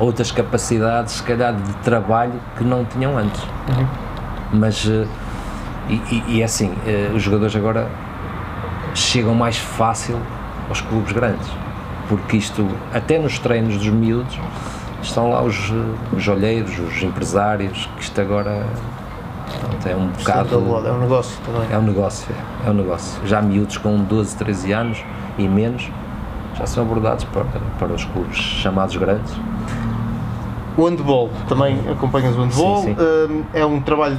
outras 0.00 0.32
capacidades, 0.32 1.14
se 1.14 1.22
calhar, 1.22 1.54
de 1.54 1.72
trabalho 1.84 2.34
que 2.56 2.64
não 2.64 2.84
tinham 2.84 3.16
antes. 3.16 3.40
Uhum. 3.42 3.86
Mas, 4.54 4.84
uh, 4.86 5.06
e, 5.88 6.22
e, 6.26 6.42
é 6.42 6.44
assim, 6.44 6.74
os 7.14 7.22
jogadores 7.22 7.54
agora 7.54 7.88
chegam 8.92 9.34
mais 9.36 9.56
fácil 9.56 10.18
aos 10.68 10.80
clubes 10.80 11.12
grandes, 11.12 11.46
porque 12.08 12.38
isto, 12.38 12.66
até 12.92 13.18
nos 13.18 13.38
treinos 13.38 13.76
dos 13.76 13.86
miúdos, 13.86 14.36
estão 15.00 15.30
lá 15.30 15.42
os, 15.42 15.72
os 16.12 16.26
olheiros, 16.26 16.76
os 16.78 17.02
empresários, 17.02 17.88
que 17.96 18.02
isto 18.02 18.20
agora 18.20 18.66
Pronto, 19.60 19.88
é 19.88 19.96
um 19.96 20.08
bocado. 20.08 20.54
É 20.86 20.92
um 20.92 21.00
negócio 21.00 21.38
também. 21.44 21.68
É 21.72 21.78
um 21.78 21.82
negócio, 21.82 22.34
é, 22.64 22.68
é 22.68 22.70
um 22.70 22.74
negócio. 22.74 23.26
Já 23.26 23.42
miúdos 23.42 23.76
com 23.78 23.98
12, 24.02 24.36
13 24.36 24.72
anos 24.72 25.04
e 25.38 25.48
menos 25.48 25.90
já 26.56 26.66
são 26.66 26.82
abordados 26.84 27.24
para, 27.24 27.44
para 27.78 27.92
os 27.92 28.04
clubes 28.04 28.38
chamados 28.38 28.96
grandes. 28.96 29.34
O 30.76 30.84
handball, 30.84 31.30
também 31.48 31.78
acompanhas 31.90 32.36
o 32.36 32.42
handball, 32.42 32.82
sim, 32.82 32.94
sim. 32.94 33.02
Hum, 33.02 33.44
é 33.54 33.64
um 33.64 33.80
trabalho 33.80 34.18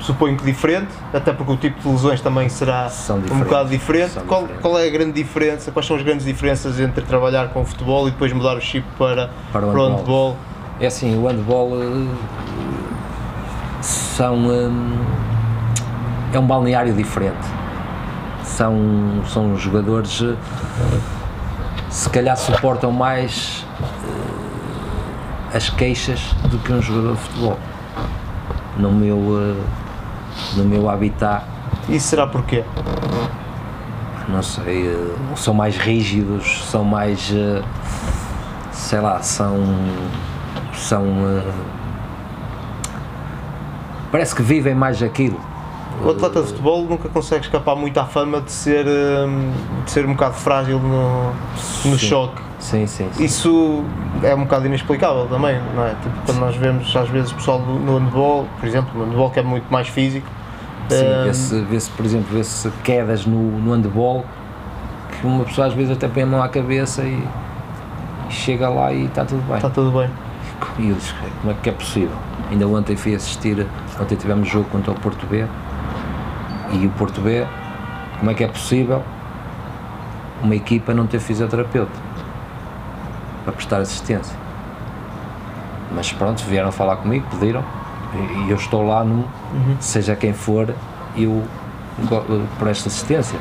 suponho 0.00 0.36
que 0.36 0.44
diferente, 0.44 0.88
até 1.12 1.32
porque 1.32 1.52
o 1.52 1.56
tipo 1.56 1.80
de 1.80 1.88
lesões 1.88 2.20
também 2.20 2.48
será 2.48 2.90
um 3.30 3.38
bocado 3.40 3.68
diferente. 3.68 4.18
Qual, 4.26 4.46
qual, 4.60 4.78
é 4.78 4.86
a 4.86 4.90
grande 4.90 5.12
diferença, 5.12 5.70
quais 5.70 5.86
são 5.86 5.96
as 5.96 6.02
grandes 6.02 6.24
diferenças 6.24 6.80
entre 6.80 7.04
trabalhar 7.04 7.48
com 7.48 7.62
o 7.62 7.64
futebol 7.64 8.08
e 8.08 8.10
depois 8.10 8.32
mudar 8.32 8.56
o 8.56 8.60
chip 8.60 8.86
para, 8.98 9.30
para 9.52 9.66
o, 9.66 9.72
para 9.72 9.82
handball? 9.82 9.98
handball? 9.98 10.36
É 10.80 10.86
assim, 10.86 11.16
o 11.18 11.26
handball 11.26 11.70
eh, 11.82 12.06
são 13.80 14.36
hum, 14.36 14.98
é 16.32 16.38
um 16.38 16.46
balneário 16.46 16.92
diferente. 16.94 17.46
São, 18.44 19.22
são 19.26 19.56
jogadores 19.56 20.22
eh, 20.22 20.36
se 21.88 22.08
calhar 22.08 22.36
suportam 22.36 22.92
mais 22.92 23.64
uh, 23.80 25.56
as 25.56 25.68
queixas 25.70 26.20
do 26.48 26.58
que 26.58 26.72
um 26.72 26.80
jogador 26.80 27.14
de 27.14 27.20
futebol. 27.20 27.58
No 28.76 28.92
meu, 28.92 29.16
uh, 29.16 29.64
no 30.56 30.64
meu 30.64 30.88
habitat. 30.88 31.44
Isso 31.88 32.08
será 32.08 32.26
porquê? 32.26 32.64
Não 34.28 34.42
sei, 34.42 34.86
uh, 34.86 35.36
são 35.36 35.52
mais 35.52 35.76
rígidos, 35.76 36.64
são 36.70 36.84
mais. 36.84 37.32
sei 38.72 39.00
lá, 39.00 39.20
são. 39.20 39.58
são 40.74 41.04
parece 44.10 44.34
que 44.34 44.42
vivem 44.42 44.74
mais 44.74 45.02
aquilo. 45.02 45.40
O 46.02 46.10
atleta 46.10 46.40
de 46.40 46.48
futebol 46.48 46.84
nunca 46.84 47.08
consegue 47.10 47.44
escapar 47.44 47.76
muito 47.76 47.98
à 47.98 48.06
fama 48.06 48.40
de 48.40 48.50
ser, 48.50 48.86
hum, 48.86 49.52
de 49.84 49.90
ser 49.90 50.06
um 50.06 50.12
bocado 50.12 50.34
frágil 50.34 50.78
no, 50.78 51.32
no 51.84 51.98
choque. 51.98 52.40
Sim, 52.58 52.86
sim, 52.86 53.08
sim, 53.12 53.24
Isso 53.24 53.84
é 54.22 54.34
um 54.34 54.44
bocado 54.44 54.66
inexplicável 54.66 55.26
também, 55.26 55.58
não 55.74 55.84
é? 55.84 55.90
Tipo, 55.90 56.14
quando 56.26 56.38
nós 56.40 56.56
vemos 56.56 56.94
às 56.94 57.08
vezes 57.08 57.32
o 57.32 57.34
pessoal 57.34 57.58
no 57.58 57.98
handball, 57.98 58.46
por 58.58 58.68
exemplo, 58.68 58.98
no 58.98 59.10
handball 59.10 59.30
que 59.30 59.40
é 59.40 59.42
muito 59.42 59.70
mais 59.70 59.88
físico. 59.88 60.26
Sim, 60.88 60.96
um, 60.96 61.24
vê-se, 61.24 61.60
vê 61.62 61.78
por 61.96 62.04
exemplo, 62.04 62.26
vê-se 62.30 62.70
quedas 62.84 63.24
no, 63.24 63.58
no 63.58 63.72
handball 63.72 64.24
que 65.10 65.26
uma 65.26 65.44
pessoa 65.44 65.66
às 65.66 65.74
vezes 65.74 65.92
até 65.92 66.08
põe 66.08 66.22
a 66.22 66.26
mão 66.26 66.42
à 66.42 66.48
cabeça 66.48 67.02
e, 67.02 67.22
e 68.28 68.32
chega 68.32 68.68
lá 68.68 68.92
e 68.92 69.06
está 69.06 69.24
tudo 69.24 69.42
bem. 69.42 69.56
Está 69.56 69.70
tudo 69.70 69.90
bem. 69.90 70.10
E 70.78 70.88
eu 70.90 70.94
disse, 70.94 71.14
como 71.40 71.52
é 71.52 71.56
que 71.62 71.68
é 71.68 71.72
possível? 71.72 72.16
Ainda 72.50 72.66
ontem 72.66 72.96
fui 72.96 73.14
assistir, 73.14 73.66
ontem 74.00 74.16
tivemos 74.16 74.48
jogo 74.48 74.68
contra 74.70 74.90
o 74.90 74.94
Porto 74.94 75.26
B 75.26 75.46
e 76.72 76.86
o 76.86 76.90
Porto 76.90 77.20
B, 77.20 77.46
como 78.18 78.30
é 78.30 78.34
que 78.34 78.44
é 78.44 78.48
possível 78.48 79.02
uma 80.42 80.54
equipa 80.54 80.94
não 80.94 81.06
ter 81.06 81.20
fisioterapeuta 81.20 81.92
para 83.44 83.52
prestar 83.52 83.78
assistência? 83.78 84.36
Mas 85.92 86.12
pronto, 86.12 86.42
vieram 86.44 86.72
falar 86.72 86.96
comigo, 86.96 87.26
pediram 87.30 87.64
e 88.46 88.50
eu 88.50 88.56
estou 88.56 88.86
lá, 88.86 89.04
no, 89.04 89.16
uhum. 89.16 89.76
seja 89.80 90.16
quem 90.16 90.32
for, 90.32 90.74
eu 91.16 91.44
presto 92.58 92.88
assistência. 92.88 93.38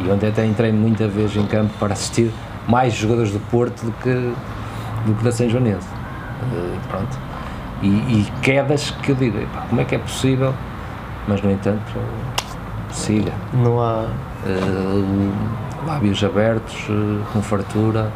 E 0.00 0.10
ontem 0.10 0.28
até 0.28 0.44
entrei 0.46 0.72
muita 0.72 1.06
vez 1.06 1.36
em 1.36 1.46
campo 1.46 1.72
para 1.78 1.92
assistir 1.92 2.32
mais 2.66 2.94
jogadores 2.94 3.32
do 3.32 3.40
Porto 3.50 3.84
do 3.84 3.92
que, 3.92 4.34
do 5.06 5.14
que 5.14 5.24
da 5.24 5.30
São 5.30 5.48
Joanense. 5.48 5.86
Uh, 6.52 6.78
pronto 6.88 7.29
e, 7.82 7.88
e 7.88 8.32
quedas 8.42 8.90
que 8.90 9.10
eu 9.10 9.16
digo, 9.16 9.38
como 9.68 9.80
é 9.80 9.84
que 9.84 9.94
é 9.94 9.98
possível? 9.98 10.54
Mas, 11.26 11.42
no 11.42 11.50
entanto, 11.50 11.80
siga. 12.90 13.32
Não 13.52 13.80
há. 13.80 14.06
Uh, 14.44 15.32
lábios 15.86 16.22
abertos, 16.24 16.88
uh, 16.88 17.22
com 17.32 17.42
fartura, 17.42 18.10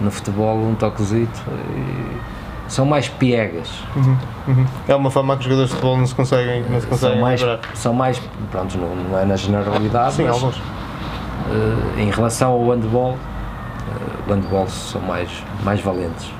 no 0.00 0.10
futebol 0.10 0.56
um 0.56 0.74
toquezito. 0.74 1.40
são 2.68 2.86
mais 2.86 3.08
piegas. 3.08 3.68
Uhum, 3.96 4.16
uhum. 4.48 4.66
É 4.88 4.94
uma 4.94 5.10
fama 5.10 5.34
que 5.36 5.40
os 5.40 5.44
jogadores 5.44 5.70
de 5.70 5.76
futebol 5.76 5.96
não 5.96 6.06
se 6.06 6.14
conseguem, 6.14 6.64
não 6.68 6.80
se 6.80 6.86
conseguem 6.86 7.16
são 7.16 7.20
mais, 7.20 7.40
são 7.74 7.94
mais, 7.94 8.22
pronto, 8.50 8.78
não, 8.78 8.94
não, 8.94 9.18
é 9.18 9.24
na 9.24 9.36
generalidade, 9.36 10.14
Sim, 10.14 10.24
mas, 10.24 10.34
alguns. 10.34 10.56
Uh, 10.56 11.98
em 11.98 12.10
relação 12.10 12.52
ao 12.52 12.70
handball, 12.70 13.12
uh, 13.12 14.30
o 14.30 14.32
handball 14.32 14.68
são 14.68 15.00
mais, 15.00 15.28
mais 15.64 15.80
valentes. 15.80 16.32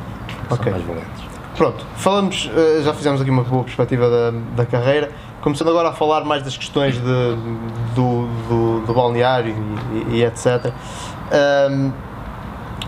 Okay. 0.51 0.73
São 0.73 0.73
mais 0.73 0.85
valentes. 0.85 1.30
Pronto, 1.61 1.85
falamos, 1.95 2.51
eh, 2.57 2.81
já 2.83 2.95
fizemos 2.95 3.21
aqui 3.21 3.29
uma 3.29 3.45
boa 3.45 3.63
perspectiva 3.63 4.09
da, 4.09 4.31
da 4.57 4.65
carreira, 4.65 5.11
começando 5.43 5.69
agora 5.69 5.91
a 5.91 5.93
falar 5.93 6.25
mais 6.25 6.43
das 6.43 6.57
questões 6.57 6.95
de, 6.95 7.03
do, 7.95 8.27
do, 8.49 8.87
do 8.87 8.95
balneário 8.95 9.55
e, 10.09 10.17
e 10.17 10.25
etc. 10.25 10.73
Um, 11.71 11.93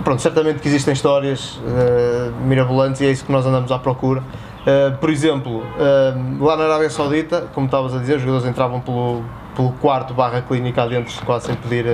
pronto, 0.03 0.23
certamente 0.23 0.61
que 0.61 0.69
existem 0.69 0.95
histórias 0.95 1.57
uh, 1.57 2.33
mirabolantes 2.47 3.03
e 3.03 3.05
é 3.05 3.11
isso 3.11 3.27
que 3.27 3.31
nós 3.31 3.45
andamos 3.45 3.71
à 3.71 3.79
procura. 3.79 4.21
Uh, 4.63 4.97
por 4.97 5.11
exemplo, 5.11 5.59
uh, 5.59 6.43
lá 6.43 6.57
na 6.57 6.65
Arábia 6.65 6.89
Saudita, 6.89 7.51
como 7.53 7.67
estavas 7.67 7.95
a 7.95 7.99
dizer, 7.99 8.17
os 8.17 8.23
jogadores 8.23 8.49
entravam 8.49 8.81
pelo, 8.81 9.23
pelo 9.55 9.73
quarto 9.73 10.15
barra 10.15 10.41
clínica 10.41 10.87
dentro, 10.87 11.13
quase 11.27 11.45
sem 11.45 11.57
pedir 11.57 11.85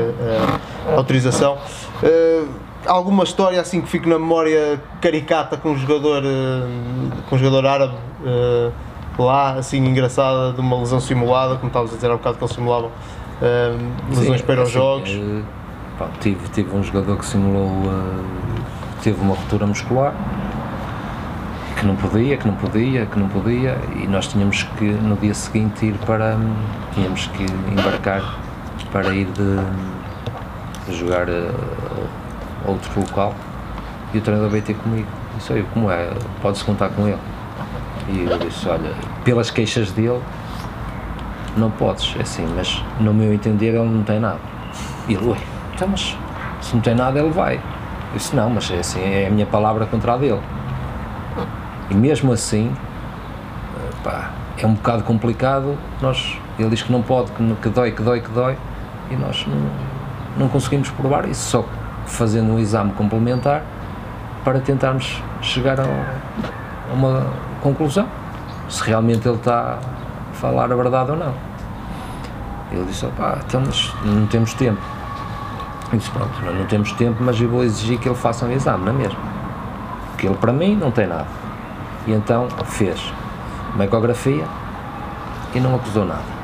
autorização 0.97 1.59
alguma 2.89 3.23
história 3.23 3.61
assim 3.61 3.81
que 3.81 3.89
fique 3.89 4.09
na 4.09 4.19
memória 4.19 4.81
caricata 5.01 5.57
com 5.57 5.71
um 5.71 5.79
jogador, 5.79 6.23
eh, 6.25 6.67
com 7.29 7.37
um 7.37 7.39
jogador 7.39 7.67
árabe 7.67 7.95
uh, 8.25 8.73
lá, 9.23 9.53
assim 9.53 9.79
engraçada, 9.85 10.53
de 10.53 10.61
uma 10.61 10.79
lesão 10.79 10.99
simulada, 10.99 11.57
como 11.57 11.67
estavas 11.69 11.93
a 11.93 11.95
dizer 11.95 12.11
há 12.11 12.15
um 12.15 12.17
bocado 12.17 12.39
que 12.39 12.45
eles 12.45 12.55
simulavam 12.55 12.89
uh, 12.89 14.11
lesões 14.11 14.41
Sim, 14.41 14.47
para 14.47 14.63
os 14.63 14.69
assim, 14.69 14.73
jogos? 14.73 15.19
Pá, 15.99 16.09
tive, 16.21 16.49
tive 16.49 16.75
um 16.75 16.83
jogador 16.83 17.19
que 17.19 17.27
simulou, 17.27 17.93
teve 19.03 19.21
uma 19.21 19.35
ruptura 19.35 19.67
muscular 19.67 20.15
que 21.79 21.87
não 21.87 21.95
podia, 21.95 22.37
que 22.37 22.47
não 22.47 22.55
podia, 22.55 23.07
que 23.07 23.19
não 23.19 23.29
podia 23.29 23.79
e 23.97 24.07
nós 24.07 24.27
tínhamos 24.27 24.65
que 24.79 24.85
no 24.85 25.17
dia 25.17 25.35
seguinte 25.35 25.87
ir 25.87 25.95
para 26.07 26.37
tínhamos 26.95 27.27
que 27.29 27.45
embarcar 27.71 28.39
para 28.93 29.15
ir 29.15 29.27
de, 29.27 29.57
de 30.89 30.97
jogar 30.97 31.27
outro 32.71 33.01
local 33.01 33.35
e 34.13 34.19
o 34.19 34.21
treinador 34.21 34.51
veio 34.51 34.63
ter 34.63 34.75
comigo. 34.75 35.09
Disse, 35.37 35.53
olha, 35.53 35.65
como 35.73 35.91
é? 35.91 36.11
Pode-se 36.41 36.65
contar 36.65 36.89
com 36.91 37.07
ele. 37.07 37.19
E 38.09 38.25
eu 38.25 38.39
disse, 38.39 38.69
olha, 38.69 38.93
pelas 39.25 39.51
queixas 39.51 39.91
dele, 39.93 40.21
não 41.57 41.71
podes, 41.71 42.15
é 42.19 42.23
assim, 42.23 42.47
mas 42.57 42.83
no 43.01 43.13
meu 43.13 43.33
entender 43.33 43.69
ele 43.69 43.89
não 43.89 44.03
tem 44.03 44.19
nada. 44.19 44.41
E 45.07 45.15
ele, 45.15 45.27
ué, 45.29 45.39
então, 45.75 45.89
mas 45.89 46.17
se 46.61 46.75
não 46.75 46.81
tem 46.81 46.95
nada 46.95 47.19
ele 47.19 47.31
vai. 47.31 47.57
Eu 47.57 48.17
disse, 48.17 48.35
não, 48.35 48.49
mas 48.49 48.71
é 48.71 48.79
assim, 48.79 49.01
é 49.01 49.27
a 49.27 49.31
minha 49.31 49.47
palavra 49.47 49.85
contra 49.87 50.15
a 50.15 50.17
dele. 50.17 50.41
E 51.91 51.95
mesmo 51.95 52.33
assim, 52.33 52.73
pá, 54.03 54.31
é 54.57 54.67
um 54.67 54.75
bocado 54.75 55.03
complicado, 55.05 55.77
nós, 56.01 56.39
ele 56.59 56.71
diz 56.71 56.83
que 56.83 56.91
não 56.91 57.03
pode, 57.03 57.31
que, 57.33 57.55
que 57.63 57.69
dói, 57.69 57.93
que 57.93 58.03
dói, 58.03 58.21
que 58.21 58.31
dói, 58.31 58.57
e 59.11 59.17
nós 59.17 59.47
não, 59.47 60.45
não 60.45 60.49
conseguimos 60.49 60.91
provar 60.91 61.29
isso, 61.29 61.51
só 61.51 61.65
fazendo 62.09 62.53
um 62.53 62.59
exame 62.59 62.93
complementar 62.93 63.63
para 64.45 64.59
tentarmos 64.61 65.23
chegar 65.41 65.79
a, 65.79 65.85
uma 66.93 67.27
conclusão, 67.63 68.07
se 68.69 68.83
realmente 68.83 69.27
ele 69.29 69.37
está 69.37 69.79
a 69.79 70.35
falar 70.35 70.73
a 70.73 70.77
verdade 70.77 71.11
ou 71.11 71.17
não. 71.17 71.35
Ele 72.71 72.85
disse, 72.85 73.07
opá, 73.07 73.39
então, 73.47 73.63
não 74.05 74.27
temos 74.27 74.53
tempo. 74.55 74.81
Eu 75.93 75.99
disse, 75.99 76.11
pronto, 76.11 76.33
não 76.43 76.67
temos 76.67 76.93
tempo, 76.93 77.23
mas 77.23 77.41
eu 77.41 77.49
vou 77.49 77.65
exigir 77.65 77.99
que 77.99 78.09
ele 78.09 78.17
faça 78.17 78.45
um 78.45 78.53
exame, 78.53 78.85
não 78.85 78.93
é 78.93 78.97
mesmo? 78.97 79.19
Porque 80.11 80.27
ele 80.27 80.37
para 80.37 80.53
mim 80.53 80.77
não 80.77 80.91
tem 80.91 81.07
nada. 81.07 81.27
E 82.07 82.13
então 82.13 82.49
fez 82.65 83.01
uma 83.75 83.85
ecografia 83.85 84.45
e 85.55 85.61
não 85.61 85.75
acusou 85.77 86.05
nada. 86.05 86.39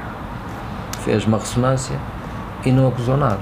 Fez 1.00 1.26
uma 1.26 1.38
ressonância 1.38 1.98
e 2.64 2.72
não 2.72 2.88
acusou 2.88 3.16
nada. 3.16 3.40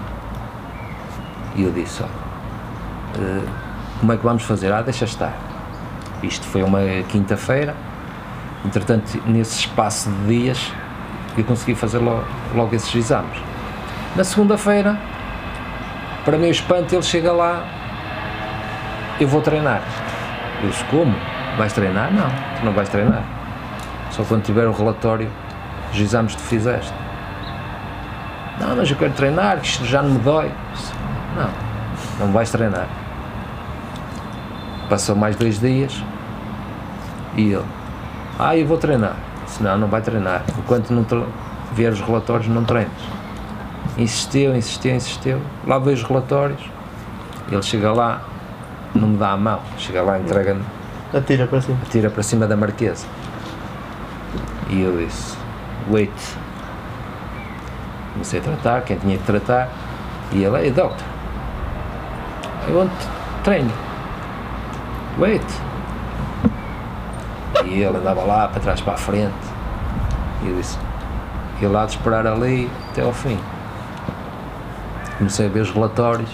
E 1.54 1.62
eu 1.62 1.70
disse, 1.70 2.02
eh, 2.02 3.42
como 4.00 4.12
é 4.12 4.16
que 4.16 4.24
vamos 4.24 4.42
fazer? 4.42 4.72
Ah, 4.72 4.82
deixa 4.82 5.04
estar. 5.04 5.32
Isto 6.22 6.46
foi 6.46 6.62
uma 6.62 6.80
quinta-feira, 7.08 7.74
entretanto, 8.64 9.20
nesse 9.26 9.60
espaço 9.60 10.10
de 10.10 10.26
dias, 10.26 10.72
eu 11.36 11.44
consegui 11.44 11.74
fazer 11.74 11.98
logo, 11.98 12.24
logo 12.54 12.74
esses 12.74 12.94
exames. 12.94 13.38
Na 14.14 14.24
segunda-feira, 14.24 14.98
para 16.24 16.38
meu 16.38 16.50
espanto, 16.50 16.94
ele 16.94 17.02
chega 17.02 17.32
lá, 17.32 17.64
eu 19.18 19.26
vou 19.26 19.40
treinar. 19.40 19.82
Eu 20.62 20.70
disse, 20.70 20.84
como? 20.84 21.14
Vais 21.58 21.72
treinar? 21.72 22.12
Não, 22.12 22.28
tu 22.58 22.64
não 22.64 22.72
vais 22.72 22.88
treinar. 22.88 23.24
Só 24.10 24.22
quando 24.24 24.42
tiver 24.42 24.66
o 24.66 24.72
relatório 24.72 25.28
dos 25.90 26.00
exames 26.00 26.34
que 26.34 26.42
tu 26.42 26.48
fizeste. 26.48 26.92
Não, 28.60 28.76
mas 28.76 28.90
eu 28.90 28.96
quero 28.96 29.12
treinar, 29.12 29.60
que 29.60 29.66
isto 29.66 29.84
já 29.84 30.02
não 30.02 30.10
me 30.10 30.18
dói. 30.20 30.50
Não, 31.36 32.26
não 32.26 32.32
vais 32.32 32.50
treinar. 32.50 32.86
Passou 34.88 35.16
mais 35.16 35.36
dois 35.36 35.58
dias 35.58 36.02
e 37.36 37.52
ele, 37.52 37.64
ah, 38.38 38.56
eu 38.56 38.66
vou 38.66 38.76
treinar. 38.76 39.16
Disse, 39.44 39.62
não, 39.62 39.78
não 39.78 39.88
vai 39.88 40.02
treinar. 40.02 40.44
Enquanto 40.58 40.90
não 40.90 41.04
vier 41.72 41.92
os 41.92 42.00
relatórios, 42.00 42.48
não 42.48 42.64
treinas. 42.64 42.92
Insistiu, 43.96 44.54
insistiu, 44.54 44.94
insistiu. 44.94 45.38
Lá 45.66 45.78
veio 45.78 45.96
os 45.96 46.02
relatórios. 46.02 46.60
Ele 47.50 47.62
chega 47.62 47.92
lá, 47.92 48.22
não 48.94 49.08
me 49.08 49.16
dá 49.16 49.30
a 49.32 49.36
mão. 49.36 49.60
Chega 49.78 50.02
lá, 50.02 50.18
entrega-me, 50.18 50.62
Atira 51.12 51.46
para 51.46 51.60
cima. 51.60 51.78
tira 51.90 52.10
para 52.10 52.22
cima 52.22 52.46
da 52.46 52.56
marquesa. 52.56 53.06
E 54.70 54.80
eu 54.80 54.96
disse, 54.96 55.36
wait. 55.90 56.10
Comecei 58.12 58.40
a 58.40 58.42
tratar, 58.42 58.82
quem 58.82 58.96
tinha 58.98 59.18
que 59.18 59.24
tratar. 59.24 59.68
E 60.32 60.42
ele, 60.42 60.56
hey, 60.56 60.70
doctor, 60.70 61.06
I 62.68 62.72
want 62.72 62.92
training. 63.44 63.72
Wait. 65.18 65.44
E 67.64 67.82
ele 67.82 67.96
andava 67.96 68.22
lá, 68.22 68.48
para 68.48 68.60
trás, 68.60 68.80
para 68.80 68.94
a 68.94 68.96
frente. 68.96 69.34
E 70.42 70.48
eu 70.48 70.56
disse, 70.56 70.78
ele 71.60 71.76
há 71.76 71.84
de 71.86 71.92
esperar 71.92 72.26
ali 72.26 72.70
até 72.90 73.02
ao 73.02 73.12
fim. 73.12 73.38
Comecei 75.18 75.46
a 75.46 75.48
ver 75.48 75.60
os 75.60 75.70
relatórios. 75.70 76.30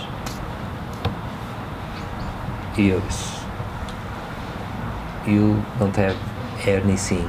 E 2.76 2.88
eu 2.88 3.00
disse, 3.00 3.40
you 5.26 5.62
don't 5.78 5.98
have 6.00 6.16
anything. 6.66 7.28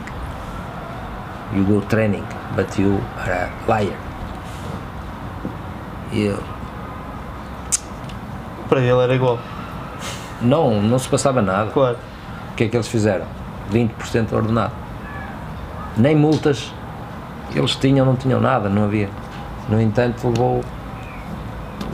You 1.54 1.64
go 1.66 1.82
training, 1.88 2.24
but 2.56 2.78
you 2.78 3.02
are 3.18 3.32
a 3.32 3.50
liar. 3.68 3.97
E 6.12 6.26
eu, 6.26 6.43
Para 8.80 8.88
ele 8.88 9.03
era 9.03 9.13
igual, 9.13 9.38
não, 10.41 10.82
não 10.82 10.97
se 10.97 11.09
passava 11.09 11.41
nada. 11.41 11.69
claro. 11.71 11.97
O 12.51 12.55
que 12.55 12.63
é 12.63 12.67
que 12.69 12.77
eles 12.77 12.88
fizeram? 12.88 13.25
20% 13.73 14.32
ordenado. 14.32 14.71
Nem 15.97 16.15
multas 16.15 16.73
eles 17.53 17.75
tinham, 17.75 18.05
não 18.05 18.15
tinham 18.15 18.39
nada, 18.39 18.69
não 18.69 18.86
havia. 18.86 19.09
No 19.67 19.82
entanto, 19.82 20.30
levou 20.30 20.61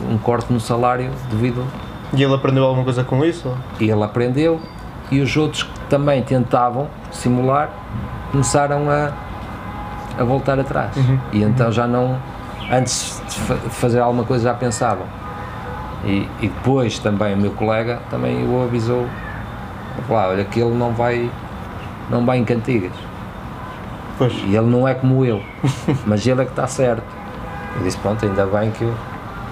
um 0.08 0.18
corte 0.20 0.54
no 0.54 0.60
salário 0.60 1.10
devido. 1.32 1.66
E 2.14 2.22
ele 2.22 2.36
aprendeu 2.36 2.64
alguma 2.64 2.84
coisa 2.84 3.04
com 3.04 3.26
isso? 3.26 3.52
E 3.80 3.90
ele 3.90 4.04
aprendeu 4.04 4.62
e 5.10 5.22
os 5.22 5.36
outros 5.36 5.64
que 5.64 5.80
também 5.90 6.22
tentavam 6.22 6.88
simular 7.12 7.70
começaram 8.32 8.90
a, 8.92 9.12
a 10.20 10.24
voltar 10.24 10.60
atrás. 10.60 10.96
E 11.34 11.42
então 11.42 11.72
já 11.72 11.88
não. 11.88 12.18
Antes 12.72 13.24
de 13.28 13.36
fazer 13.72 14.00
alguma 14.00 14.24
coisa 14.24 14.46
já 14.46 14.54
pensavam. 14.54 15.25
E, 16.06 16.28
e 16.40 16.48
depois 16.48 17.00
também 17.00 17.34
o 17.34 17.38
meu 17.38 17.52
colega 17.52 18.00
também 18.10 18.48
o 18.48 18.64
avisou. 18.64 19.08
Lá, 20.10 20.28
olha 20.28 20.44
que 20.46 20.60
ele 20.60 20.76
não 20.76 20.94
vai, 20.94 21.30
não 22.10 22.26
vai 22.26 22.38
em 22.38 22.46
cantigas. 22.46 22.92
Pois. 24.18 24.34
E 24.46 24.56
ele 24.56 24.68
não 24.68 24.88
é 24.88 24.94
como 24.94 25.26
eu, 25.26 25.42
mas 26.06 26.26
ele 26.26 26.42
é 26.42 26.46
que 26.46 26.52
está 26.52 26.68
certo. 26.68 27.04
Eu 27.78 27.84
disse, 27.84 27.98
pronto, 27.98 28.26
ainda 28.26 28.46
bem 28.46 28.72
que 28.72 28.84
eu 28.84 28.94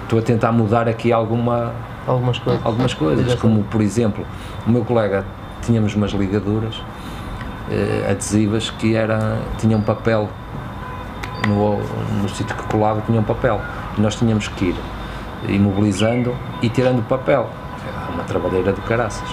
estou 0.04 0.18
a 0.18 0.22
tentar 0.22 0.52
mudar 0.52 0.88
aqui 0.88 1.12
alguma, 1.12 1.72
Algumas 2.06 2.38
coisas. 2.38 2.64
algumas 2.64 2.94
coisas, 2.94 3.34
como 3.34 3.64
por 3.64 3.80
exemplo, 3.80 4.24
o 4.66 4.70
meu 4.70 4.84
colega 4.84 5.24
tínhamos 5.62 5.94
umas 5.94 6.12
ligaduras 6.12 6.80
eh, 7.70 8.06
adesivas 8.10 8.70
que 8.70 8.94
era, 8.94 9.38
tinham 9.58 9.80
papel 9.80 10.28
no, 11.48 11.78
no 12.22 12.28
sítio 12.28 12.54
que 12.54 12.62
colava, 12.64 13.02
tinham 13.06 13.22
papel. 13.22 13.60
E 13.96 14.00
nós 14.00 14.14
tínhamos 14.16 14.48
que 14.48 14.66
ir 14.66 14.76
imobilizando 15.48 16.34
e 16.62 16.68
tirando 16.68 17.00
o 17.00 17.02
papel. 17.02 17.48
Era 17.86 18.12
uma 18.12 18.24
trabalheira 18.24 18.72
de 18.72 18.80
caraças. 18.82 19.28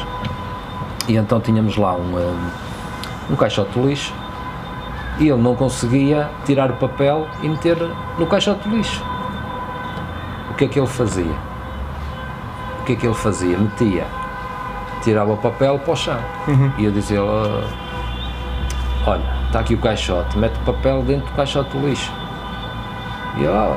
E 1.08 1.16
então 1.16 1.40
tínhamos 1.40 1.78
lá 1.78 1.94
um, 1.94 2.52
um 3.30 3.36
caixote 3.36 3.72
de 3.80 3.88
lixo 3.88 4.14
e 5.20 5.30
ele 5.30 5.42
não 5.42 5.56
conseguia 5.56 6.30
tirar 6.46 6.72
o 6.72 6.76
papel 6.76 7.28
e 7.42 7.50
meter 7.50 7.78
no 8.18 8.26
caixote 8.28 8.68
de 8.68 8.76
lixo. 8.76 9.04
O 10.50 10.54
que 10.54 10.66
é 10.66 10.68
que 10.68 10.80
ele 10.80 10.88
fazia? 10.88 11.36
O 12.80 12.84
que 12.84 12.94
é 12.94 12.96
que 12.96 13.06
ele 13.06 13.16
fazia? 13.16 13.58
Metia, 13.58 14.06
tirava 15.04 15.34
o 15.34 15.38
papel 15.38 15.80
para 15.80 15.94
o 15.94 15.96
chão. 15.96 16.18
E 16.78 16.86
eu 16.86 16.92
dizia, 16.92 17.24
"Oh, 17.24 17.62
olha, 19.10 19.24
está 19.48 19.60
aqui 19.60 19.74
o 19.76 19.78
caixote, 19.80 20.38
mete 20.38 20.56
o 20.58 20.74
papel 20.74 21.02
dentro 21.04 21.28
do 21.28 21.36
caixote 21.36 21.70
do 21.78 21.88
lixo. 21.88 22.12
E 23.38 23.46
"Oh, 23.48 23.76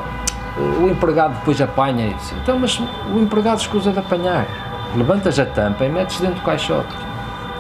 o 0.57 0.89
empregado 0.89 1.35
depois 1.35 1.61
apanha 1.61 2.15
disse, 2.15 2.35
então 2.43 2.59
mas 2.59 2.81
o 3.13 3.19
empregado 3.19 3.59
escusa 3.59 3.93
de 3.93 3.99
apanhar. 3.99 4.47
Levantas 4.97 5.39
a 5.39 5.47
tampa 5.47 5.85
e 5.85 5.89
metes 5.89 6.21
dentro 6.21 6.37
do 6.37 6.43
caixote. 6.43 6.95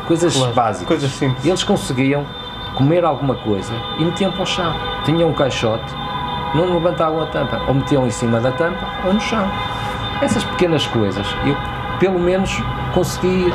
Coisas 0.06 0.36
Claro. 0.36 0.52
básicas. 0.54 0.86
Coisas 0.86 1.10
simples. 1.10 1.44
E 1.44 1.48
eles 1.48 1.64
conseguiam 1.64 2.24
comer 2.76 3.04
alguma 3.04 3.34
coisa 3.34 3.72
e 3.98 4.04
metiam 4.04 4.30
para 4.30 4.42
o 4.42 4.46
chão. 4.46 4.72
Tinham 5.04 5.30
um 5.30 5.32
caixote, 5.32 5.84
não 6.54 6.72
levantavam 6.74 7.22
a 7.22 7.26
tampa, 7.26 7.60
ou 7.66 7.74
metiam 7.74 8.06
em 8.06 8.10
cima 8.10 8.38
da 8.40 8.52
tampa 8.52 8.86
ou 9.04 9.12
no 9.14 9.20
chão. 9.20 9.48
Essas 10.22 10.44
pequenas 10.44 10.86
coisas, 10.86 11.26
eu 11.44 11.56
pelo 11.98 12.20
menos 12.20 12.62
consegui 12.92 13.52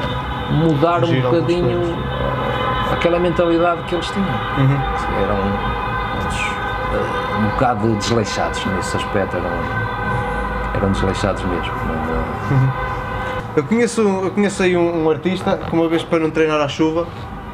mudar 0.52 1.04
um 1.04 1.22
bocadinho 1.22 1.80
uh, 1.80 2.94
aquela 2.94 3.20
mentalidade 3.20 3.82
que 3.84 3.96
eles 3.96 4.08
tinham. 4.10 4.28
Uhum. 4.28 4.80
Eram 5.24 5.38
uns, 6.28 6.40
uh, 6.40 7.29
um 7.40 7.50
bocado 7.52 7.96
desleixados 7.96 8.64
nesse 8.66 8.98
aspecto, 8.98 9.38
eram, 9.38 9.50
eram 10.76 10.92
desleixados 10.92 11.44
mesmo. 11.44 11.72
Não, 11.88 11.96
não- 12.58 12.74
Eu 13.56 13.64
conheço, 13.64 14.02
eu 14.02 14.32
conheço 14.32 14.62
aí 14.64 14.78
um, 14.78 15.06
um 15.06 15.10
artista 15.10 15.58
que 15.58 15.74
uma 15.74 15.88
vez 15.90 16.04
para 16.04 16.20
não 16.20 16.30
treinar 16.30 16.62
à 16.62 16.68
chuva 16.68 17.08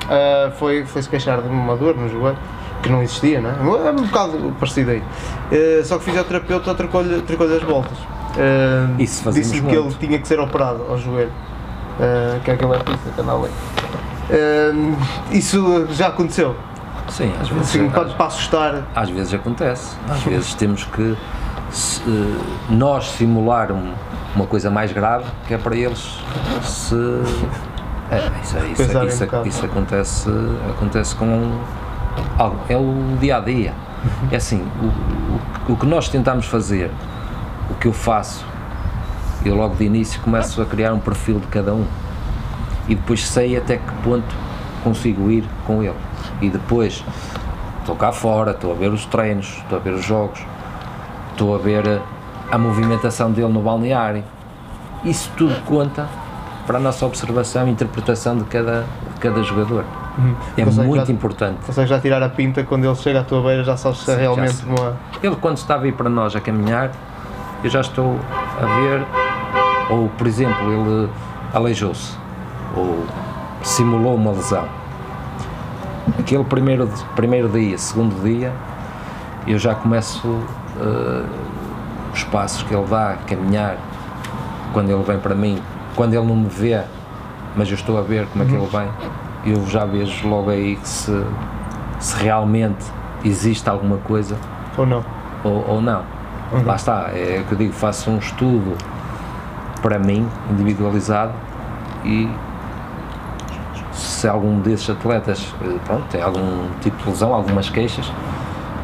ah, 0.10 0.52
foi, 0.58 0.86
foi 0.86 1.02
se 1.02 1.10
queixar 1.10 1.42
de 1.42 1.48
uma 1.48 1.76
dor 1.76 1.96
no 1.96 2.10
joelho, 2.10 2.38
que 2.84 2.90
não 2.90 3.02
existia, 3.02 3.40
né? 3.42 3.56
É 3.60 3.92
um 3.92 3.96
bocado 4.06 4.54
parecido 4.60 4.92
aí. 4.92 5.04
Ah, 5.52 5.84
só 5.84 5.96
que 5.98 6.02
o 6.02 6.06
fisioterapeuta 6.06 6.74
trocou-lhe 6.76 7.22
trocou 7.22 7.48
as 7.48 7.64
voltas. 7.64 7.98
Ah, 8.38 8.90
Isso 9.00 9.32
Disse-lhe 9.32 9.62
que 9.62 9.76
ele 9.76 9.94
tinha 10.00 10.20
que 10.20 10.28
ser 10.28 10.40
operado 10.40 10.84
ao 10.90 10.98
joelho, 10.98 11.32
ah, 12.00 12.40
que 12.44 12.52
é 12.52 12.54
aquele 12.56 12.74
artista 12.74 13.10
que 13.16 13.22
anda 13.22 13.34
ali. 13.34 13.50
Ah, 14.30 15.32
isso 15.32 15.88
já 15.92 16.08
aconteceu? 16.08 16.56
Sim, 17.10 17.32
às 17.42 17.48
vezes, 17.50 17.70
Assim, 17.70 17.88
às- 17.88 17.94
para, 17.94 18.06
para 18.06 18.26
assustar. 18.26 18.84
Às 18.96 19.10
vezes 19.10 19.34
acontece. 19.34 19.96
Às 20.10 20.22
vezes 20.24 20.54
temos 20.56 20.84
que 20.86 21.16
se- 21.72 22.02
eh, 22.08 22.38
nós 22.70 23.06
simular 23.12 23.72
um- 23.72 23.94
uma 24.36 24.46
coisa 24.46 24.70
mais 24.70 24.92
grave 24.92 25.26
que 25.48 25.54
é 25.54 25.58
para 25.58 25.76
eles 25.76 26.20
se. 26.64 26.96
É, 28.12 28.18
isso, 28.44 28.58
é- 28.58 28.68
isso, 28.68 28.82
é- 28.98 29.06
isso, 29.06 29.24
um 29.24 29.48
isso 29.48 29.66
acontece, 29.66 30.30
acontece 30.70 31.16
com. 31.16 31.52
algo- 32.38 32.60
É 32.70 32.78
o 32.78 33.18
dia 33.20 33.38
a 33.38 33.40
dia. 33.40 33.74
É 34.32 34.36
assim, 34.36 34.64
o, 34.82 35.72
o, 35.72 35.74
o 35.74 35.78
que 35.78 35.86
nós 35.86 36.08
tentamos 36.10 36.46
fazer, 36.46 36.92
o 37.70 37.74
que 37.76 37.88
eu 37.88 37.94
faço, 37.94 38.46
eu 39.44 39.56
logo 39.56 39.76
de 39.76 39.84
início 39.86 40.22
começo 40.22 40.62
a 40.62 40.66
criar 40.66 40.94
um 40.94 41.00
perfil 41.00 41.40
de 41.40 41.48
cada 41.48 41.74
um 41.74 41.86
e 42.88 42.94
depois 42.96 43.26
sei 43.28 43.58
até 43.58 43.78
que 43.78 43.92
ponto 44.04 44.36
consigo 44.84 45.32
ir 45.32 45.44
com 45.66 45.82
ele. 45.82 45.96
E 46.42 46.50
depois 46.50 47.04
estou 47.80 47.96
cá 47.96 48.12
fora, 48.12 48.52
estou 48.52 48.72
a 48.72 48.76
ver 48.76 48.90
os 48.92 49.06
treinos, 49.06 49.58
estou 49.58 49.78
a 49.78 49.82
ver 49.82 49.94
os 49.94 50.04
jogos, 50.06 50.40
estou 51.32 51.56
a 51.56 51.58
ver 51.58 51.86
eh, 51.88 52.00
a 52.52 52.58
movimentação 52.58 53.32
dele 53.32 53.52
no 53.52 53.62
balneário. 53.62 54.24
Isso 55.04 55.32
tudo 55.38 55.56
conta 55.66 56.08
para 56.66 56.78
a 56.78 56.82
nossa 56.82 57.06
observação 57.06 57.68
e 57.68 57.72
interpretação 57.72 58.38
de 58.38 58.44
cada, 58.46 58.82
de 59.14 59.20
cada 59.20 59.44
jogador. 59.44 59.84
É 60.58 60.64
Consegue 60.64 60.88
muito 60.88 61.06
já- 61.08 61.12
importante. 61.14 61.58
Consegues 61.66 61.90
já 61.90 62.00
tirar 62.00 62.24
a 62.24 62.30
pinta 62.30 62.64
quando 62.64 62.86
ele 62.86 62.96
chega 62.96 63.20
à 63.20 63.24
tua 63.24 63.42
beira, 63.42 63.64
já 63.64 63.76
sabes 63.78 64.00
se 64.00 64.10
é 64.12 64.16
já 64.16 64.20
realmente 64.22 64.64
uma. 64.66 64.94
Ele, 65.22 65.36
quando 65.36 65.58
está 65.58 65.76
a 65.76 65.78
vir 65.78 65.94
para 65.94 66.10
nós 66.10 66.36
a 66.36 66.40
caminhar, 66.40 66.92
eu 67.64 67.70
já 67.70 67.82
estou 67.82 68.18
a 68.62 68.66
ver, 68.80 69.04
ou 69.90 70.08
por 70.18 70.26
exemplo, 70.26 70.72
ele 70.72 71.10
aleijou-se, 71.54 72.16
ou 72.76 73.06
simulou 73.62 74.16
uma 74.16 74.32
lesão. 74.32 74.64
Aquele 76.20 76.44
primeiro, 76.44 76.90
primeiro 77.16 77.50
dia, 77.50 77.78
segundo 77.78 78.22
dia, 78.24 78.54
eu 79.48 79.58
já 79.58 79.74
começo 79.76 80.40
eh, 80.80 81.26
os 82.14 82.24
passos 82.26 82.64
que 82.64 82.74
ele 82.74 82.86
dá, 82.88 83.18
caminhar, 83.28 83.78
quando 84.72 84.90
ele 84.90 85.04
vem 85.04 85.20
para 85.20 85.36
mim, 85.36 85.62
quando 85.96 86.14
ele 86.14 86.26
não 86.26 86.36
me 86.36 86.50
vê, 86.50 86.82
mas 87.56 87.68
eu 87.70 87.76
estou 87.76 87.98
a 87.98 88.02
ver 88.02 88.28
como 88.28 88.44
é 88.44 88.48
que 88.48 88.54
ele 88.54 88.68
vem, 88.68 89.54
eu 89.54 89.66
já 89.68 89.86
vejo 89.86 90.28
logo 90.28 90.50
aí 90.50 90.76
que 90.76 90.88
se, 90.88 91.26
se 92.00 92.24
realmente 92.24 92.86
existe 93.24 93.68
alguma 93.70 93.98
coisa 93.98 94.38
Ou 94.78 94.86
não? 94.86 95.04
ou, 95.44 95.66
ou 95.68 95.82
não. 95.82 96.04
Lá 96.64 96.76
está, 96.76 97.10
é 97.14 97.42
o 97.42 97.48
que 97.48 97.54
eu 97.54 97.58
digo, 97.58 97.74
faço 97.74 98.10
um 98.12 98.18
estudo 98.18 98.78
para 99.82 99.98
mim, 100.00 100.28
individualizado, 100.52 101.34
e 102.04 102.30
se 104.26 104.30
algum 104.30 104.60
desses 104.60 104.90
atletas 104.90 105.54
eh, 105.64 105.78
pronto, 105.86 106.04
tem 106.10 106.20
algum 106.20 106.68
tipo 106.82 106.98
de 107.04 107.10
lesão, 107.12 107.32
algumas 107.32 107.70
queixas, 107.70 108.12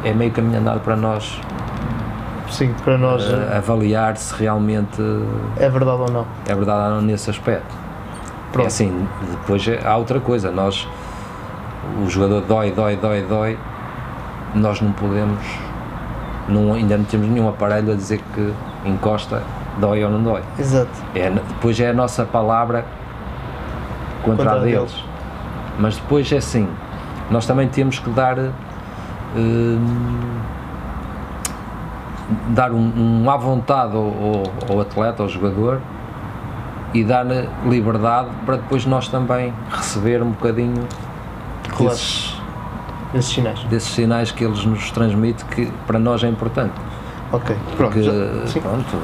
é 0.04 0.12
meio 0.12 0.30
caminho 0.30 0.60
andado 0.60 0.78
para 0.80 0.94
nós 0.94 1.40
Sim, 2.48 2.72
para 2.84 2.96
nós 2.96 3.24
eh, 3.28 3.56
avaliar 3.56 4.16
se 4.16 4.32
realmente 4.38 5.02
é 5.56 5.68
verdade 5.68 6.00
ou 6.00 6.10
não. 6.12 6.26
é 6.46 6.54
verdade 6.54 6.84
ou 6.84 6.90
não 6.96 7.02
nesse 7.02 7.28
aspecto. 7.28 7.74
Pronto. 8.52 8.66
É 8.66 8.68
assim, 8.68 9.08
depois 9.32 9.64
há 9.84 9.96
outra 9.96 10.20
coisa, 10.20 10.52
nós, 10.52 10.86
o 12.06 12.08
jogador 12.08 12.42
dói, 12.42 12.70
dói, 12.70 12.94
dói, 12.96 13.22
dói, 13.28 13.58
nós 14.54 14.80
não 14.80 14.92
podemos, 14.92 15.42
não, 16.48 16.72
ainda 16.74 16.98
não 16.98 17.04
temos 17.04 17.26
nenhum 17.26 17.48
aparelho 17.48 17.92
a 17.92 17.96
dizer 17.96 18.20
que 18.32 18.52
encosta, 18.84 19.42
dói 19.78 20.04
ou 20.04 20.10
não 20.10 20.22
dói. 20.22 20.42
Exato. 20.56 20.90
É, 21.16 21.30
depois 21.30 21.80
é 21.80 21.90
a 21.90 21.92
nossa 21.92 22.24
palavra 22.24 22.84
contra, 24.22 24.44
Contra 24.44 24.60
a 24.60 24.64
deles. 24.64 24.92
deles. 24.92 25.11
Mas 25.78 25.96
depois 25.96 26.30
é 26.32 26.36
assim, 26.36 26.68
nós 27.30 27.46
também 27.46 27.68
temos 27.68 27.98
que 27.98 28.10
dar 28.10 28.36
hum, 29.36 29.78
dar 32.50 32.70
um, 32.72 33.22
um 33.24 33.30
à 33.30 33.36
vontade 33.36 33.94
ao, 33.94 34.02
ao- 34.04 34.52
ao 34.76 34.80
atleta, 34.80 35.22
ao 35.22 35.28
jogador 35.28 35.80
e 36.94 37.02
dar-lhe 37.04 37.48
liberdade 37.66 38.28
para 38.44 38.56
depois 38.56 38.84
nós 38.86 39.08
também 39.08 39.52
receber 39.70 40.22
um 40.22 40.30
bocadinho 40.30 40.86
desses, 41.78 42.38
Esses 43.14 43.32
sinais. 43.32 43.60
desses 43.64 43.90
sinais 43.90 44.30
que 44.30 44.44
eles 44.44 44.64
nos 44.64 44.90
transmitem 44.90 45.46
que 45.48 45.66
para 45.86 45.98
nós 45.98 46.22
é 46.22 46.28
importante. 46.28 46.74
Ok. 47.32 47.56
Pronto. 47.76 47.92
Porque, 47.94 48.02
já- 48.02 48.60
pronto, 48.60 48.96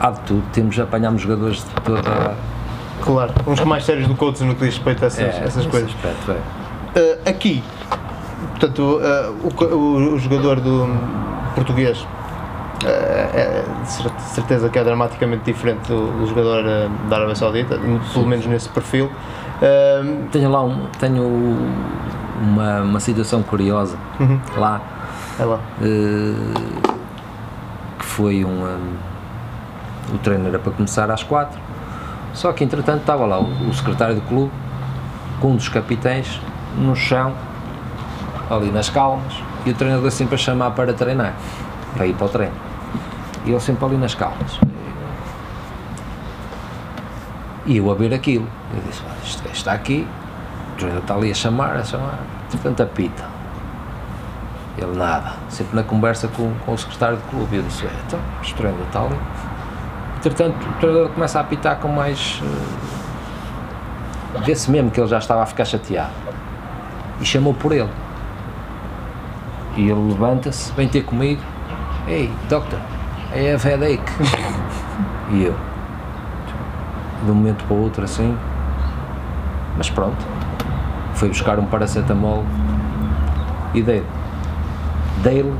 há 0.00 0.10
de 0.10 0.20
tudo, 0.20 0.42
temos, 0.52 0.78
apanhamos 0.78 1.20
jogadores 1.22 1.58
de 1.58 1.70
toda 1.82 2.34
claro. 3.02 3.32
Uns 3.46 3.60
mais 3.64 3.84
sérios 3.84 4.06
do 4.08 4.14
que 4.14 4.24
outros 4.24 4.42
no 4.44 4.54
que 4.54 4.64
diz 4.64 4.74
respeito 4.74 5.02
a 5.04 5.06
essas, 5.06 5.20
é, 5.34 5.44
essas 5.44 5.66
coisas. 5.66 5.90
aspecto, 5.90 6.32
é. 6.32 6.34
Uh, 6.98 7.28
aqui, 7.28 7.62
portanto, 8.50 9.00
uh, 9.00 9.34
o, 9.42 9.64
o- 9.74 10.14
o 10.14 10.18
jogador 10.18 10.60
do 10.60 10.86
português 11.54 11.98
uh, 12.00 12.06
é 12.86 13.64
de 13.82 13.90
cer- 13.90 14.12
certeza 14.20 14.68
que 14.68 14.78
é 14.78 14.84
dramaticamente 14.84 15.42
diferente 15.44 15.88
do, 15.88 16.06
do 16.20 16.26
jogador 16.28 16.62
da 17.08 17.16
Arábia 17.16 17.34
Saudita, 17.34 17.78
pelo 18.12 18.26
menos 18.26 18.46
nesse 18.46 18.68
perfil. 18.68 19.10
Tenho 20.30 20.50
lá 20.50 20.62
um, 20.62 20.86
tenho 20.98 21.24
uma, 22.42 22.82
uma 22.82 23.00
situação 23.00 23.42
curiosa 23.42 23.96
Uhum. 24.20 24.38
lá 24.56 24.80
é 25.40 25.44
lá. 25.44 25.58
que 27.98 28.04
foi 28.04 28.44
um, 28.44 28.48
um, 28.64 28.94
o 30.14 30.18
treino 30.18 30.48
era 30.48 30.58
para 30.58 30.72
começar 30.72 31.10
às 31.10 31.22
quatro 31.22 31.58
só 32.34 32.52
que 32.52 32.62
entretanto 32.64 33.00
estava 33.00 33.24
lá 33.24 33.38
o, 33.38 33.68
o 33.68 33.72
secretário 33.72 34.16
do 34.16 34.20
clube 34.22 34.52
com 35.40 35.52
um 35.52 35.56
dos 35.56 35.68
capitães 35.68 36.40
no 36.76 36.94
chão 36.94 37.32
ali 38.50 38.70
nas 38.70 38.90
calmas 38.90 39.34
e 39.64 39.70
o 39.70 39.74
treinador 39.74 40.10
sempre 40.10 40.34
a 40.34 40.38
chamar 40.38 40.72
para 40.72 40.92
treinar 40.92 41.34
para 41.94 42.06
ir 42.06 42.14
para 42.14 42.26
o 42.26 42.28
treino 42.28 42.54
e 43.46 43.50
ele 43.50 43.60
sempre 43.60 43.84
ali 43.84 43.96
nas 43.96 44.14
calmas 44.14 44.58
e 47.66 47.76
eu 47.76 47.90
a 47.90 47.94
ver 47.94 48.12
aquilo 48.12 48.46
eu 48.74 48.82
disse, 48.82 49.02
"Olha, 49.06 49.16
isto 49.24 49.48
está 49.48 49.72
aqui 49.72 50.06
o 50.74 50.76
treinador 50.76 51.02
está 51.02 51.14
ali 51.14 51.30
a 51.30 51.34
chamar, 51.34 51.76
a 51.76 51.84
chamar 51.84 52.18
entretanto 52.46 52.82
apita 52.82 53.34
ele 54.76 54.96
nada, 54.96 55.34
sempre 55.48 55.76
na 55.76 55.82
conversa 55.84 56.28
com, 56.28 56.52
com 56.66 56.72
o 56.72 56.78
secretário 56.78 57.16
do 57.16 57.22
clube. 57.30 57.56
Eu 57.56 57.62
disse: 57.62 57.86
"É, 57.86 57.90
então, 58.06 58.18
o 58.18 58.54
treinador 58.54 58.86
está 58.86 59.00
ali. 59.00 59.16
Entretanto, 60.24 60.56
o 60.66 60.72
treinador 60.80 61.10
começa 61.10 61.38
a 61.38 61.42
apitar 61.42 61.76
com 61.76 61.88
mais. 61.88 62.40
eh, 62.42 64.40
Vê-se 64.44 64.70
mesmo 64.70 64.90
que 64.90 64.98
ele 64.98 65.06
já 65.06 65.18
estava 65.18 65.42
a 65.42 65.46
ficar 65.46 65.66
chateado. 65.66 66.12
E 67.20 67.26
chamou 67.26 67.52
por 67.52 67.72
ele. 67.72 67.90
E 69.76 69.82
ele 69.82 70.08
levanta-se, 70.08 70.72
vem 70.72 70.88
ter 70.88 71.02
comigo. 71.04 71.42
Ei, 72.08 72.32
doctor, 72.48 72.78
I 73.36 73.52
have 73.52 73.68
headache. 73.68 74.00
e 75.30 75.44
eu, 75.44 75.54
de 77.24 77.30
um 77.30 77.34
momento 77.34 77.62
para 77.64 77.76
o 77.76 77.82
outro, 77.82 78.02
assim. 78.04 78.34
Mas 79.76 79.90
pronto. 79.90 80.24
Foi 81.14 81.28
buscar 81.28 81.58
um 81.58 81.66
paracetamol 81.66 82.44
e 83.74 83.82
dei-lhe 83.82 84.06
dele, 85.22 85.54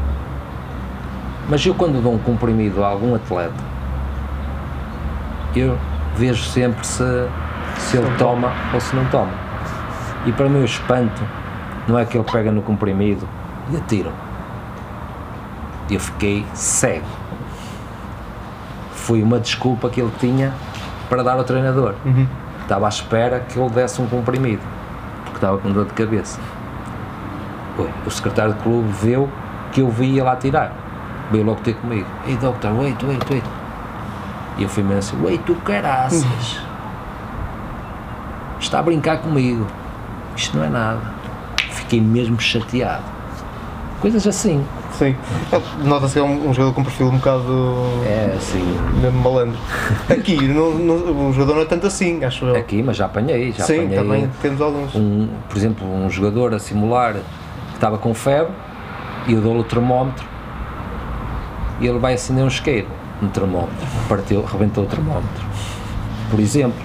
mas 1.48 1.64
eu 1.66 1.74
quando 1.74 2.02
dou 2.02 2.14
um 2.14 2.18
comprimido 2.18 2.82
a 2.82 2.88
algum 2.88 3.14
atleta, 3.14 3.54
eu 5.60 5.78
vejo 6.16 6.42
sempre 6.44 6.86
se, 6.86 7.04
se 7.78 7.96
ele 7.96 8.10
toma 8.18 8.52
ou 8.72 8.80
se 8.80 8.94
não 8.94 9.04
toma. 9.06 9.32
E 10.26 10.32
para 10.32 10.48
mim 10.48 10.62
o 10.62 10.64
espanto 10.64 11.22
não 11.86 11.98
é 11.98 12.04
que 12.04 12.16
ele 12.16 12.24
pega 12.30 12.50
no 12.50 12.62
comprimido 12.62 13.28
e 13.70 13.76
atira. 13.76 14.10
Eu 15.90 16.00
fiquei 16.00 16.44
cego. 16.54 17.04
Foi 18.92 19.22
uma 19.22 19.38
desculpa 19.38 19.90
que 19.90 20.00
ele 20.00 20.12
tinha 20.18 20.52
para 21.08 21.22
dar 21.22 21.34
ao 21.34 21.44
treinador. 21.44 21.94
Estava 22.62 22.86
à 22.86 22.88
espera 22.88 23.40
que 23.40 23.58
ele 23.58 23.68
desse 23.68 24.00
um 24.00 24.06
comprimido, 24.06 24.62
porque 25.24 25.36
estava 25.36 25.58
com 25.58 25.70
dor 25.70 25.84
de 25.84 25.92
cabeça. 25.92 26.40
O 28.06 28.10
secretário 28.10 28.54
do 28.54 28.62
clube 28.62 28.88
viu 29.02 29.28
que 29.72 29.82
eu 29.82 29.90
vi 29.90 30.18
ele 30.18 30.28
a 30.28 30.36
tirar. 30.36 30.72
Veio 31.30 31.44
logo 31.44 31.60
ter 31.60 31.74
comigo. 31.74 32.06
Ei, 32.26 32.36
doctor, 32.36 32.72
wait, 32.72 33.02
wait, 33.02 33.30
wait. 33.30 33.44
E 34.56 34.62
eu 34.62 34.68
fui 34.68 34.82
mesmo 34.82 34.98
assim, 34.98 35.22
wait, 35.22 35.40
tu 35.44 35.54
caraças. 35.56 36.24
Está 38.60 38.78
a 38.78 38.82
brincar 38.82 39.18
comigo. 39.18 39.66
Isto 40.36 40.56
não 40.56 40.64
é 40.64 40.68
nada. 40.68 41.00
Fiquei 41.70 42.00
mesmo 42.00 42.40
chateado. 42.40 43.02
Coisas 44.00 44.26
assim. 44.26 44.64
Sim. 44.92 45.16
É, 45.50 45.60
Nota-se 45.84 46.12
que 46.14 46.18
é 46.18 46.22
um, 46.22 46.48
um 46.50 46.54
jogador 46.54 46.72
com 46.74 46.80
um 46.82 46.84
perfil 46.84 47.08
um 47.08 47.16
bocado 47.16 47.82
É 48.06 48.34
assim. 48.36 48.62
mesmo 49.00 49.18
malandro. 49.20 49.58
Aqui, 50.08 50.46
não, 50.46 50.70
não, 50.72 51.28
o 51.30 51.32
jogador 51.32 51.54
não 51.56 51.62
é 51.62 51.64
tanto 51.64 51.86
assim, 51.86 52.22
acho 52.24 52.44
eu. 52.44 52.56
Aqui, 52.56 52.82
mas 52.82 52.96
já 52.96 53.06
apanhei. 53.06 53.52
Já 53.52 53.64
Sim, 53.64 53.80
apanhei 53.80 53.98
também 53.98 54.30
temos 54.40 54.60
alguns. 54.60 54.94
um, 54.94 55.28
por 55.48 55.56
exemplo, 55.56 55.86
um 55.86 56.08
jogador 56.10 56.54
a 56.54 56.58
simular 56.58 57.14
que 57.14 57.74
estava 57.74 57.98
com 57.98 58.14
febre 58.14 58.52
e 59.26 59.32
eu 59.32 59.40
dou-lhe 59.40 59.60
o 59.60 59.64
termómetro 59.64 60.24
e 61.80 61.86
ele 61.86 61.98
vai 61.98 62.14
acender 62.14 62.44
um 62.44 62.48
isqueiro 62.48 62.86
no 63.20 63.28
termómetro, 63.28 63.86
partiu, 64.08 64.44
rebentou 64.44 64.84
o 64.84 64.86
termómetro, 64.86 65.44
por 66.30 66.40
exemplo, 66.40 66.82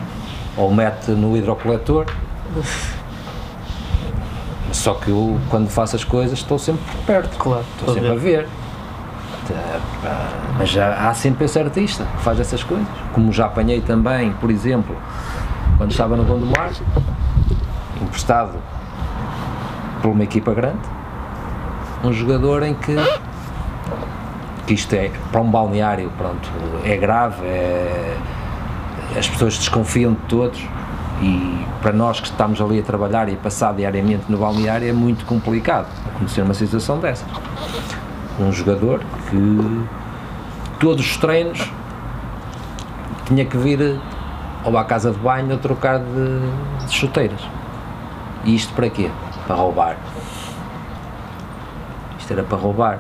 ou 0.58 0.74
mete 0.74 1.12
no 1.12 1.36
hidrocoletor. 1.36 2.06
Só 4.72 4.94
que 4.94 5.10
eu, 5.10 5.40
quando 5.50 5.68
faço 5.70 5.96
as 5.96 6.04
coisas, 6.04 6.40
estou 6.40 6.60
sempre 6.60 6.82
perto, 7.06 7.38
Claro, 7.38 7.66
estou 7.78 7.94
sempre 7.94 8.12
a 8.12 8.16
ver. 8.16 8.48
Mas 10.58 10.70
já 10.70 10.94
há 11.10 11.14
sempre 11.14 11.46
esse 11.46 11.58
artista 11.60 12.06
que 12.06 12.24
faz 12.24 12.40
essas 12.40 12.64
coisas. 12.64 12.86
Como 13.14 13.32
já 13.32 13.46
apanhei 13.46 13.82
também, 13.82 14.32
por 14.34 14.52
exemplo, 14.52 14.96
quando 15.78 15.92
estava 15.92 16.16
no 16.16 16.24
Gondomar, 16.24 16.72
emprestado 18.02 18.58
por 20.02 20.12
uma 20.12 20.24
equipa 20.24 20.54
grande, 20.54 20.80
um 22.04 22.14
jogador 22.14 22.64
em 22.64 22.74
que, 22.74 22.96
que 24.70 24.76
isto 24.76 24.94
é, 24.94 25.10
para 25.32 25.42
um 25.42 25.50
balneário, 25.50 26.12
pronto, 26.16 26.48
é 26.86 26.96
grave, 26.96 27.44
é, 27.44 28.16
as 29.18 29.28
pessoas 29.28 29.58
desconfiam 29.58 30.14
de 30.14 30.20
todos 30.28 30.64
e 31.24 31.66
para 31.82 31.92
nós 31.92 32.20
que 32.20 32.28
estamos 32.28 32.62
ali 32.62 32.80
a 32.80 32.84
trabalhar 32.84 33.28
e 33.30 33.34
a 33.34 33.38
passar 33.38 33.74
diariamente 33.74 34.26
no 34.30 34.38
balneário 34.38 34.88
é 34.88 34.94
muito 34.94 35.26
complicado 35.26 35.88
acontecer 36.14 36.44
uma 36.44 36.54
situação 36.54 37.00
dessas. 37.00 37.28
Um 38.40 38.52
jogador 38.52 39.02
que 39.32 39.86
todos 40.80 41.04
os 41.04 41.18
treinos 41.18 41.68
tinha 43.26 43.46
que 43.46 43.58
vir 43.58 44.00
ou 44.64 44.78
à 44.78 44.86
casa 44.86 45.10
de 45.12 45.18
banho 45.18 45.52
ou 45.52 45.58
trocar 45.58 45.98
de, 45.98 46.86
de 46.86 46.94
chuteiras. 46.94 47.42
E 48.46 48.54
isto 48.54 48.72
para 48.74 48.88
quê? 48.88 49.10
Para 49.48 49.56
roubar. 49.56 49.98
Isto 52.20 52.34
era 52.34 52.44
para 52.44 52.58
roubar. 52.60 53.00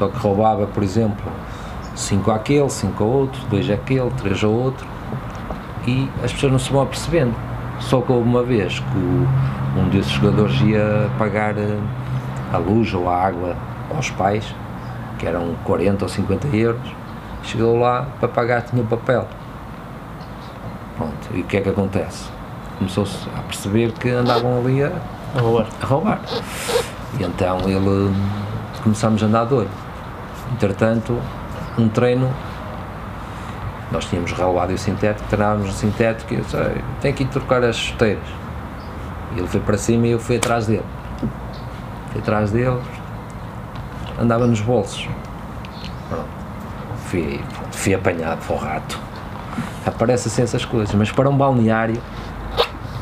Só 0.00 0.08
que 0.08 0.16
roubava, 0.16 0.66
por 0.66 0.82
exemplo, 0.82 1.30
5 1.94 2.30
àquele, 2.30 2.70
5 2.70 3.04
ao 3.04 3.10
outro, 3.10 3.38
2 3.50 3.70
àquele, 3.70 4.10
3 4.12 4.44
ao 4.44 4.50
outro. 4.50 4.86
E 5.86 6.08
as 6.24 6.32
pessoas 6.32 6.52
não 6.52 6.58
se 6.58 6.72
vão 6.72 6.80
apercebendo. 6.80 7.34
Só 7.80 8.00
que 8.00 8.10
houve 8.10 8.26
uma 8.26 8.42
vez 8.42 8.78
que 8.78 8.96
o, 8.96 9.28
um 9.78 9.90
desses 9.90 10.10
jogadores 10.12 10.58
ia 10.62 11.10
pagar 11.18 11.58
eh, 11.58 11.78
a 12.50 12.56
luz 12.56 12.94
ou 12.94 13.10
a 13.10 13.14
água 13.14 13.54
aos 13.94 14.08
pais, 14.08 14.54
que 15.18 15.26
eram 15.26 15.54
40 15.64 16.06
ou 16.06 16.08
50 16.08 16.46
euros, 16.56 16.80
chegou 17.42 17.78
lá 17.78 18.06
para 18.18 18.28
pagar, 18.28 18.62
tinha 18.62 18.82
papel. 18.82 19.28
Pronto, 20.96 21.28
e 21.34 21.40
o 21.40 21.44
que 21.44 21.58
é 21.58 21.60
que 21.60 21.68
acontece? 21.68 22.24
Começou-se 22.78 23.28
a 23.38 23.42
perceber 23.42 23.92
que 23.92 24.08
andavam 24.08 24.60
ali 24.60 24.82
a, 24.82 24.92
A 25.36 25.40
roubar. 25.42 25.66
a 25.82 25.86
roubar. 25.86 26.20
E 27.18 27.22
então 27.22 27.58
ele 27.68 28.14
começámos 28.82 29.22
a 29.22 29.26
andar 29.26 29.44
de 29.44 29.54
olho. 29.54 29.89
Entretanto, 30.52 31.18
um 31.78 31.88
treino, 31.88 32.30
nós 33.92 34.04
tínhamos 34.06 34.32
relevado 34.32 34.72
o 34.72 34.78
sintético, 34.78 35.28
treinávamos 35.28 35.68
o 35.70 35.72
sintético 35.72 36.34
e 36.34 36.36
eu 36.38 36.42
disse, 36.42 36.56
"Ei, 36.56 36.82
tenho 37.00 37.14
que 37.14 37.22
ir 37.22 37.26
trocar 37.26 37.62
as 37.64 37.76
chuteiras. 37.76 38.22
E 39.34 39.38
ele 39.38 39.46
foi 39.48 39.60
para 39.60 39.76
cima 39.78 40.06
e 40.06 40.10
eu 40.10 40.18
fui 40.18 40.36
atrás 40.36 40.66
dele. 40.66 40.84
Fui 42.12 42.20
atrás 42.20 42.50
dele, 42.50 42.78
andava 44.20 44.46
nos 44.46 44.60
bolsos. 44.60 45.08
Pronto. 46.08 46.24
Fui, 47.06 47.40
fui 47.70 47.94
apanhado 47.94 48.40
o 48.48 48.56
rato. 48.56 48.98
Aparece 49.86 50.28
assim 50.28 50.42
essas 50.42 50.64
coisas, 50.64 50.94
mas 50.94 51.10
para 51.10 51.28
um 51.28 51.36
balneário 51.36 52.00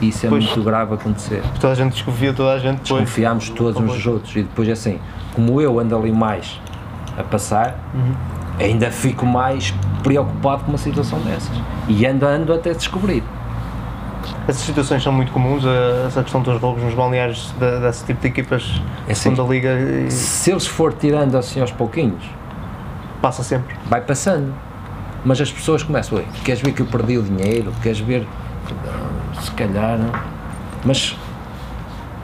isso 0.00 0.26
é 0.26 0.28
Pois. 0.28 0.44
muito 0.44 0.62
grave 0.62 0.94
acontecer. 0.94 1.42
Toda 1.60 1.72
a 1.72 1.76
gente 1.76 1.92
desconfia, 1.94 2.32
toda 2.32 2.52
a 2.52 2.58
gente 2.58 2.82
depois. 2.82 3.00
Confiámos 3.00 3.48
todos 3.50 3.80
uns 3.82 3.92
dos 3.94 4.06
outros 4.06 4.36
e 4.36 4.42
depois 4.42 4.68
assim, 4.68 5.00
como 5.34 5.60
eu 5.60 5.80
ando 5.80 5.96
ali 5.96 6.12
mais 6.12 6.60
a 7.18 7.22
passar, 7.24 7.76
ainda 8.60 8.90
fico 8.90 9.26
mais 9.26 9.74
preocupado 10.02 10.64
com 10.64 10.70
uma 10.72 10.78
situação 10.78 11.18
dessas. 11.20 11.50
E 11.88 12.06
ando, 12.06 12.26
ando 12.26 12.52
até 12.52 12.72
descobrir. 12.72 13.22
Essas 14.46 14.62
situações 14.62 15.02
são 15.02 15.12
muito 15.12 15.30
comuns, 15.32 15.62
essa 16.06 16.22
questão 16.22 16.40
dos 16.40 16.58
roubos 16.60 16.82
nos 16.82 16.94
balneários 16.94 17.52
de- 17.58 17.80
desse 17.80 18.04
tipo 18.04 18.20
de 18.20 18.28
equipas 18.28 18.80
É 19.06 19.12
assim. 19.12 19.30
segunda 19.34 19.42
liga 19.52 19.68
e 19.78 20.10
Se 20.10 20.50
eles 20.50 20.66
for 20.66 20.92
tirando 20.94 21.36
assim 21.36 21.60
aos 21.60 21.70
pouquinhos, 21.72 22.22
passa 23.20 23.42
sempre. 23.42 23.76
vai 23.86 24.00
passando. 24.00 24.52
Mas 25.24 25.40
as 25.40 25.50
pessoas 25.50 25.82
começam, 25.82 26.16
"Oi, 26.18 26.26
queres 26.44 26.62
ver 26.62 26.72
que 26.72 26.80
eu 26.80 26.86
perdi 26.86 27.18
o 27.18 27.22
dinheiro? 27.22 27.72
Queres 27.82 27.98
ver? 28.00 28.26
Se 29.42 29.50
calhar. 29.52 29.98
não." 29.98 30.10
Mas. 30.84 31.16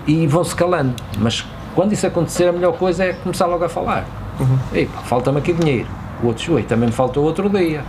E 0.07 0.27
vão-se 0.27 0.55
calando. 0.55 0.95
Mas 1.19 1.45
quando 1.75 1.93
isso 1.93 2.07
acontecer, 2.07 2.47
a 2.49 2.53
melhor 2.53 2.73
coisa 2.75 3.05
é 3.05 3.13
começar 3.15 3.47
logo 3.47 3.65
a 3.65 3.69
falar. 3.69 4.05
Ei, 4.73 4.87
pá, 4.87 5.01
falta-me 5.01 5.39
aqui 5.39 5.53
dinheiro. 5.53 5.89
O 6.23 6.27
outro, 6.29 6.55
oi, 6.55 6.63
também 6.63 6.89
me 6.89 6.95
faltou 6.95 7.25
outro 7.25 7.49
dia. 7.49 7.85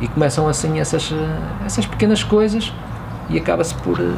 E 0.00 0.08
começam 0.08 0.46
assim 0.48 0.78
essas, 0.78 1.12
eh, 1.12 1.64
essas 1.64 1.86
pequenas 1.86 2.22
coisas 2.22 2.72
e 3.30 3.38
acaba-se 3.38 3.74
por, 3.76 3.98
eh, 3.98 4.14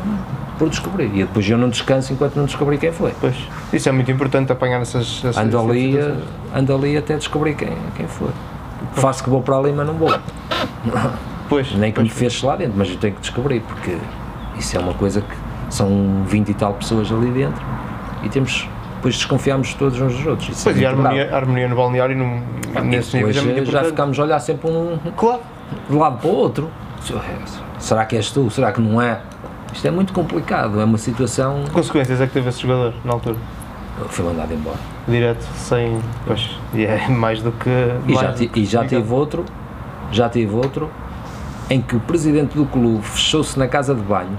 por 0.58 0.68
descobrir. 0.68 1.06
E 1.14 1.24
depois 1.24 1.48
eu 1.48 1.56
não 1.56 1.68
descanso 1.68 2.12
enquanto 2.12 2.36
não 2.36 2.44
descobri 2.44 2.78
quem 2.78 2.92
foi. 2.92 3.12
Pois, 3.20 3.36
isso 3.72 3.88
é 3.88 3.92
muito 3.92 4.10
importante 4.10 4.50
apanhar 4.50 4.80
essas, 4.80 5.18
essas 5.24 5.36
Ando 5.36 5.56
essas 5.56 5.70
ali, 5.70 5.96
eh, 5.96 6.16
ando 6.54 6.74
ali 6.74 6.96
até 6.96 7.16
descobrir 7.16 7.54
quem, 7.54 7.72
quem 7.96 8.08
foi. 8.08 8.30
Faço 8.92 9.22
que 9.22 9.30
vou 9.30 9.42
para 9.42 9.56
ali, 9.56 9.72
mas 9.72 9.86
não 9.86 9.94
vou. 9.94 10.10
Pois, 11.48 11.72
Nem 11.72 11.92
que 11.92 12.00
me 12.00 12.08
pois, 12.08 12.18
feche 12.18 12.44
lá 12.44 12.56
dentro, 12.56 12.74
mas 12.76 12.90
eu 12.90 12.96
tenho 12.98 13.14
que 13.14 13.20
descobrir, 13.20 13.60
porque 13.60 13.96
isso 14.58 14.76
é 14.76 14.80
uma 14.80 14.94
coisa 14.94 15.22
que 15.22 15.74
são 15.74 16.22
20 16.26 16.48
e 16.50 16.54
tal 16.54 16.74
pessoas 16.74 17.10
ali 17.10 17.30
dentro 17.30 17.64
e 18.22 18.28
temos, 18.28 18.68
depois 18.98 19.14
desconfiamos 19.16 19.74
todos 19.74 20.00
uns 20.00 20.14
dos 20.14 20.26
outros. 20.26 20.48
Isso 20.50 20.64
Pois, 20.64 20.76
é 20.76 20.80
e 20.80 20.86
a 20.86 20.90
harmonia, 20.90 21.34
harmonia 21.36 21.68
no 21.68 21.76
balneário 21.76 22.16
num, 22.16 22.42
nesse 22.84 23.16
nível 23.16 23.32
Depois 23.32 23.56
é 23.56 23.60
eh, 23.60 23.64
já 23.64 23.84
ficamos 23.84 24.18
a 24.18 24.22
olhar 24.24 24.38
sempre 24.40 24.70
um 24.70 24.98
Claro. 25.16 25.40
de 25.88 25.96
lado 25.96 26.18
para 26.18 26.28
o 26.30 26.34
outro. 26.34 26.68
Será 27.78 28.04
que 28.04 28.16
és 28.16 28.30
tu? 28.30 28.50
Será 28.50 28.72
que 28.72 28.80
não 28.80 29.00
é? 29.00 29.20
Isto 29.72 29.86
é 29.86 29.90
muito 29.90 30.12
complicado, 30.12 30.80
é 30.80 30.84
uma 30.84 30.98
situação. 30.98 31.62
Que 31.64 31.70
consequências 31.70 32.20
é 32.20 32.26
que 32.26 32.32
teve 32.32 32.48
esse 32.48 32.60
jogador 32.62 32.92
na 33.04 33.12
altura? 33.12 33.36
Foi 34.08 34.24
mandado 34.24 34.52
embora. 34.52 34.76
Direto, 35.06 35.42
sem. 35.54 36.00
Pois, 36.26 36.50
e 36.74 36.84
é 36.84 37.08
mais 37.08 37.40
do 37.42 37.52
que. 37.52 37.70
E 38.06 38.14
já, 38.14 38.32
ti- 38.32 38.48
que 38.48 38.60
e 38.60 38.64
já 38.64 38.84
tive 38.84 39.12
outro, 39.12 39.44
já 40.10 40.28
tive 40.28 40.54
outro, 40.54 40.90
em 41.70 41.80
que 41.80 41.94
o 41.96 42.00
presidente 42.00 42.56
do 42.56 42.64
clube 42.66 43.02
fechou-se 43.04 43.58
na 43.58 43.68
casa 43.68 43.94
de 43.94 44.00
banho, 44.02 44.36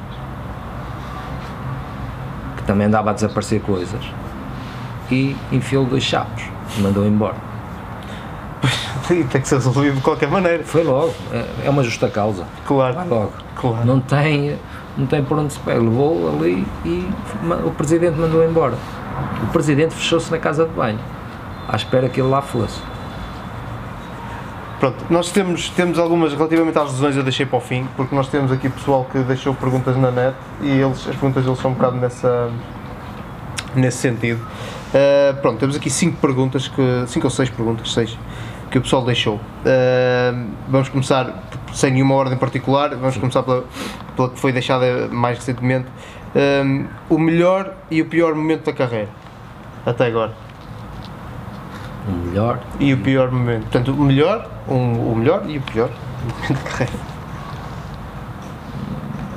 que 2.57 2.64
também 2.64 2.88
andava 2.88 3.12
a 3.12 3.14
desaparecer 3.14 3.62
coisas, 3.62 4.01
e 5.12 5.36
enfiou 5.51 5.86
dois 5.86 6.03
chapos 6.03 6.43
e 6.78 6.82
mandou 6.82 7.05
embora. 7.05 7.36
E 9.10 9.24
tem 9.24 9.41
que 9.41 9.47
ser 9.47 9.55
resolvido 9.55 9.95
de 9.95 10.01
qualquer 10.01 10.30
maneira. 10.30 10.64
Foi 10.64 10.84
logo, 10.84 11.14
é, 11.32 11.66
é 11.66 11.70
uma 11.70 11.82
justa 11.84 12.07
causa. 12.10 12.43
Vai 12.43 12.93
Claro. 12.93 13.10
logo. 13.10 13.32
Claro. 13.55 13.84
Não 13.86 13.99
tem, 13.99 14.55
não 14.95 15.07
tem 15.07 15.24
por 15.24 15.39
onde 15.39 15.53
se 15.53 15.60
pega. 15.60 15.80
Levou 15.80 16.30
ali 16.30 16.64
e 16.86 17.10
o 17.66 17.72
presidente 17.72 18.20
mandou 18.20 18.43
embora. 18.47 18.76
O 19.43 19.47
presidente 19.47 19.95
fechou-se 19.95 20.30
na 20.30 20.38
casa 20.38 20.66
de 20.66 20.72
banho, 20.74 20.99
à 21.68 21.76
espera 21.76 22.07
que 22.07 22.22
ele 22.22 22.30
lá 22.30 22.41
fosse. 22.41 22.80
Pronto, 24.80 25.03
nós 25.10 25.32
temos, 25.32 25.70
temos 25.70 25.99
algumas, 25.99 26.34
relativamente 26.34 26.78
às 26.78 26.91
lesões 26.91 27.16
eu 27.18 27.24
deixei 27.24 27.45
para 27.45 27.57
o 27.57 27.62
fim, 27.62 27.86
porque 27.97 28.16
nós 28.16 28.30
temos 28.30 28.49
aqui 28.51 28.70
pessoal 28.70 29.05
que 29.12 29.20
deixou 29.20 29.53
perguntas 29.53 29.97
na 29.97 30.10
net 30.10 30.36
e 30.62 30.70
eles, 30.70 30.99
as 30.99 31.16
perguntas 31.16 31.43
deles 31.43 31.60
são 31.60 31.72
um 31.72 31.74
bocado 31.74 31.97
nessa, 31.97 32.49
nesse 33.76 33.97
sentido. 33.97 34.39
Uh, 34.89 35.39
pronto, 35.41 35.59
temos 35.59 35.75
aqui 35.75 35.89
cinco 35.89 36.17
perguntas, 36.17 36.67
que, 36.67 36.81
cinco 37.07 37.27
ou 37.27 37.31
seis 37.31 37.49
perguntas, 37.49 37.93
seis, 37.93 38.17
que 38.71 38.77
o 38.77 38.81
pessoal 38.81 39.03
deixou. 39.03 39.35
Uh, 39.35 40.47
vamos 40.67 40.89
começar 40.89 41.43
sem 41.73 41.91
nenhuma 41.91 42.15
ordem 42.15 42.37
particular, 42.37 42.89
vamos 42.95 43.17
começar 43.17 43.43
pela, 43.43 43.63
pela 44.15 44.29
que 44.29 44.39
foi 44.39 44.51
deixada 44.51 45.07
mais 45.09 45.37
recentemente. 45.37 45.87
Um, 46.35 46.85
o 47.09 47.17
melhor 47.17 47.75
e 47.89 48.01
o 48.01 48.05
pior 48.05 48.35
momento 48.35 48.65
da 48.65 48.73
carreira, 48.73 49.09
até 49.85 50.07
agora. 50.07 50.33
O 52.07 52.11
melhor 52.11 52.59
E 52.79 52.93
o 52.93 52.97
pior 52.97 53.31
momento. 53.31 53.63
Portanto, 53.63 53.91
o 53.91 54.03
melhor, 54.03 54.49
um, 54.67 55.11
o 55.11 55.15
melhor 55.15 55.43
e 55.47 55.57
o 55.57 55.61
pior 55.61 55.89
momento 56.25 56.63
da 56.63 56.69
carreira. 56.69 57.09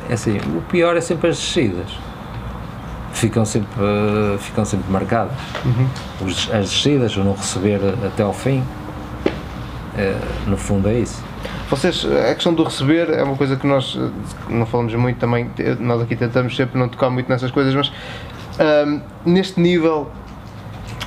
É 0.09 0.15
assim, 0.15 0.39
o 0.39 0.63
pior 0.63 0.97
é 0.97 1.01
sempre 1.01 1.31
as 1.31 1.37
descidas. 1.37 1.91
Ficam 3.13 3.45
sempre, 3.45 3.69
eh, 3.81 4.39
ficam 4.39 4.65
sempre 4.65 4.91
marcadas. 4.91 5.33
Os- 6.21 6.51
as 6.53 6.71
descidas, 6.71 7.17
o 7.17 7.23
não 7.23 7.35
receber 7.35 7.79
até 8.07 8.23
ao 8.23 8.33
fim, 8.33 8.63
eh, 9.97 10.17
no 10.47 10.57
fundo 10.57 10.89
é 10.89 10.95
isso. 10.95 11.23
Vocês, 11.69 12.05
a 12.31 12.35
questão 12.35 12.53
do 12.53 12.65
receber 12.65 13.11
é 13.11 13.23
uma 13.23 13.37
coisa 13.37 13.57
que 13.57 13.67
nós 13.67 13.99
eh, 14.01 14.09
não 14.49 14.67
falamos 14.67 14.95
muito 14.95 15.19
também, 15.19 15.49
nós 15.81 16.01
aqui 16.03 16.17
tentamos 16.17 16.55
sempre 16.57 16.79
não 16.79 16.89
tocar 16.89 17.11
muito 17.11 17.29
nessas 17.29 17.51
coisas, 17.51 17.75
mas 17.75 17.93
ahm, 18.59 19.01
neste 19.25 19.61
nível, 19.61 20.11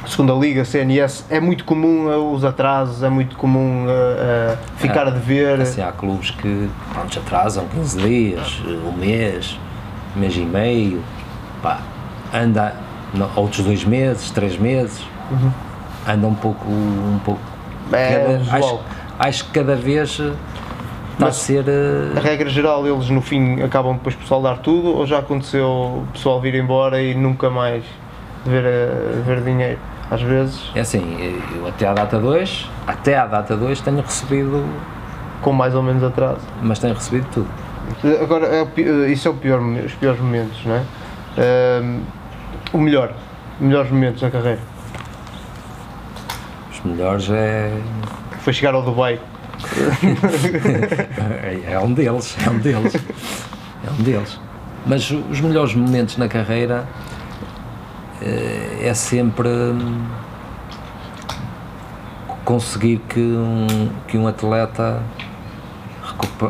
segunda 0.08 0.34
liga, 0.34 0.64
CNS, 0.66 1.26
é 1.30 1.39
muito 1.39 1.66
comum 1.66 2.34
os 2.34 2.43
atrasos, 2.45 3.03
é 3.03 3.10
muito 3.10 3.36
comum 3.36 3.86
eh, 3.89 4.58
ficar 4.78 5.08
a 5.08 5.12
dever. 5.12 5.60
Assim, 5.62 5.82
há 5.82 5.91
clubes 5.91 6.30
que 6.32 6.70
pronto, 6.93 7.20
atrasam 7.20 7.68
15 7.68 7.97
dias, 7.97 8.62
um 8.88 8.91
mês, 8.97 9.58
um 10.16 10.20
mês 10.20 10.36
e 10.36 10.41
meio, 10.41 11.03
pá, 11.62 11.80
anda 12.34 12.73
não, 13.13 13.30
outros 13.36 13.63
dois 13.63 13.84
meses, 13.86 14.30
três 14.32 14.57
meses, 14.57 15.05
anda 16.07 16.28
um 16.28 16.36
pouco, 16.36 16.65
um 16.69 17.19
pouco. 17.23 17.41
É 17.91 18.13
cada- 18.43 18.57
acho, 18.57 18.80
acho 19.19 19.45
que 19.45 19.51
cada 19.51 19.76
vez 19.76 20.19
eh, 20.19 20.34
está 21.13 21.28
a 21.28 21.32
ser. 21.32 21.65
eh, 21.67 22.17
A 22.17 22.19
regra 22.19 22.49
geral, 22.49 22.86
eles 22.88 23.09
no 23.09 23.21
fim 23.21 23.61
acabam 23.61 23.93
depois 23.93 24.15
por 24.15 24.26
soldar 24.28 24.57
tudo, 24.59 24.89
ou 24.95 25.05
já 25.07 25.19
aconteceu 25.19 25.67
o 25.67 26.07
pessoal 26.13 26.41
vir 26.41 26.55
embora 26.55 27.01
e 27.01 27.13
nunca 27.15 27.49
mais 27.49 27.84
ver, 28.45 28.63
eh, 28.65 29.21
ver 29.26 29.41
dinheiro? 29.41 29.80
Às 30.11 30.21
vezes, 30.21 30.71
É 30.76 30.82
assim, 30.82 31.01
eu 31.55 31.67
até 31.67 31.88
à 31.88 31.93
data 31.93 32.19
2, 32.19 32.69
até 32.86 33.17
à 33.17 33.26
data 33.26 33.55
2 33.57 33.82
tenho 33.82 34.01
recebido, 34.01 34.63
com 35.41 35.51
mais 35.51 35.73
ou 35.73 35.82
menos 35.82 36.03
atraso. 36.03 36.41
mas 36.61 36.78
tenho 36.78 36.93
recebido 36.93 37.26
tudo. 37.34 37.47
Agora, 38.21 38.45
é 38.47 38.63
isso 39.11 39.28
é 39.28 39.32
o 39.32 39.34
pior, 39.36 39.59
os 39.61 39.93
piores 39.93 40.19
momentos, 40.19 40.59
não 40.65 40.76
é? 40.76 40.84
Ahm, 41.38 42.01
o 42.71 42.77
melhor, 42.77 43.13
melhores 43.59 43.91
momentos 43.91 44.21
na 44.21 44.31
carreira. 44.31 44.61
Os 46.71 46.79
melhores 46.86 47.29
é, 47.29 47.71
Foi 48.39 48.53
chegar 48.53 48.73
ao 48.73 48.81
Dubai. 48.81 49.19
é, 51.67 51.79
um 51.79 51.93
deles, 51.93 52.38
é 52.45 52.49
um 52.49 52.59
deles, 52.59 52.95
é 52.95 53.91
um 53.91 54.03
deles. 54.03 54.39
Mas 54.86 55.09
os 55.09 55.41
melhores 55.41 55.73
momentos 55.73 56.17
na 56.17 56.27
carreira 56.27 56.88
eh, 58.21 58.81
é 58.83 58.93
sempre 58.93 59.49
hum, 59.49 60.05
conseguir 62.43 62.99
que 63.09 63.19
um, 63.19 63.89
que 64.07 64.17
um 64.17 64.27
atleta 64.27 65.01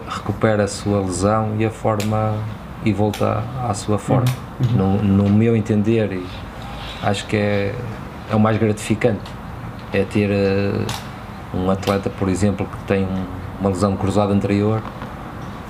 recupere 0.08 0.62
a 0.62 0.68
sua 0.68 1.00
lesão 1.00 1.56
e 1.58 1.66
a 1.66 1.72
forma 1.72 2.36
e 2.86 2.94
volta 2.94 3.44
à 3.68 3.74
sua 3.74 3.98
forma. 3.98 4.26
No, 4.76 5.02
no 5.02 5.30
meu 5.30 5.56
entender, 5.56 6.22
acho 7.04 7.26
que 7.26 7.36
é, 7.36 7.76
é 8.32 8.36
o 8.36 8.40
mais 8.40 8.58
gratificante. 8.58 9.20
É 9.92 10.04
ter 10.04 10.30
eh, 10.32 10.86
um 11.54 11.70
atleta, 11.70 12.10
por 12.10 12.30
exemplo, 12.30 12.66
que 12.66 12.78
tem 12.88 13.04
um- 13.04 13.26
uma 13.60 13.70
lesão 13.70 13.96
cruzada 13.98 14.34
anterior 14.34 14.82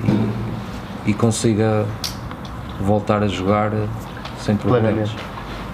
e, 0.03 1.09
e 1.11 1.13
consiga 1.13 1.85
voltar 2.81 3.23
a 3.23 3.27
jogar 3.27 3.71
eh, 3.73 3.85
sem 4.39 4.55
problemas. 4.57 5.09
Plenamente. 5.09 5.15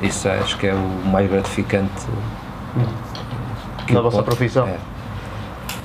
Isso 0.01 0.27
acho 0.29 0.57
que 0.57 0.67
é 0.67 0.73
o 0.73 1.07
mais 1.09 1.29
gratificante 1.29 1.91
que 3.87 3.93
Na 3.93 4.01
vossa 4.01 4.23
profissão. 4.23 4.67
é. 4.67 4.77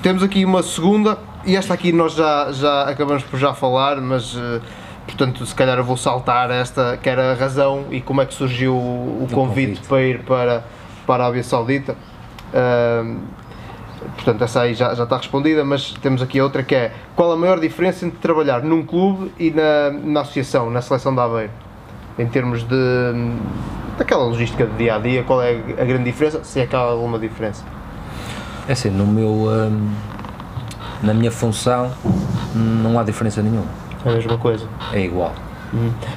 Temos 0.03 0.23
aqui 0.23 0.45
uma 0.45 0.63
segunda, 0.63 1.19
e 1.45 1.57
esta 1.57 1.75
aqui 1.75 1.93
nós 1.93 2.13
já, 2.15 2.51
já 2.53 2.83
acabamos 2.85 3.25
por 3.25 3.39
já 3.39 3.53
falar, 3.55 4.01
mas 4.01 4.37
eh, 4.37 4.61
portanto 5.07 5.47
se 5.47 5.55
calhar 5.55 5.79
eu 5.79 5.85
vou 5.85 5.97
saltar 5.97 6.51
esta, 6.51 6.99
que 7.01 7.09
era 7.09 7.33
a 7.33 7.35
razão 7.35 7.87
e 7.91 8.01
como 8.01 8.21
é 8.21 8.27
que 8.27 8.35
surgiu 8.35 8.75
o, 8.75 9.25
o 9.25 9.29
convite, 9.33 9.81
convite. 9.81 9.89
para 9.89 10.03
ir 10.03 10.19
para, 10.21 10.65
para 11.07 11.25
a 11.25 11.27
Arábia 11.27 11.43
Saudita. 11.43 11.97
Ahm, 12.53 13.21
portanto, 14.15 14.43
essa 14.45 14.61
aí 14.61 14.75
já, 14.75 14.95
já 14.95 15.05
está 15.05 15.17
respondida, 15.17 15.65
mas 15.65 15.93
temos 16.03 16.23
aqui 16.23 16.41
outra 16.41 16.63
que 16.63 16.75
é 16.75 16.93
qual 17.15 17.33
a 17.33 17.37
maior 17.37 17.59
diferença 17.59 18.05
entre 18.07 18.19
trabalhar 18.19 18.63
num 18.63 18.85
clube 18.85 19.33
e 19.39 19.51
na, 19.51 19.91
na 19.91 20.21
associação, 20.21 20.71
na 20.71 20.83
seleção 20.83 21.15
da 21.15 21.25
Aveiro? 21.25 21.53
Em 22.19 22.27
termos 22.27 22.63
de 22.63 22.77
daquela 23.99 24.25
logística 24.25 24.67
de 24.67 24.77
dia 24.77 24.97
a 24.97 24.99
dia, 24.99 25.23
qual 25.23 25.43
é 25.43 25.53
a 25.79 25.85
grande 25.85 26.05
diferença? 26.05 26.45
Se 26.45 26.61
é 26.61 26.67
que 26.67 26.77
há 26.77 26.79
alguma 26.79 27.19
diferença. 27.19 27.65
É 28.69 28.73
assim, 28.73 28.91
no 28.91 29.07
meu, 29.07 29.29
hum, 29.29 29.91
na 31.03 31.15
minha 31.15 31.31
função 31.31 31.93
não 32.55 32.99
há 32.99 33.03
diferença 33.03 33.43
nenhuma, 33.43 33.67
É 34.07 34.11
a 34.11 34.15
mesma 34.15 34.39
coisa. 34.39 34.67
é 34.93 35.01
igual. 35.01 35.33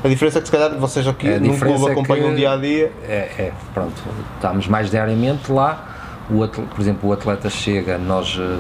A 0.04 0.08
diferença 0.08 0.38
é 0.38 0.42
que 0.42 0.48
se 0.48 0.52
calhar 0.52 0.72
vocês 0.78 1.06
aqui 1.08 1.28
É, 1.28 1.36
a 1.36 1.40
num 1.40 1.58
clube 1.60 1.88
é 1.88 1.92
acompanham 1.92 2.28
que- 2.28 2.34
o 2.34 2.36
dia 2.36 2.52
a 2.54 2.56
dia. 2.58 2.92
É, 3.04 3.14
é, 3.38 3.52
pronto, 3.74 3.94
estamos 4.36 4.68
mais 4.68 4.90
diariamente 4.92 5.52
lá, 5.52 5.86
o 6.30 6.44
atle- 6.44 6.66
por 6.74 6.80
exemplo, 6.80 7.10
o 7.10 7.14
atleta 7.14 7.50
chega, 7.50 7.98
nós 7.98 8.38
eh, 8.40 8.58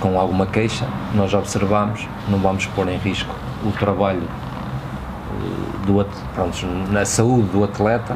com 0.00 0.18
alguma 0.18 0.44
queixa, 0.46 0.84
nós 1.14 1.32
observamos, 1.32 2.06
não 2.28 2.38
vamos 2.38 2.66
pôr 2.66 2.88
em 2.88 2.98
risco 2.98 3.32
o 3.64 3.70
trabalho 3.70 4.22
eh, 4.22 5.86
do, 5.86 6.04
pronto, 6.34 6.66
na 6.90 7.04
saúde 7.04 7.48
do 7.50 7.62
atleta 7.64 8.14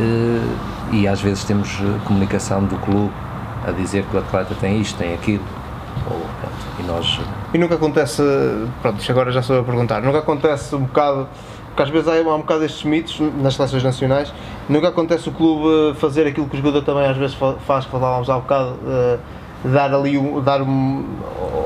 eh, 0.00 0.40
e 0.92 1.08
às 1.08 1.20
vezes 1.20 1.44
temos 1.44 1.68
comunicação 2.06 2.64
do 2.64 2.76
clube 2.76 3.12
a 3.66 3.72
dizer 3.72 4.04
que 4.04 4.16
o 4.16 4.20
atleta 4.20 4.54
tem 4.60 4.80
isto, 4.80 4.96
tem 4.96 5.12
aquilo, 5.14 5.44
ou, 6.10 6.18
pronto, 6.40 6.66
e 6.78 6.82
nós 6.84 7.20
E 7.54 7.58
nunca 7.58 7.74
acontece, 7.74 8.22
pronto, 8.80 8.98
isto 9.00 9.12
agora 9.12 9.30
já 9.30 9.42
sou 9.42 9.56
eu 9.56 9.62
a 9.62 9.64
perguntar, 9.64 10.00
nunca 10.00 10.18
acontece 10.20 10.74
um 10.74 10.80
bocado, 10.84 11.28
porque 11.68 11.82
às 11.82 11.88
vezes 11.90 12.08
há, 12.08 12.12
há 12.14 12.34
um 12.34 12.38
bocado 12.38 12.64
estes 12.64 12.82
mitos 12.84 13.20
nas 13.42 13.54
seleções 13.54 13.82
nacionais, 13.82 14.32
nunca 14.68 14.88
acontece 14.88 15.28
o 15.28 15.32
clube 15.32 15.94
fazer 15.98 16.26
aquilo 16.26 16.46
que 16.48 16.54
o 16.54 16.58
jogador 16.58 16.82
também 16.82 17.06
às 17.06 17.16
vezes 17.16 17.34
fa- 17.34 17.56
faz, 17.66 17.84
que 17.84 17.90
falávamos 17.90 18.30
há 18.30 18.36
um 18.38 18.40
bocado, 18.40 18.74
eh, 18.86 19.18
dar 19.64 19.94
ali 19.94 20.16
um, 20.16 20.40
dar 20.40 20.62
um, 20.62 21.04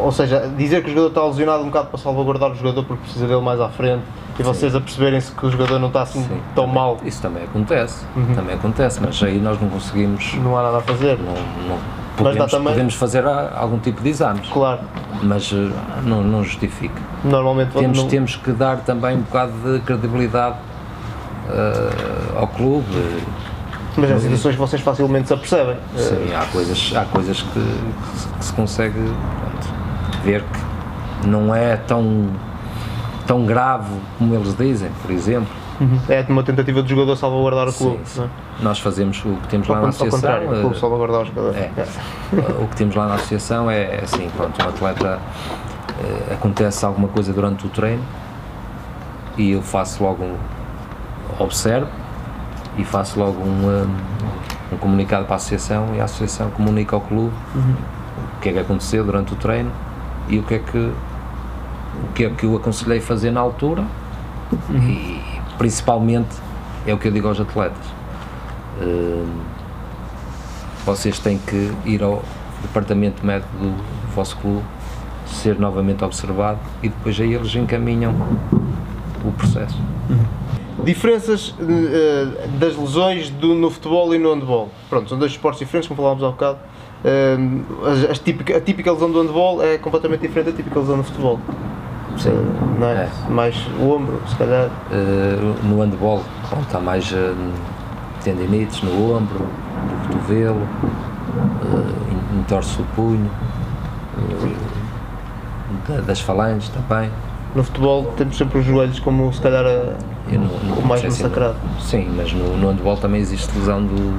ou 0.03 0.11
seja, 0.11 0.51
dizer 0.59 0.83
que 0.83 0.89
o 0.91 0.93
jogador 0.93 1.09
está 1.09 1.25
lesionado 1.25 1.63
um 1.63 1.67
bocado 1.67 1.87
para 1.89 1.99
salvaguardar 1.99 2.51
o 2.51 2.55
jogador 2.57 2.83
porque 2.85 3.03
precisa 3.05 3.27
dele 3.27 3.41
mais 3.41 3.61
à 3.61 3.69
frente 3.69 4.03
e 4.39 4.43
vocês 4.43 4.75
a 4.75 4.81
perceberem-se 4.81 5.33
que 5.33 5.47
o 5.47 5.51
jogador 5.51 5.79
não 5.79 5.87
está 5.89 6.03
assim 6.03 6.21
Sim, 6.25 6.41
tão 6.55 6.65
também- 6.65 6.75
mal, 6.75 6.99
Isso 7.05 7.23
também 7.23 7.45
acontece, 7.45 8.05
também 8.35 8.55
acontece, 8.57 9.01
mas 9.01 9.23
aí 9.23 9.39
nós 9.39 9.59
não 9.61 9.69
conseguimos 9.71 10.35
não 10.35 10.59
há 10.59 10.63
nada 10.65 10.79
a 10.79 10.83
fazer. 10.83 11.17
não, 11.19 11.33
não 11.69 12.06
Mas 12.19 12.29
podemos, 12.29 12.51
também- 12.51 12.73
podemos 12.73 12.95
fazer 12.95 13.25
algum 13.27 13.79
tipo 13.79 14.03
de 14.03 14.09
exames, 14.09 14.49
Claro, 14.49 14.81
mas 15.23 15.53
eh, 15.53 15.71
não, 16.03 16.23
não 16.23 16.43
justifica. 16.43 17.01
normalmente 17.25 17.73
Temos, 17.73 17.99
não- 17.99 18.09
temos 18.09 18.37
que 18.37 18.53
dar 18.53 18.79
também 18.79 19.17
um 19.17 19.21
bocado 19.21 19.53
de 19.53 19.81
credibilidade 19.81 20.57
eh, 21.51 21.91
ao 22.39 22.47
clube. 22.49 22.87
mas 23.97 24.11
há 24.13 24.19
situações 24.19 24.55
que 24.55 24.61
vocês 24.61 24.83
facilmente 24.83 25.29
se 25.29 25.35
apercebem. 25.35 25.77
Sim, 25.97 26.35
há 26.35 26.45
coisas, 26.47 26.93
há 26.97 27.05
coisas 27.05 27.43
que, 27.43 27.61
que 28.39 28.45
se 28.45 28.53
consegue 28.55 28.99
pronto, 28.99 29.69
ver 30.25 30.43
que 31.23 31.27
não 31.29 31.55
é 31.55 31.77
tão, 31.77 32.29
tão 33.27 33.45
grave 33.45 33.91
como 34.19 34.35
eles 34.35 34.57
dizem, 34.57 34.91
por 35.03 35.11
exemplo. 35.11 35.49
É 36.09 36.25
uma 36.29 36.43
tentativa 36.43 36.83
do 36.83 36.89
jogador 36.89 37.17
salvaguardar 37.17 37.69
o 37.69 37.73
clube. 37.73 38.01
Sim, 38.05 38.23
é? 38.23 38.29
Nós 38.63 38.79
fazemos 38.79 39.23
o 39.25 39.37
que 39.43 39.49
temos 39.49 39.69
lá 39.69 39.75
na 39.77 39.81
con- 39.81 39.87
ao 39.87 39.91
associação. 39.91 40.21
contrário, 40.21 40.49
o 40.51 40.55
eh, 40.55 40.61
clube 40.61 40.79
salvaguardar 40.79 41.21
o 41.21 41.25
jogador. 41.27 41.55
É. 41.57 41.71
o 42.63 42.67
que 42.69 42.77
temos 42.77 42.95
lá 42.95 43.07
na 43.07 43.15
associação 43.15 43.71
é 43.71 44.01
assim, 44.03 44.31
pronto, 44.37 44.65
um 44.65 44.69
atleta 44.69 45.19
eh, 46.03 46.35
acontece 46.35 46.85
alguma 46.85 47.09
coisa 47.09 47.33
durante 47.33 47.67
o 47.67 47.69
treino 47.69 48.03
e 49.37 49.51
eu 49.53 49.63
faço 49.63 50.03
logo 50.03 50.25
um, 50.25 50.37
observo 51.39 51.89
e 52.79 52.85
faço 52.85 53.19
logo 53.19 53.39
um, 53.43 53.87
um, 54.73 54.77
comunicado 54.79 55.25
para 55.25 55.35
a 55.35 55.37
associação 55.37 55.95
e 55.95 56.01
a 56.01 56.05
associação 56.05 56.51
comunica 56.51 56.97
ao 56.97 57.01
clube 57.03 57.33
o 57.55 58.41
que 58.41 58.49
é 58.49 58.53
que 58.53 58.59
aconteceu 58.59 59.05
durante 59.05 59.33
o 59.35 59.37
treino 59.37 59.71
e 60.29 60.39
o 60.39 60.43
que 60.43 60.55
é 60.55 60.59
que 60.59 60.79
o 60.79 62.13
que 62.15 62.25
é 62.25 62.31
que 62.31 62.45
eu 62.45 62.57
aconselhei 62.57 63.01
fazer 63.01 63.31
na 63.31 63.41
altura 63.41 63.85
e 64.71 65.16
principalmente 65.59 66.35
é 66.87 66.93
o 66.95 66.99
que 66.99 67.09
eu 67.09 67.13
digo 67.13 67.29
aos 67.29 67.41
atletas 67.41 67.85
Hum, 68.81 69.27
vocês 70.85 71.19
têm 71.19 71.39
que 71.39 71.73
ir 71.87 72.03
ao 72.03 72.23
departamento 72.63 73.25
médico 73.25 73.49
do 73.59 73.75
vosso 74.15 74.37
clube, 74.37 74.63
ser 75.27 75.59
novamente 75.59 76.05
observado 76.05 76.59
e 76.83 76.89
depois 76.91 77.19
aí 77.19 77.33
eles 77.35 77.55
encaminham 77.55 78.15
o 79.25 79.33
processo. 79.33 79.77
Diferenças 80.85 81.55
eh, 81.59 82.49
das 82.59 82.77
lesões 82.77 83.31
do- 83.31 83.55
no 83.55 83.71
futebol 83.71 84.15
e 84.15 84.19
no 84.19 84.33
handball. 84.35 84.69
Pronto, 84.91 85.09
são 85.09 85.19
dois 85.19 85.33
esportes 85.33 85.59
diferentes, 85.61 85.89
como 85.89 86.01
falámos 86.01 86.23
há 86.23 86.29
bocado. 86.29 86.59
Eh, 87.05 87.37
as- 88.05 88.11
as 88.11 88.19
típica- 88.19 88.57
a 88.59 88.61
típica 88.61 88.93
lesão 88.93 89.11
do 89.11 89.21
handball 89.23 89.63
é 89.63 89.79
completamente 89.79 90.21
diferente 90.21 90.51
da 90.51 90.57
típica 90.57 90.79
lesão 90.79 90.99
no 90.99 91.03
futebol. 91.03 91.41
Sim. 92.19 92.31
Eh, 92.31 92.79
não 92.81 92.89
é? 92.89 92.93
É. 93.05 93.11
Mais 93.31 93.57
o 93.81 93.91
ombro, 93.95 94.21
se 94.27 94.37
calhar. 94.37 94.69
Uh, 94.91 95.55
no 95.67 95.81
handball 95.83 96.23
pronto, 96.49 96.77
há 96.77 96.81
mais 96.81 97.11
uh, 97.13 97.35
tendinites 98.23 98.83
no 98.83 99.17
ombro, 99.17 99.41
no 99.41 100.09
cotovelo, 100.15 100.61
uh, 100.61 102.39
entorce 102.39 102.81
o 102.81 102.85
punho, 102.95 103.31
uh, 104.19 104.57
da- 105.89 106.01
das 106.01 106.21
falanges 106.21 106.69
também. 106.71 107.11
No 107.55 107.63
futebol 107.65 108.05
temos 108.17 108.37
sempre 108.37 108.59
os 108.59 108.67
joelhos 108.67 108.99
como 109.01 109.33
se 109.33 109.41
calhar 109.41 109.65
a- 109.65 109.95
o 110.79 110.87
mais 110.87 111.03
massacrado. 111.05 111.57
Sim, 111.81 112.09
mas 112.17 112.33
no, 112.33 112.57
no 112.57 112.69
handball 112.71 112.97
também 112.97 113.21
existe 113.21 113.57
lesão 113.59 113.83
do, 113.83 114.19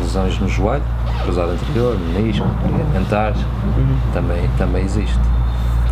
lesões 0.00 0.38
no 0.38 0.48
joelho, 0.48 0.82
cruzado 1.24 1.50
anterior, 1.52 1.98
menisco, 1.98 2.46
ligamentares, 2.66 3.40
também, 4.12 4.48
também 4.56 4.84
existe. 4.84 5.18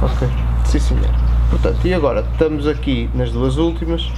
Ok. 0.01 0.29
Sim, 0.65 0.79
senhor. 0.79 1.11
Portanto, 1.51 1.79
e 1.85 1.93
agora 1.93 2.25
estamos 2.33 2.67
aqui 2.67 3.11
nas 3.15 3.31
duas 3.31 3.57
últimas, 3.57 4.11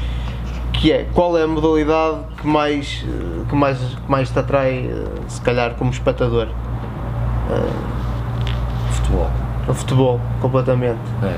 que 0.72 0.92
é 0.92 1.06
qual 1.12 1.36
é 1.36 1.42
a 1.42 1.46
modalidade 1.46 2.18
que 2.40 2.46
mais, 2.46 3.04
eh, 3.06 3.44
que 3.48 3.54
mais, 3.54 3.78
que 3.78 4.10
mais 4.10 4.30
te 4.30 4.38
atrai, 4.38 4.90
eh, 4.90 5.04
se 5.28 5.40
calhar, 5.40 5.74
como 5.74 5.90
espectador? 5.90 6.48
Futebol. 8.90 9.30
O 9.68 9.74
futebol, 9.74 10.20
completamente. 10.40 11.00
É. 11.22 11.36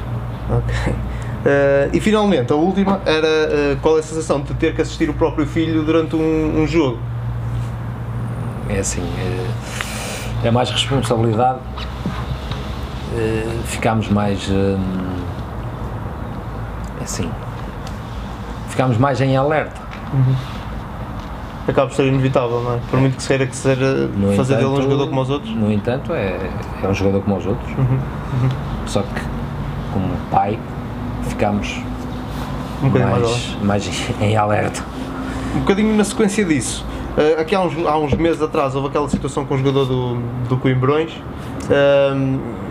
Ok. 0.54 0.94
Eh, 1.48 1.90
e 1.92 2.00
finalmente, 2.00 2.52
a 2.52 2.56
última 2.56 3.00
era 3.06 3.26
eh, 3.26 3.76
qual 3.80 3.96
é 3.96 4.00
a 4.00 4.02
sensação 4.02 4.40
de 4.40 4.52
ter 4.54 4.74
que 4.74 4.82
assistir 4.82 5.08
o 5.08 5.14
próprio 5.14 5.46
filho 5.46 5.84
durante 5.84 6.16
um, 6.16 6.62
um 6.62 6.66
jogo? 6.66 6.98
é 8.68 8.78
assim, 8.78 9.02
é, 10.42 10.48
é 10.48 10.50
mais 10.50 10.70
responsabilidade, 10.70 11.60
é, 13.16 13.46
ficamos 13.64 14.08
mais, 14.08 14.48
é 14.50 14.76
assim, 17.04 17.30
ficamos 18.68 18.96
mais 18.98 19.20
em 19.20 19.36
alerta. 19.36 19.80
Acaba 21.68 21.88
por 21.88 21.96
ser 21.96 22.06
inevitável, 22.06 22.62
não 22.62 22.74
é? 22.74 22.78
Por 22.88 23.00
muito 23.00 23.16
que 23.16 23.22
se 23.22 23.28
queira 23.28 23.44
que 23.46 23.56
eh, 23.68 24.08
No 24.16 24.32
fazer 24.36 24.54
dele 24.56 24.66
um 24.68 24.72
entanto- 24.74 24.82
jogador 24.84 25.08
como 25.08 25.20
os 25.20 25.30
outros. 25.30 25.50
No 25.54 25.72
entanto, 25.72 26.12
é, 26.14 26.38
é 26.82 26.88
um 26.88 26.94
jogador 26.94 27.22
como 27.22 27.36
os 27.38 27.46
outros, 27.46 27.68
só 28.86 29.02
que 29.02 29.20
como 29.92 30.08
pai 30.30 30.58
ficamos 31.24 31.80
Um 32.82 32.88
mais, 32.88 33.10
mais, 33.10 33.56
mais 33.62 34.10
em 34.20 34.36
alerta. 34.36 34.80
Um 35.56 35.60
bocadinho 35.60 35.96
na 35.96 36.04
sequência 36.04 36.44
disso. 36.44 36.84
eh, 37.16 37.40
aqui 37.40 37.54
há 37.54 37.60
uns, 37.62 37.74
há 37.84 37.98
uns 37.98 38.12
meses 38.14 38.40
atrás 38.40 38.76
houve 38.76 38.86
aquela 38.88 39.08
situação 39.08 39.44
com 39.44 39.54
o 39.54 39.58
jogador 39.58 39.86
do, 39.86 40.14
do 40.48 40.56
Coimbrões. 40.58 41.10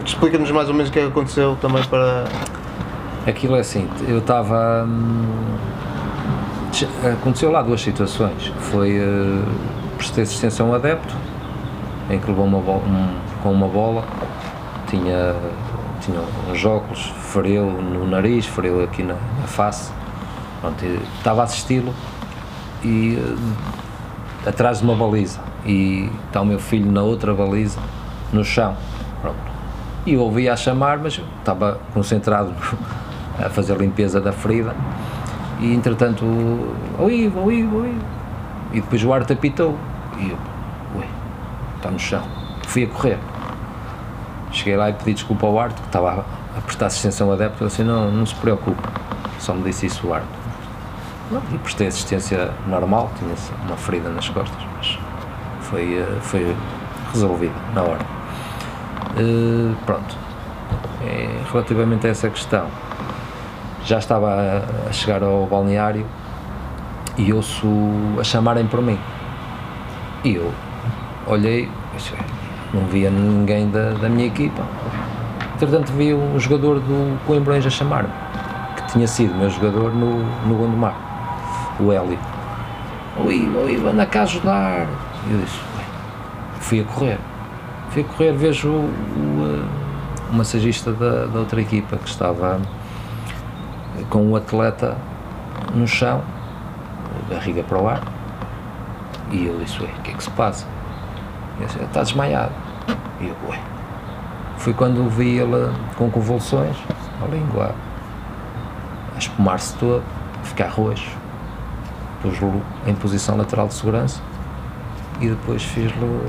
Explica-nos 0.06 0.52
mais 0.52 0.68
ou 0.68 0.74
menos 0.74 0.90
o 0.90 0.92
que 0.92 1.00
é 1.00 1.02
que 1.04 1.08
aconteceu 1.08 1.58
também 1.62 1.84
para. 1.86 2.26
Aquilo 3.28 3.56
é 3.56 3.60
assim, 3.60 3.88
eu 4.08 4.20
estava. 4.20 4.86
hum, 4.88 5.26
Aconteceu 7.20 7.52
lá 7.52 7.62
duas 7.62 7.82
situações. 7.82 8.52
Foi. 8.60 9.00
Uh, 9.00 9.44
prestei 9.98 10.24
assistência 10.24 10.64
a 10.64 10.68
um 10.68 10.74
adepto 10.74 11.16
em 12.10 12.20
que 12.20 12.28
levou 12.28 12.46
uma 12.46 12.60
bola, 12.60 12.84
um, 12.86 13.42
com 13.42 13.52
uma 13.52 13.68
bola, 13.68 14.04
tinha, 14.88 15.36
tinha 16.02 16.20
uns 16.52 16.66
óculos, 16.66 17.12
feriu 17.32 17.66
no 17.66 18.06
nariz, 18.08 18.46
feriu 18.46 18.84
aqui 18.84 19.04
na, 19.04 19.14
na 19.14 19.48
face. 19.48 19.92
Pronto, 20.62 20.84
estava 21.18 21.42
a 21.42 21.44
assisti-lo 21.46 21.94
e 22.84 23.18
eh, 23.18 24.50
atrás 24.50 24.80
de 24.80 24.84
uma 24.86 24.96
baliza 24.96 25.40
e 25.66 26.10
está 26.28 26.42
o 26.42 26.46
meu 26.46 26.60
filho 26.60 26.92
na 26.92 27.02
outra 27.02 27.34
baliza, 27.34 27.80
no 28.36 28.44
chão. 28.44 28.76
Pronto. 29.22 29.38
E 30.06 30.16
ouvia 30.16 30.54
a 30.54 30.56
chamar, 30.56 31.00
mas 31.00 31.20
estava 31.40 31.80
concentrado 31.94 32.54
a 33.44 33.50
fazer 33.50 33.74
a 33.74 33.78
limpeza 33.78 34.22
da 34.22 34.32
ferida 34.32 34.76
e 35.60 35.74
entretanto, 35.74 36.26
o 36.26 37.10
Ivo, 37.10 37.50
o. 37.50 37.86
E 38.74 38.82
depois 38.82 39.04
o 39.04 39.14
árbitro 39.14 39.38
apitou 39.38 39.78
e 40.18 40.30
eu, 40.30 40.38
ué, 40.98 41.08
está 41.78 41.90
no 41.90 42.00
chão. 42.00 42.24
Fui 42.68 42.84
a 42.84 42.88
correr. 42.88 43.18
Cheguei 44.52 44.76
lá 44.76 44.90
e 44.90 44.94
pedi 44.94 45.14
desculpa 45.14 45.48
ao 45.48 45.58
árbitro, 45.58 45.84
que 45.84 45.90
estava 45.90 46.26
a 46.58 46.62
prestar 46.62 46.88
assistência 46.88 47.26
ao 47.26 47.32
adepto, 47.32 47.64
ele 47.64 47.70
disse, 47.70 47.84
não, 47.84 48.12
não 48.12 48.26
se 48.26 48.36
preocupe, 48.36 48.82
só 49.40 49.54
me 49.54 49.64
disse 49.64 49.86
isso 49.86 50.08
o 50.08 50.14
árbitro. 50.14 50.46
E 51.54 51.58
prestei 51.58 51.88
assistência 51.88 52.52
normal, 52.68 53.12
tinha 53.18 53.34
uma 53.66 53.76
ferida 53.76 54.10
nas 54.10 54.30
costas, 54.30 54.58
mas 54.78 54.98
foi, 55.62 55.98
eh, 55.98 56.18
foi 56.22 56.56
resolvida 57.12 57.56
na 57.74 57.82
hora. 57.82 58.15
Uh, 59.18 59.76
pronto. 59.86 60.16
É, 61.06 61.30
relativamente 61.52 62.08
a 62.08 62.10
essa 62.10 62.30
questão, 62.30 62.68
já 63.86 64.00
estava 64.00 64.30
a, 64.30 64.90
a 64.90 64.92
chegar 64.92 65.22
ao 65.22 65.46
balneário 65.46 66.06
e 67.18 67.32
ouço 67.32 67.68
a 68.20 68.24
chamarem 68.24 68.66
por 68.66 68.82
mim. 68.82 69.00
E 70.24 70.36
eu 70.36 70.52
olhei, 71.28 71.70
não 72.74 72.86
via 72.88 73.10
ninguém 73.10 73.70
da, 73.70 73.92
da 73.92 74.10
minha 74.10 74.28
equipa. 74.28 74.64
Entretanto, 75.56 75.92
vi 75.94 76.14
um 76.14 76.40
jogador 76.40 76.80
do 76.80 77.18
Coimbrões 77.26 77.66
a 77.66 77.70
chamar-me, 77.70 78.10
que 78.76 78.92
tinha 78.92 79.08
sido 79.08 79.34
meu 79.36 79.50
jogador 79.50 79.94
no, 79.94 80.24
no 80.48 80.56
Gondomar, 80.56 80.96
o 81.80 81.92
Hélio. 81.92 82.20
Oi, 83.24 83.50
oi, 83.64 83.90
anda 83.90 84.06
cá 84.06 84.24
ajudar. 84.24 84.88
E 85.28 85.32
eu 85.32 85.40
disse, 85.40 85.60
fui 86.60 86.82
a 86.82 86.84
correr. 86.84 87.20
Fui 87.92 88.04
correr, 88.04 88.34
vejo 88.34 88.70
o, 88.70 88.82
o, 88.82 90.32
o 90.32 90.34
massagista 90.34 90.92
da, 90.92 91.26
da 91.26 91.40
outra 91.40 91.62
equipa 91.62 91.98
que 91.98 92.10
estava 92.10 92.60
com 94.10 94.32
o 94.32 94.36
atleta 94.36 94.98
no 95.74 95.88
chão, 95.88 96.22
barriga 97.30 97.64
para 97.64 97.82
o 97.82 97.88
ar, 97.88 98.02
e 99.32 99.46
eu 99.46 99.58
disse, 99.60 99.82
ué, 99.82 99.90
o 99.98 100.02
que 100.02 100.12
é 100.12 100.14
que 100.14 100.24
se 100.24 100.30
passa? 100.32 100.68
Ele 101.58 101.66
disse, 101.66 101.80
está 101.80 102.04
desmaiado. 102.04 102.52
E 103.20 103.28
eu, 103.28 103.36
ué. 103.50 103.60
Foi 104.58 104.74
quando 104.74 105.10
vi 105.10 105.38
ele 105.38 105.72
com 105.96 106.10
convulsões, 106.10 106.76
a 107.22 107.28
língua 107.28 107.74
a 109.16 109.18
espumar-se 109.18 109.76
toda, 109.78 110.04
a 110.42 110.46
ficar 110.46 110.68
roxo. 110.68 111.10
Pus-lo 112.22 112.62
em 112.86 112.96
posição 112.96 113.38
lateral 113.38 113.68
de 113.68 113.74
segurança 113.74 114.22
e 115.22 115.30
depois 115.30 115.64
fiz-lhe 115.64 116.22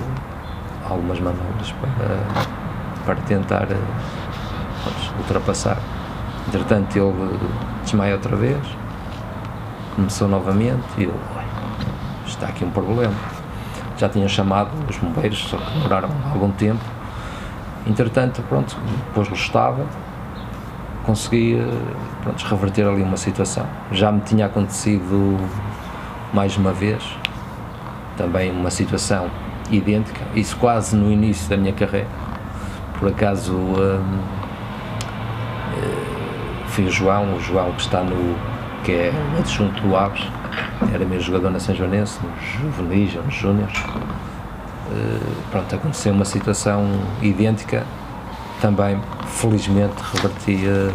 algumas 0.88 1.20
manobras 1.20 1.72
para, 1.72 2.18
para 3.04 3.14
tentar 3.22 3.66
pronto, 3.66 5.14
ultrapassar. 5.18 5.78
Entretanto, 6.48 6.96
ele 6.96 7.38
desmaia 7.82 8.14
outra 8.14 8.36
vez, 8.36 8.58
começou 9.94 10.28
novamente 10.28 10.84
e 10.98 11.04
eu, 11.04 11.14
está 12.26 12.46
aqui 12.46 12.64
um 12.64 12.70
problema. 12.70 13.14
Já 13.98 14.08
tinha 14.08 14.28
chamado 14.28 14.70
os 14.88 14.96
bombeiros, 14.98 15.38
só 15.38 15.56
que 15.56 15.72
demoraram 15.72 16.10
algum 16.32 16.50
tempo. 16.52 16.84
Entretanto, 17.86 18.42
pronto, 18.48 18.76
depois 19.06 19.28
lhe 19.28 19.34
estava, 19.34 19.84
consegui 21.04 21.56
pronto, 22.22 22.44
reverter 22.44 22.86
ali 22.86 23.02
uma 23.02 23.16
situação. 23.16 23.66
Já 23.90 24.12
me 24.12 24.20
tinha 24.20 24.46
acontecido 24.46 25.38
mais 26.32 26.56
uma 26.56 26.72
vez, 26.72 27.02
também 28.16 28.50
uma 28.50 28.70
situação 28.70 29.30
idêntica, 29.70 30.20
isso 30.34 30.56
quase 30.56 30.96
no 30.96 31.10
início 31.10 31.48
da 31.48 31.56
minha 31.56 31.72
carreira. 31.72 32.08
Por 32.98 33.08
acaso 33.08 33.52
hum, 33.52 34.18
foi 36.76 36.84
o 36.84 36.90
João, 36.90 37.34
o 37.34 37.40
João 37.40 37.72
que 37.72 37.80
está 37.80 38.02
no. 38.02 38.36
que 38.84 38.92
é 38.92 39.12
adjunto 39.38 39.80
do 39.80 39.96
Aves, 39.96 40.22
era 40.92 41.06
meu 41.06 41.18
jogador 41.18 41.50
na 41.50 41.58
São 41.58 41.74
Joanense, 41.74 42.18
nos 42.22 42.44
juvenis 42.60 43.16
ou 43.16 43.22
nos 43.22 43.34
júniores. 43.34 43.78
Uh, 43.78 45.34
pronto, 45.50 45.74
aconteceu 45.74 46.12
uma 46.12 46.26
situação 46.26 46.86
idêntica, 47.22 47.82
também 48.60 49.00
felizmente 49.26 49.94
revertia. 50.12 50.92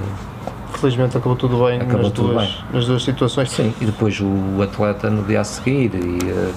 Felizmente 0.76 1.18
acabou 1.18 1.36
tudo 1.36 1.66
bem, 1.66 1.82
Acabou 1.82 2.04
nas, 2.04 2.12
tudo 2.12 2.30
duas, 2.30 2.46
bem. 2.46 2.58
nas 2.74 2.86
duas 2.86 3.04
situações. 3.04 3.50
Sim, 3.50 3.74
e 3.82 3.86
depois 3.86 4.20
o 4.22 4.62
atleta 4.62 5.10
no 5.10 5.24
dia 5.24 5.42
a 5.42 5.44
seguir 5.44 5.96
e, 5.96 6.30
eh, 6.30 6.54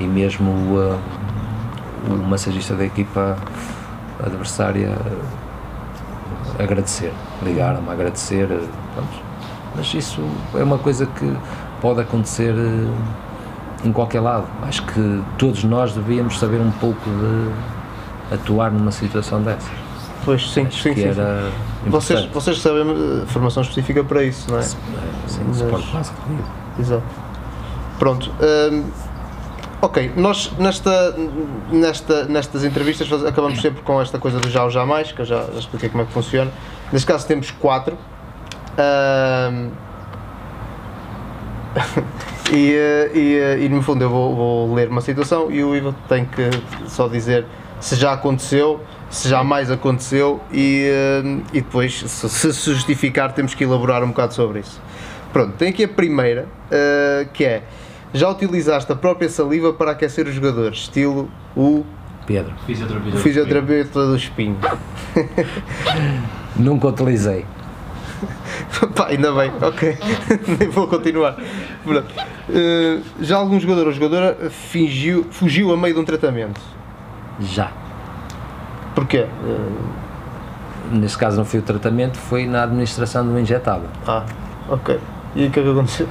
e 0.00 0.04
mesmo 0.04 0.52
o, 2.08 2.12
eh, 2.14 2.26
massagista 2.28 2.74
da 2.74 2.84
equipa 2.84 3.36
adversária 4.24 4.96
eh, 6.58 6.62
agradecer, 6.62 7.12
ligaram-me 7.42 7.88
a 7.88 7.92
agradecer, 7.92 8.48
eh, 8.50 8.60
pronto. 8.94 9.10
mas 9.76 9.92
isso 9.94 10.22
é 10.54 10.62
uma 10.62 10.78
coisa 10.78 11.06
que 11.06 11.36
pode 11.80 12.00
acontecer 12.00 12.54
eh, 12.56 13.86
em 13.86 13.92
qualquer 13.92 14.20
lado. 14.20 14.46
Acho 14.62 14.82
que 14.86 15.22
todos 15.38 15.64
nós 15.64 15.94
devíamos 15.94 16.38
saber 16.38 16.60
um 16.60 16.70
pouco 16.72 17.00
de 17.08 18.34
atuar 18.34 18.70
numa 18.70 18.90
situação 18.92 19.42
dessas. 19.42 19.70
Pois, 20.24 20.50
sim, 20.52 20.66
Acho 20.66 20.82
sim, 20.82 20.92
que 20.94 21.00
sim. 21.00 21.08
era 21.08 21.50
Vocês, 21.86 22.20
importante. 22.20 22.34
vocês 22.34 22.60
sabem 22.60 22.82
eh, 22.90 23.24
formação 23.26 23.62
específica 23.62 24.04
para 24.04 24.22
isso, 24.22 24.50
não 24.50 24.58
é? 24.58 24.60
É, 24.60 24.64
Sim, 24.64 25.40
Mas- 25.48 25.56
suporte 25.56 25.90
básico. 25.92 26.18
Exato. 26.78 27.02
Pronto. 27.98 28.30
hum, 28.70 28.84
ok, 29.82 30.12
nós 30.16 30.52
nesta, 30.58 31.14
nesta, 31.70 32.24
nestas 32.24 32.64
entrevistas 32.64 33.08
faz- 33.08 33.24
acabamos 33.24 33.60
sempre 33.60 33.82
com 33.82 34.00
esta 34.00 34.18
coisa 34.18 34.38
do 34.38 34.48
já 34.50 34.64
ou 34.64 34.70
jamais, 34.70 35.12
que 35.12 35.20
eu 35.20 35.24
já, 35.26 35.44
já 35.52 35.58
expliquei 35.58 35.88
como 35.88 36.02
é 36.02 36.06
que 36.06 36.12
funciona. 36.12 36.50
Neste 36.92 37.06
caso 37.06 37.26
temos 37.26 37.50
quatro. 37.50 37.96
E, 42.52 42.72
eh, 42.74 43.10
e, 43.14 43.34
eh, 43.36 43.58
e 43.60 43.68
no 43.68 43.80
fundo 43.80 44.02
eu 44.02 44.10
vou, 44.10 44.34
vou 44.34 44.74
ler 44.74 44.88
uma 44.88 45.00
situação 45.00 45.52
e 45.52 45.62
o 45.62 45.76
Ivo 45.76 45.94
tem 46.08 46.24
que 46.24 46.50
só 46.88 47.06
dizer 47.06 47.46
se 47.78 47.94
já 47.94 48.12
aconteceu, 48.12 48.80
se 49.08 49.28
jamais 49.28 49.70
aconteceu 49.70 50.40
e, 50.52 50.84
eh, 50.90 51.22
e 51.52 51.60
depois, 51.60 52.00
se, 52.00 52.28
se 52.52 52.72
justificar, 52.74 53.32
temos 53.34 53.54
que 53.54 53.62
elaborar 53.62 54.02
um 54.02 54.08
bocado 54.08 54.34
sobre 54.34 54.58
isso. 54.60 54.80
Pronto, 55.32 55.52
tem 55.58 55.68
aqui 55.68 55.84
a 55.84 55.88
primeira, 55.88 56.48
eh, 56.72 57.28
que 57.32 57.44
é 57.44 57.62
já 58.12 58.28
utilizaste 58.28 58.90
a 58.92 58.96
própria 58.96 59.28
saliva 59.28 59.72
para 59.72 59.92
aquecer 59.92 60.26
os 60.26 60.34
jogadores, 60.34 60.78
estilo 60.80 61.30
o 61.56 61.84
Pedro, 62.26 62.52
Fisioterapeuta. 62.66 63.18
fisioterapeuta 63.18 64.06
do 64.06 64.16
espinho. 64.16 64.56
nunca 66.56 66.88
utilizei. 66.88 67.44
Pá, 68.94 69.06
ainda 69.08 69.32
bem, 69.32 69.50
ok. 69.62 69.96
Nem 70.58 70.68
vou 70.68 70.86
continuar. 70.86 71.36
Eh, 72.52 72.98
já 73.20 73.36
algum 73.38 73.58
jogador 73.58 73.86
ou 73.86 73.92
jogadora 73.92 74.36
fingiu, 74.50 75.26
fugiu 75.30 75.72
a 75.72 75.76
meio 75.76 75.94
de 75.94 76.00
um 76.00 76.04
tratamento. 76.04 76.60
Já. 77.40 77.72
Porquê? 78.94 79.26
Eh, 79.26 80.00
Neste 80.92 81.18
caso 81.18 81.36
não 81.36 81.44
foi 81.44 81.60
o 81.60 81.62
tratamento, 81.62 82.18
foi 82.18 82.46
na 82.46 82.64
administração 82.64 83.24
do 83.24 83.38
injetável. 83.38 83.88
ah, 84.08 84.24
ok. 84.68 84.98
E 85.36 85.46
o 85.46 85.50
que 85.50 85.60
é 85.60 85.62
que 85.62 85.70
aconteceu? 85.70 86.08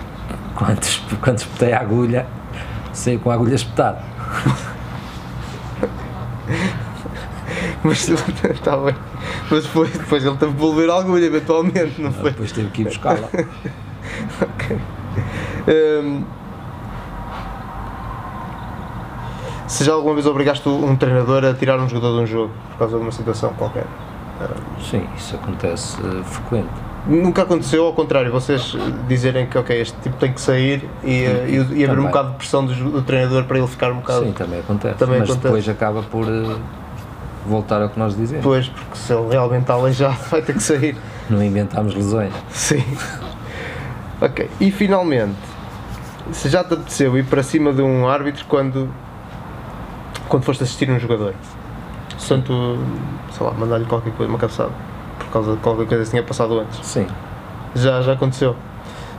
Quando, 0.60 1.19
quando 1.22 1.38
espetei 1.38 1.72
a 1.72 1.80
agulha, 1.80 2.27
saí 2.91 3.18
com 3.18 3.31
a 3.31 3.36
agulha 3.36 3.56
espetada. 3.56 4.03
Mas 7.81 8.10
está 8.10 8.76
bem. 8.76 8.94
Mas 9.49 9.64
depois, 9.64 9.90
depois 9.90 10.26
ele 10.26 10.36
teve 10.36 10.52
que 10.52 10.57
devolver 10.57 10.90
a 10.90 10.98
agulha, 10.98 11.26
eventualmente, 11.26 12.02
não 12.02 12.11
foi? 12.11 12.31
Depois 12.31 12.52
tive 12.52 12.69
que 12.72 12.81
ir 12.81 12.86
buscá-la. 12.86 13.30
Hum, 15.68 16.23
se 19.68 19.84
já 19.84 19.94
alguma 19.94 20.15
vez 20.15 20.26
obrigaste 20.26 20.68
um 20.68 20.95
treinador 20.95 21.45
a 21.45 21.53
tirar 21.53 21.80
um 21.80 21.88
jogador 21.88 22.18
de 22.18 22.23
um 22.23 22.26
jogo 22.26 22.53
por 22.72 22.80
causa 22.80 22.98
de 22.98 23.03
uma 23.03 23.11
situação 23.11 23.53
qualquer? 23.53 23.86
Sim, 24.90 25.06
isso 25.15 25.36
acontece 25.36 25.98
eh, 26.02 26.23
frequente. 26.23 26.89
Nunca 27.10 27.41
aconteceu 27.41 27.86
ao 27.86 27.94
contrário, 27.94 28.31
vocês 28.31 28.76
dizerem 29.07 29.48
que 29.48 29.57
ok, 29.57 29.81
este 29.81 29.99
tipo 30.02 30.15
tem 30.18 30.31
que 30.31 30.40
sair 30.40 30.88
e, 31.03 31.23
eh, 31.23 31.45
e, 31.49 31.80
e 31.80 31.86
haver 31.86 31.98
um 31.98 32.06
bocado 32.06 32.31
de 32.31 32.36
pressão 32.38 32.64
do, 32.64 32.73
do 32.73 33.02
treinador 33.02 33.45
para 33.45 33.57
ele 33.57 33.68
ficar 33.68 33.91
um 33.91 33.95
bocado. 33.98 34.26
Sim, 34.26 34.31
também 34.31 34.60
acontece. 34.60 34.95
Também 34.95 35.19
mas 35.19 35.30
acontece. 35.30 35.48
depois 35.48 35.69
acaba 35.69 36.03
por 36.03 36.27
eh, 36.27 36.56
voltar 37.48 37.81
ao 37.81 37.90
que 37.90 37.98
nós 37.98 38.15
dizemos. 38.15 38.44
Depois, 38.44 38.69
porque 38.69 38.95
se 38.95 39.11
ele 39.11 39.27
realmente 39.31 39.61
está 39.61 39.73
aleijado, 39.73 40.19
vai 40.30 40.41
ter 40.44 40.53
que 40.53 40.61
sair. 40.61 40.95
Não 41.30 41.44
inventámos 41.44 41.95
lesões. 41.95 42.34
Sim. 42.52 42.84
Ok, 44.22 44.48
e 44.60 44.69
finalmente, 44.69 45.38
se 46.31 46.48
já 46.48 46.64
te 46.64 46.76
apeteceu 46.76 47.18
ir 47.18 47.26
para 47.26 47.41
cima 47.41 47.73
de 47.73 47.81
um 47.81 48.07
árbitro 48.07 48.45
quando 48.48 48.90
quando 50.30 50.44
foste 50.44 50.64
assistir 50.64 50.90
um 50.91 50.99
jogador, 50.99 51.34
tanto, 52.27 52.77
sei 53.31 53.45
lá, 53.45 53.52
mandar-lhe 53.53 53.86
qualquer 53.86 54.14
coisa, 54.14 54.31
uma 54.31 54.38
cabeçada, 54.38 54.72
por 55.30 55.34
causa 55.34 55.52
de 55.54 55.58
qualquer 55.60 55.86
coisa 55.88 56.04
que 56.04 56.10
tinha 56.10 56.24
passado 56.24 56.60
antes. 56.60 56.86
Sim. 56.86 57.08
Já, 57.76 58.02
já 58.02 58.14
aconteceu. 58.14 58.56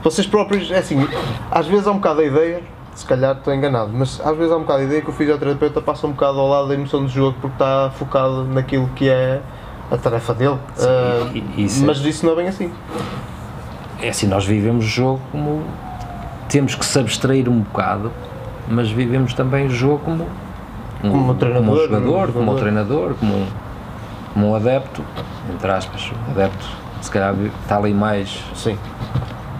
Vocês 0.03 0.27
próprios, 0.27 0.69
é 0.71 0.77
assim, 0.79 1.07
às 1.49 1.67
vezes 1.67 1.87
há 1.87 1.91
um 1.91 1.95
bocado 1.95 2.21
a 2.21 2.25
ideia, 2.25 2.61
se 2.93 3.05
calhar 3.05 3.35
estou 3.37 3.53
enganado, 3.53 3.91
mas 3.93 4.19
às 4.23 4.35
vezes 4.35 4.51
há 4.51 4.57
um 4.57 4.61
bocado 4.61 4.79
a 4.79 4.83
ideia 4.83 5.01
que 5.01 5.09
o 5.09 5.13
fisioterapeuta 5.13 5.81
passa 5.81 6.05
um 6.07 6.11
bocado 6.11 6.39
ao 6.39 6.47
lado 6.49 6.67
da 6.67 6.73
emoção 6.73 7.01
do 7.03 7.07
jogo 7.09 7.37
porque 7.39 7.55
está 7.55 7.91
focado 7.95 8.43
naquilo 8.45 8.89
que 8.95 9.07
é 9.09 9.39
a 9.89 9.97
tarefa 9.97 10.33
dele. 10.33 10.57
Sim, 10.75 11.43
e- 11.55 11.63
isso 11.65 11.83
é- 11.83 11.87
mas 11.87 11.99
isso 11.99 12.25
não 12.25 12.33
é 12.33 12.35
bem 12.35 12.47
assim. 12.47 12.71
É 14.01 14.09
assim, 14.09 14.27
nós 14.27 14.45
vivemos 14.45 14.85
o 14.85 14.87
jogo 14.87 15.21
como. 15.31 15.63
Temos 16.49 16.75
que 16.75 16.85
se 16.85 16.99
abstrair 16.99 17.47
um 17.47 17.59
bocado, 17.59 18.11
mas 18.67 18.89
vivemos 18.91 19.33
também 19.33 19.67
o 19.67 19.69
jogo 19.69 19.99
como. 20.03 20.27
um- 21.03 21.09
Como 21.11 21.31
um 21.31 21.35
treinador, 21.35 21.65
como 21.67 21.73
um 21.73 21.83
jogador, 21.83 22.31
como 22.33 22.51
um 22.51 22.55
treinador, 22.55 23.13
como 23.19 23.33
um, 23.35 23.45
como 23.45 23.45
um 23.45 23.70
adepto, 24.55 25.03
entre 25.53 25.71
aspas. 25.71 26.11
Adepto, 26.31 26.65
se 27.01 27.11
calhar, 27.11 27.33
está 27.63 27.77
ali 27.77 27.93
mais. 27.93 28.39
Sim. 28.55 28.77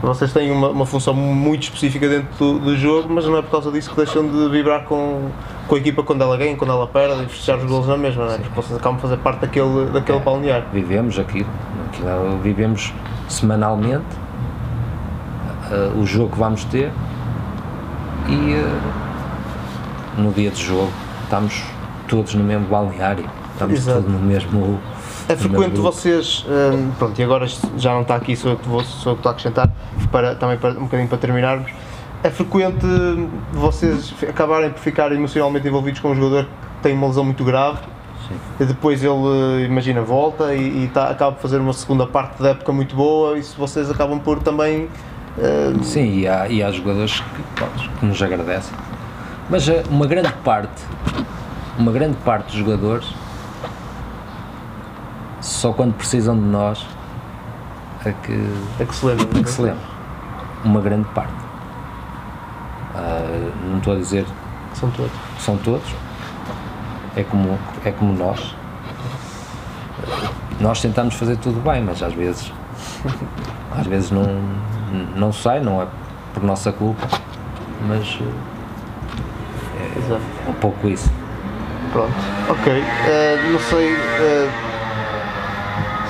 Vocês 0.02 0.34
têm 0.34 0.50
uma, 0.52 0.70
uma 0.70 0.86
função 0.86 1.14
muito 1.14 1.64
específica 1.64 2.08
dentro 2.10 2.28
do, 2.40 2.60
do 2.60 2.76
jogo, 2.78 3.08
mas 3.14 3.24
não 3.26 3.38
é 3.38 3.42
por 3.44 3.52
causa 3.52 3.72
disso 3.72 3.92
que 3.92 3.96
deixam 3.98 4.28
de 4.28 4.50
vibrar 4.50 4.84
com, 4.86 5.30
com 5.68 5.76
a 5.76 5.78
equipa 5.78 6.02
quando 6.02 6.24
ela 6.24 6.36
ganha, 6.38 6.56
quando 6.58 6.72
ela 6.72 6.88
perde 6.88 7.24
e 7.24 7.28
festejar 7.28 7.60
os 7.60 7.66
golos 7.66 7.88
na 7.88 7.98
mesma, 7.98 8.26
não 8.26 8.32
é? 8.34 8.38
Porque 8.40 8.56
vocês 8.56 8.80
acabam 8.80 8.96
de 8.96 9.02
fazer 9.04 9.18
parte 9.18 9.42
daquele, 9.42 9.92
daquele 9.92 10.18
É. 10.18 10.22
balneário. 10.22 10.66
Vivemos 10.74 11.20
aquilo. 11.20 11.48
aquilo 11.94 12.10
é- 12.10 12.38
vivemos 12.42 12.92
semanalmente 13.30 14.04
ah, 15.72 15.92
o 15.96 16.04
jogo 16.06 16.32
que 16.32 16.40
vamos 16.40 16.64
ter 16.66 16.92
e 18.28 18.56
ah, 18.56 20.20
no 20.20 20.32
dia 20.32 20.50
de 20.50 20.64
jogo 20.64 20.92
estamos 21.24 21.64
todos 22.08 22.34
no 22.34 22.44
mesmo 22.44 22.66
balneário. 22.66 23.26
Estamos 23.62 23.80
Exato. 23.80 24.10
no 24.10 24.20
mesmo. 24.20 24.80
É 25.30 25.36
frequente 25.36 25.80
vocês, 25.80 26.46
hum, 26.50 26.92
pronto, 26.98 27.20
e 27.20 27.24
agora 27.24 27.46
já 27.78 27.94
não 27.94 28.02
está 28.02 28.16
aqui, 28.16 28.36
sou 28.36 28.52
eu 28.52 28.58
que 28.58 28.68
vou, 28.68 28.84
sou 28.84 29.12
eu 29.12 29.16
que 29.16 29.20
estou 29.20 29.30
a 29.30 29.34
acrescentar, 29.34 29.70
para, 30.12 30.36
também 30.36 30.58
para, 30.58 30.72
um 30.72 30.84
bocadinho 30.84 31.08
para 31.08 31.18
terminarmos, 31.20 31.72
é 32.24 32.30
frequente 32.30 32.86
vocês 33.54 34.14
acabarem 34.28 34.72
por 34.72 34.80
ficar 34.80 35.12
emocionalmente 35.12 35.68
envolvidos 35.68 36.00
com 36.00 36.10
um 36.10 36.16
jogador 36.16 36.46
que 36.46 36.84
tem 36.84 36.94
uma 36.94 37.08
lesão 37.08 37.24
muito 37.24 37.44
grave 37.44 37.80
Sim. 38.28 38.36
e 38.60 38.66
depois 38.66 39.04
ele, 39.04 39.62
eh, 39.62 39.66
imagina, 39.66 40.02
volta 40.02 40.54
e, 40.54 40.86
e 40.86 40.88
tá, 40.94 41.10
acaba 41.10 41.34
por 41.34 41.42
fazer 41.42 41.58
uma 41.60 41.74
segunda 41.74 42.06
parte 42.06 42.42
da 42.42 42.50
época 42.50 42.72
muito 42.72 42.96
boa 42.96 43.38
e 43.38 43.44
se 43.44 43.56
vocês 43.56 43.90
acabam 43.90 44.20
por 44.20 44.40
também... 44.40 44.90
hum, 45.38 45.84
Sim, 45.84 46.20
e 46.20 46.28
há, 46.28 46.48
e 46.48 46.62
há 46.62 46.72
jogadores 46.72 47.22
que, 47.56 48.00
que 48.00 48.06
nos 48.06 48.22
agradecem. 48.22 48.74
Mas 49.50 49.70
eh, 49.70 49.84
uma 49.90 50.08
grande 50.08 50.34
parte, 50.44 50.82
uma 51.78 51.92
grande 51.92 52.18
parte 52.18 52.48
dos 52.48 52.56
jogadores, 52.56 53.08
só 55.42 55.74
quando 55.74 55.94
precisam 55.96 56.36
de 56.36 56.46
nós 56.46 56.86
é 58.06 58.14
que, 58.24 58.34
é 58.80 58.86
que 58.86 58.96
se 58.96 59.06
lembra. 59.06 59.28
é 59.40 59.44
que 59.44 59.50
se 59.50 59.62
lembram. 59.62 59.92
Uma 60.64 60.80
grande 60.82 61.08
parte. 61.10 61.34
Ah, 62.96 63.50
não 63.66 63.78
estou 63.78 63.94
a 63.94 63.98
dizer 63.98 64.26
São 64.74 64.90
todos. 64.92 65.12
são 65.40 65.58
todos, 65.58 65.88
é 67.16 67.24
como, 67.24 67.58
é 67.86 67.92
como 67.92 68.14
nós. 68.14 68.56
Nós 70.60 70.82
tentamos 70.82 71.16
fazer 71.16 71.38
tudo 71.38 71.60
bem, 71.62 71.84
mas 71.84 72.02
às 72.04 72.14
vezes 72.14 72.52
às 73.78 73.88
vezes 73.88 74.12
não, 74.12 74.26
não 75.16 75.32
sai, 75.34 75.60
não 75.60 75.82
é 75.82 75.88
por 76.34 76.44
nossa 76.44 76.72
culpa, 76.72 77.08
mas 77.88 78.20
Exato. 79.98 80.22
é 80.46 80.50
um 80.50 80.54
pouco 80.54 80.88
isso. 80.88 81.12
Pronto, 81.92 82.14
ok. 82.50 82.72
Eh, 83.08 83.50
não 83.52 83.60
sei. 83.60 83.94
eh, 83.94 84.50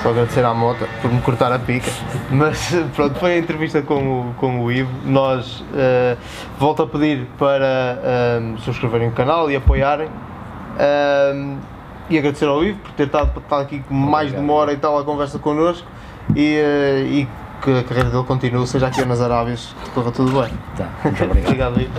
só 0.02 0.10
agradecer 0.10 0.44
à 0.44 0.52
Mota 0.52 0.86
por 1.00 1.12
me 1.12 1.20
cortar 1.20 1.52
a 1.52 1.58
pica. 1.58 1.90
Mas 2.30 2.74
pronto, 2.94 3.18
foi 3.18 3.34
a 3.34 3.38
entrevista 3.38 3.82
com 3.82 4.30
o, 4.30 4.34
com 4.34 4.64
o 4.64 4.72
Ivo. 4.72 4.90
Nós 5.04 5.64
eh, 5.74 6.16
volto 6.58 6.82
a 6.82 6.86
pedir 6.86 7.26
para 7.38 8.00
eh, 8.02 8.42
subscreverem 8.58 9.08
o 9.08 9.12
canal 9.12 9.50
e 9.50 9.56
apoiarem. 9.56 10.08
Eh, 10.78 11.56
e 12.10 12.18
agradecer 12.18 12.46
ao 12.46 12.62
Ivo 12.64 12.78
por 12.80 12.92
ter 12.92 13.06
estado, 13.06 13.40
estado 13.40 13.62
aqui 13.62 13.80
com 13.80 13.94
mais 13.94 14.30
de 14.30 14.36
uma 14.36 14.52
hora 14.52 14.72
e 14.72 14.76
tal 14.76 14.98
a 14.98 15.04
conversa 15.04 15.38
connosco 15.38 15.86
e, 16.34 16.56
eh, 16.56 17.04
e 17.06 17.28
que 17.62 17.78
a 17.78 17.84
carreira 17.84 18.10
dele 18.10 18.24
continue, 18.24 18.66
seja 18.66 18.88
aqui 18.88 19.00
ou 19.00 19.06
nas 19.06 19.20
Arábias, 19.20 19.74
que 19.84 19.90
corra 19.90 20.10
tudo 20.10 20.32
bem. 20.40 20.52
Tá, 20.76 20.88
muito 21.04 21.24
obrigado. 21.24 21.46
Obrigado, 21.46 21.80
Ivo. 21.80 21.92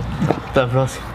Até 0.50 0.60
à 0.60 0.66
próxima. 0.66 1.13